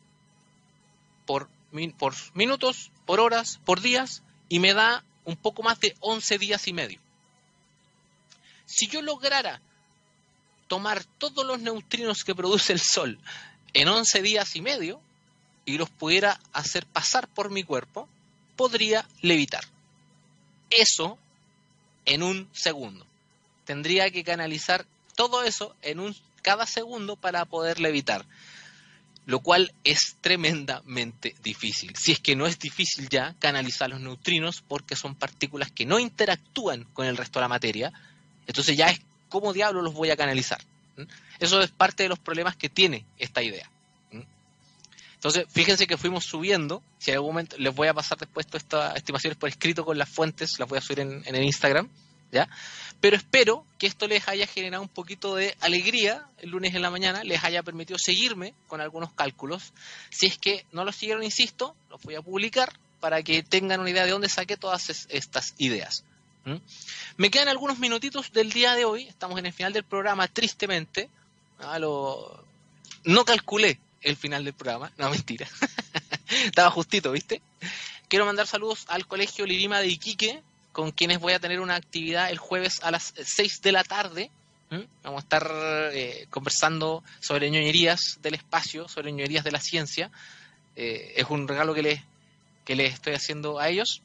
por 1.25 1.49
por 1.97 2.15
minutos, 2.35 2.91
por 3.07 3.21
horas, 3.21 3.61
por 3.65 3.81
días, 3.81 4.23
y 4.49 4.61
me 4.61 4.75
da 4.75 5.05
un 5.25 5.37
poco 5.37 5.63
más 5.63 5.81
de 5.81 5.97
11 6.01 6.39
días 6.39 6.69
y 6.69 6.73
medio. 6.73 7.01
Si 8.67 8.89
yo 8.89 9.03
lograra 9.03 9.61
tomar 10.69 11.05
todos 11.05 11.45
los 11.47 11.61
neutrinos 11.61 12.25
que 12.25 12.35
produce 12.35 12.73
el 12.73 12.81
Sol 12.81 13.19
en 13.73 13.89
11 13.89 14.23
días 14.23 14.57
y 14.57 14.63
medio 14.63 15.01
y 15.65 15.79
los 15.79 15.91
pudiera 15.91 16.41
hacer 16.53 16.87
pasar 16.87 17.29
por 17.29 17.51
mi 17.51 17.65
cuerpo, 17.65 18.09
podría 18.57 19.07
levitar. 19.21 19.65
Eso 20.71 21.19
en 22.05 22.23
un 22.23 22.49
segundo. 22.53 23.07
Tendría 23.65 24.11
que 24.11 24.25
canalizar 24.25 24.87
todo 25.15 25.43
eso 25.43 25.75
en 25.83 26.01
un 26.01 26.17
cada 26.43 26.67
segundo 26.67 27.17
para 27.17 27.47
poder 27.47 27.81
levitar. 27.81 28.27
Lo 29.27 29.41
cual 29.41 29.73
es 29.85 30.17
tremendamente 30.21 31.35
difícil. 31.43 31.97
Si 31.97 32.13
es 32.13 32.21
que 32.21 32.37
no 32.37 32.47
es 32.47 32.59
difícil 32.59 33.09
ya 33.09 33.35
canalizar 33.39 33.89
los 33.89 34.01
neutrinos 34.01 34.63
porque 34.67 34.97
son 34.97 35.15
partículas 35.15 35.71
que 35.71 35.87
no 35.87 35.99
interactúan 35.99 36.85
con 36.93 37.07
el 37.07 37.17
resto 37.17 37.39
de 37.39 37.45
la 37.45 37.49
materia, 37.49 37.93
entonces 38.47 38.77
ya 38.77 38.89
es 38.91 39.01
cómo 39.31 39.53
diablo 39.53 39.81
los 39.81 39.95
voy 39.95 40.11
a 40.11 40.17
canalizar. 40.17 40.61
Eso 41.39 41.61
es 41.61 41.71
parte 41.71 42.03
de 42.03 42.11
los 42.11 42.19
problemas 42.19 42.57
que 42.57 42.69
tiene 42.69 43.05
esta 43.19 43.43
idea. 43.43 43.69
Entonces, 45.15 45.47
fíjense 45.51 45.87
que 45.87 45.97
fuimos 45.97 46.27
subiendo. 46.27 46.83
Si 46.99 47.11
en 47.11 47.17
algún 47.17 47.31
momento 47.31 47.57
les 47.59 47.75
voy 47.75 47.89
a 47.89 47.95
pasar 47.95 48.19
después 48.19 48.47
todas 48.47 48.63
estas 48.63 48.97
estimaciones 48.97 49.39
por 49.39 49.49
escrito 49.49 49.83
con 49.83 49.97
las 49.97 50.11
fuentes, 50.11 50.59
las 50.59 50.69
voy 50.69 50.77
a 50.77 50.83
subir 50.83 51.01
en 51.01 51.23
el 51.25 51.45
Instagram. 51.45 51.89
Pero 53.01 53.17
espero 53.17 53.65
que 53.79 53.87
esto 53.87 54.09
les 54.09 54.27
haya 54.29 54.47
generado 54.47 54.83
un 54.83 54.89
poquito 54.89 55.37
de 55.37 55.57
alegría 55.61 56.27
el 56.39 56.51
lunes 56.51 56.75
en 56.75 56.83
la 56.83 56.91
mañana, 56.91 57.23
les 57.23 57.45
haya 57.45 57.63
permitido 57.63 57.99
seguirme 57.99 58.55
con 58.67 58.81
algunos 58.81 59.13
cálculos. 59.13 59.73
Si 60.11 60.27
es 60.27 60.39
que 60.39 60.65
no 60.73 60.85
los 60.85 60.97
siguieron, 60.97 61.23
insisto, 61.23 61.77
los 61.91 62.03
voy 62.03 62.15
a 62.17 62.23
publicar 62.23 62.73
para 63.01 63.23
que 63.23 63.43
tengan 63.43 63.81
una 63.81 63.91
idea 63.91 64.05
de 64.05 64.13
dónde 64.13 64.29
saqué 64.29 64.57
todas 64.57 65.07
estas 65.09 65.55
ideas. 65.59 66.05
Me 67.17 67.31
quedan 67.31 67.49
algunos 67.49 67.79
minutitos 67.79 68.33
del 68.33 68.53
día 68.53 68.75
de 68.75 68.85
hoy, 68.85 69.05
estamos 69.05 69.39
en 69.39 69.47
el 69.47 69.53
final 69.53 69.73
del 69.73 69.85
programa, 69.85 70.29
tristemente. 70.29 71.09
Ah, 71.59 71.79
no 71.79 73.25
calculé 73.25 73.79
el 74.03 74.17
final 74.17 74.45
del 74.45 74.55
programa, 74.55 74.93
no 74.99 75.11
mentira. 75.11 75.49
Estaba 76.45 76.71
justito, 76.71 77.13
¿viste? 77.13 77.41
Quiero 78.09 78.27
mandar 78.27 78.47
saludos 78.47 78.85
al 78.89 79.07
Colegio 79.07 79.47
Lirima 79.47 79.81
de 79.81 79.89
Iquique, 79.89 80.43
con 80.75 80.91
quienes 80.91 81.21
voy 81.21 81.33
a 81.33 81.39
tener 81.39 81.61
una 81.61 81.77
actividad 81.77 82.31
el 82.31 82.39
jueves 82.39 82.81
a 82.83 82.91
las 82.91 83.15
6 83.17 83.63
de 83.63 83.73
la 83.73 83.85
tarde. 83.85 84.31
Vamos 85.05 85.21
a 85.21 85.23
estar 85.23 85.49
eh, 85.93 86.27
conversando 86.31 87.05
sobre 87.21 87.49
ñoñerías 87.49 88.19
del 88.23 88.35
espacio, 88.35 88.89
sobre 88.89 89.13
ñoñerías 89.13 89.45
de 89.45 89.53
la 89.53 89.61
ciencia. 89.61 90.11
Eh, 90.75 91.13
es 91.15 91.31
un 91.31 91.47
regalo 91.47 91.75
que 91.75 91.83
les, 91.83 92.01
que 92.65 92.75
les 92.75 92.93
estoy 92.93 93.15
haciendo 93.15 93.61
a 93.61 93.69
ellos. 93.69 94.03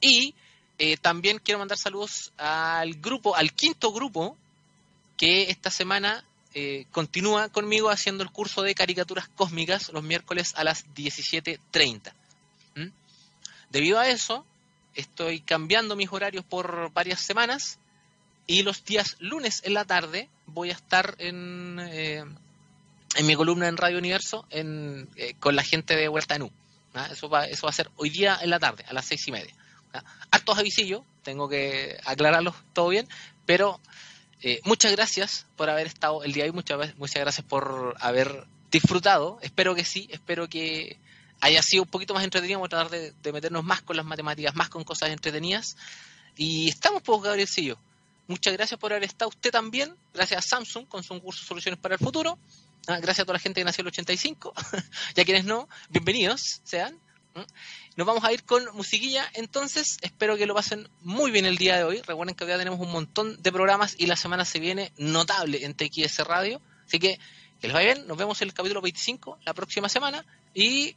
Y 0.00 0.34
eh, 0.78 0.96
también 0.96 1.38
quiero 1.38 1.58
mandar 1.58 1.76
saludos 1.76 2.32
al 2.38 2.94
grupo, 2.94 3.36
al 3.36 3.52
quinto 3.52 3.92
grupo, 3.92 4.38
que 5.18 5.50
esta 5.50 5.70
semana 5.70 6.24
continúa 6.90 7.48
conmigo 7.48 7.90
haciendo 7.90 8.24
el 8.24 8.30
curso 8.32 8.62
de 8.62 8.74
caricaturas 8.74 9.28
cósmicas 9.28 9.90
los 9.92 10.02
miércoles 10.02 10.54
a 10.56 10.64
las 10.64 10.84
17.30. 10.94 12.12
Debido 13.70 14.00
a 14.00 14.08
eso, 14.08 14.44
estoy 15.00 15.40
cambiando 15.40 15.96
mis 15.96 16.12
horarios 16.12 16.44
por 16.44 16.92
varias 16.92 17.20
semanas 17.20 17.78
y 18.46 18.62
los 18.62 18.84
días 18.84 19.16
lunes 19.20 19.62
en 19.64 19.74
la 19.74 19.84
tarde 19.84 20.28
voy 20.46 20.70
a 20.70 20.74
estar 20.74 21.14
en, 21.18 21.78
eh, 21.80 22.24
en 23.16 23.26
mi 23.26 23.34
columna 23.34 23.68
en 23.68 23.76
Radio 23.76 23.98
Universo 23.98 24.46
en, 24.50 25.08
eh, 25.16 25.34
con 25.38 25.56
la 25.56 25.62
gente 25.62 25.96
de 25.96 26.08
Huerta 26.08 26.38
Nu. 26.38 26.50
¿ah? 26.94 27.08
Eso, 27.10 27.28
va, 27.28 27.46
eso 27.46 27.66
va 27.66 27.70
a 27.70 27.74
ser 27.74 27.90
hoy 27.96 28.10
día 28.10 28.38
en 28.42 28.50
la 28.50 28.58
tarde, 28.58 28.84
a 28.88 28.92
las 28.92 29.04
seis 29.04 29.26
y 29.28 29.32
media. 29.32 29.54
¿ah? 29.92 30.02
Hartos 30.30 30.58
avisillos, 30.58 31.02
tengo 31.22 31.48
que 31.48 31.98
aclararlos 32.04 32.54
todo 32.72 32.88
bien, 32.88 33.08
pero 33.46 33.80
eh, 34.42 34.60
muchas 34.64 34.92
gracias 34.92 35.46
por 35.56 35.70
haber 35.70 35.86
estado 35.86 36.24
el 36.24 36.32
día 36.32 36.44
de 36.44 36.50
hoy, 36.50 36.56
muchas, 36.56 36.96
muchas 36.96 37.22
gracias 37.22 37.46
por 37.46 37.94
haber 38.00 38.46
disfrutado, 38.70 39.38
espero 39.42 39.74
que 39.74 39.84
sí, 39.84 40.08
espero 40.10 40.48
que 40.48 40.98
haya 41.40 41.62
sido 41.62 41.82
un 41.82 41.88
poquito 41.88 42.14
más 42.14 42.24
entretenido, 42.24 42.60
vamos 42.60 42.68
a 42.72 42.88
tratar 42.88 42.90
de, 42.90 43.32
meternos 43.32 43.64
más 43.64 43.82
con 43.82 43.96
las 43.96 44.06
matemáticas, 44.06 44.54
más 44.54 44.68
con 44.68 44.84
cosas 44.84 45.10
entretenidas. 45.10 45.76
Y 46.36 46.68
estamos, 46.68 47.02
pues, 47.02 47.20
Gabrielcillo. 47.22 47.78
Muchas 48.28 48.52
gracias 48.52 48.78
por 48.78 48.92
haber 48.92 49.04
estado 49.04 49.28
usted 49.28 49.50
también. 49.50 49.94
Gracias 50.14 50.38
a 50.38 50.48
Samsung 50.48 50.86
con 50.86 51.02
su 51.02 51.20
curso 51.20 51.44
Soluciones 51.44 51.80
para 51.80 51.94
el 51.94 51.98
Futuro. 51.98 52.38
Ah, 52.86 52.98
gracias 52.98 53.20
a 53.20 53.24
toda 53.24 53.34
la 53.34 53.40
gente 53.40 53.60
que 53.60 53.64
nació 53.64 53.82
en 53.82 53.86
el 53.86 53.92
85. 53.92 54.54
y 55.16 55.20
a 55.20 55.24
quienes 55.24 55.44
no, 55.44 55.68
bienvenidos 55.88 56.60
sean. 56.64 56.98
Nos 57.96 58.06
vamos 58.06 58.24
a 58.24 58.32
ir 58.32 58.44
con 58.44 58.64
musiquilla, 58.74 59.28
entonces 59.34 59.98
espero 60.02 60.36
que 60.36 60.46
lo 60.46 60.54
pasen 60.54 60.88
muy 61.02 61.30
bien 61.30 61.46
el 61.46 61.58
día 61.58 61.76
de 61.76 61.84
hoy. 61.84 62.02
Recuerden 62.02 62.34
que 62.34 62.44
hoy 62.44 62.50
tenemos 62.50 62.80
un 62.80 62.90
montón 62.90 63.40
de 63.42 63.52
programas 63.52 63.94
y 63.98 64.06
la 64.06 64.16
semana 64.16 64.44
se 64.44 64.58
viene 64.58 64.92
notable 64.96 65.64
en 65.64 65.74
TXS 65.74 66.26
Radio. 66.26 66.60
Así 66.86 66.98
que 66.98 67.18
que 67.60 67.68
les 67.68 67.74
vaya 67.74 67.94
bien, 67.94 68.06
nos 68.06 68.16
vemos 68.16 68.40
en 68.40 68.48
el 68.48 68.54
capítulo 68.54 68.80
25 68.80 69.38
la 69.44 69.52
próxima 69.52 69.88
semana 69.88 70.24
y 70.54 70.96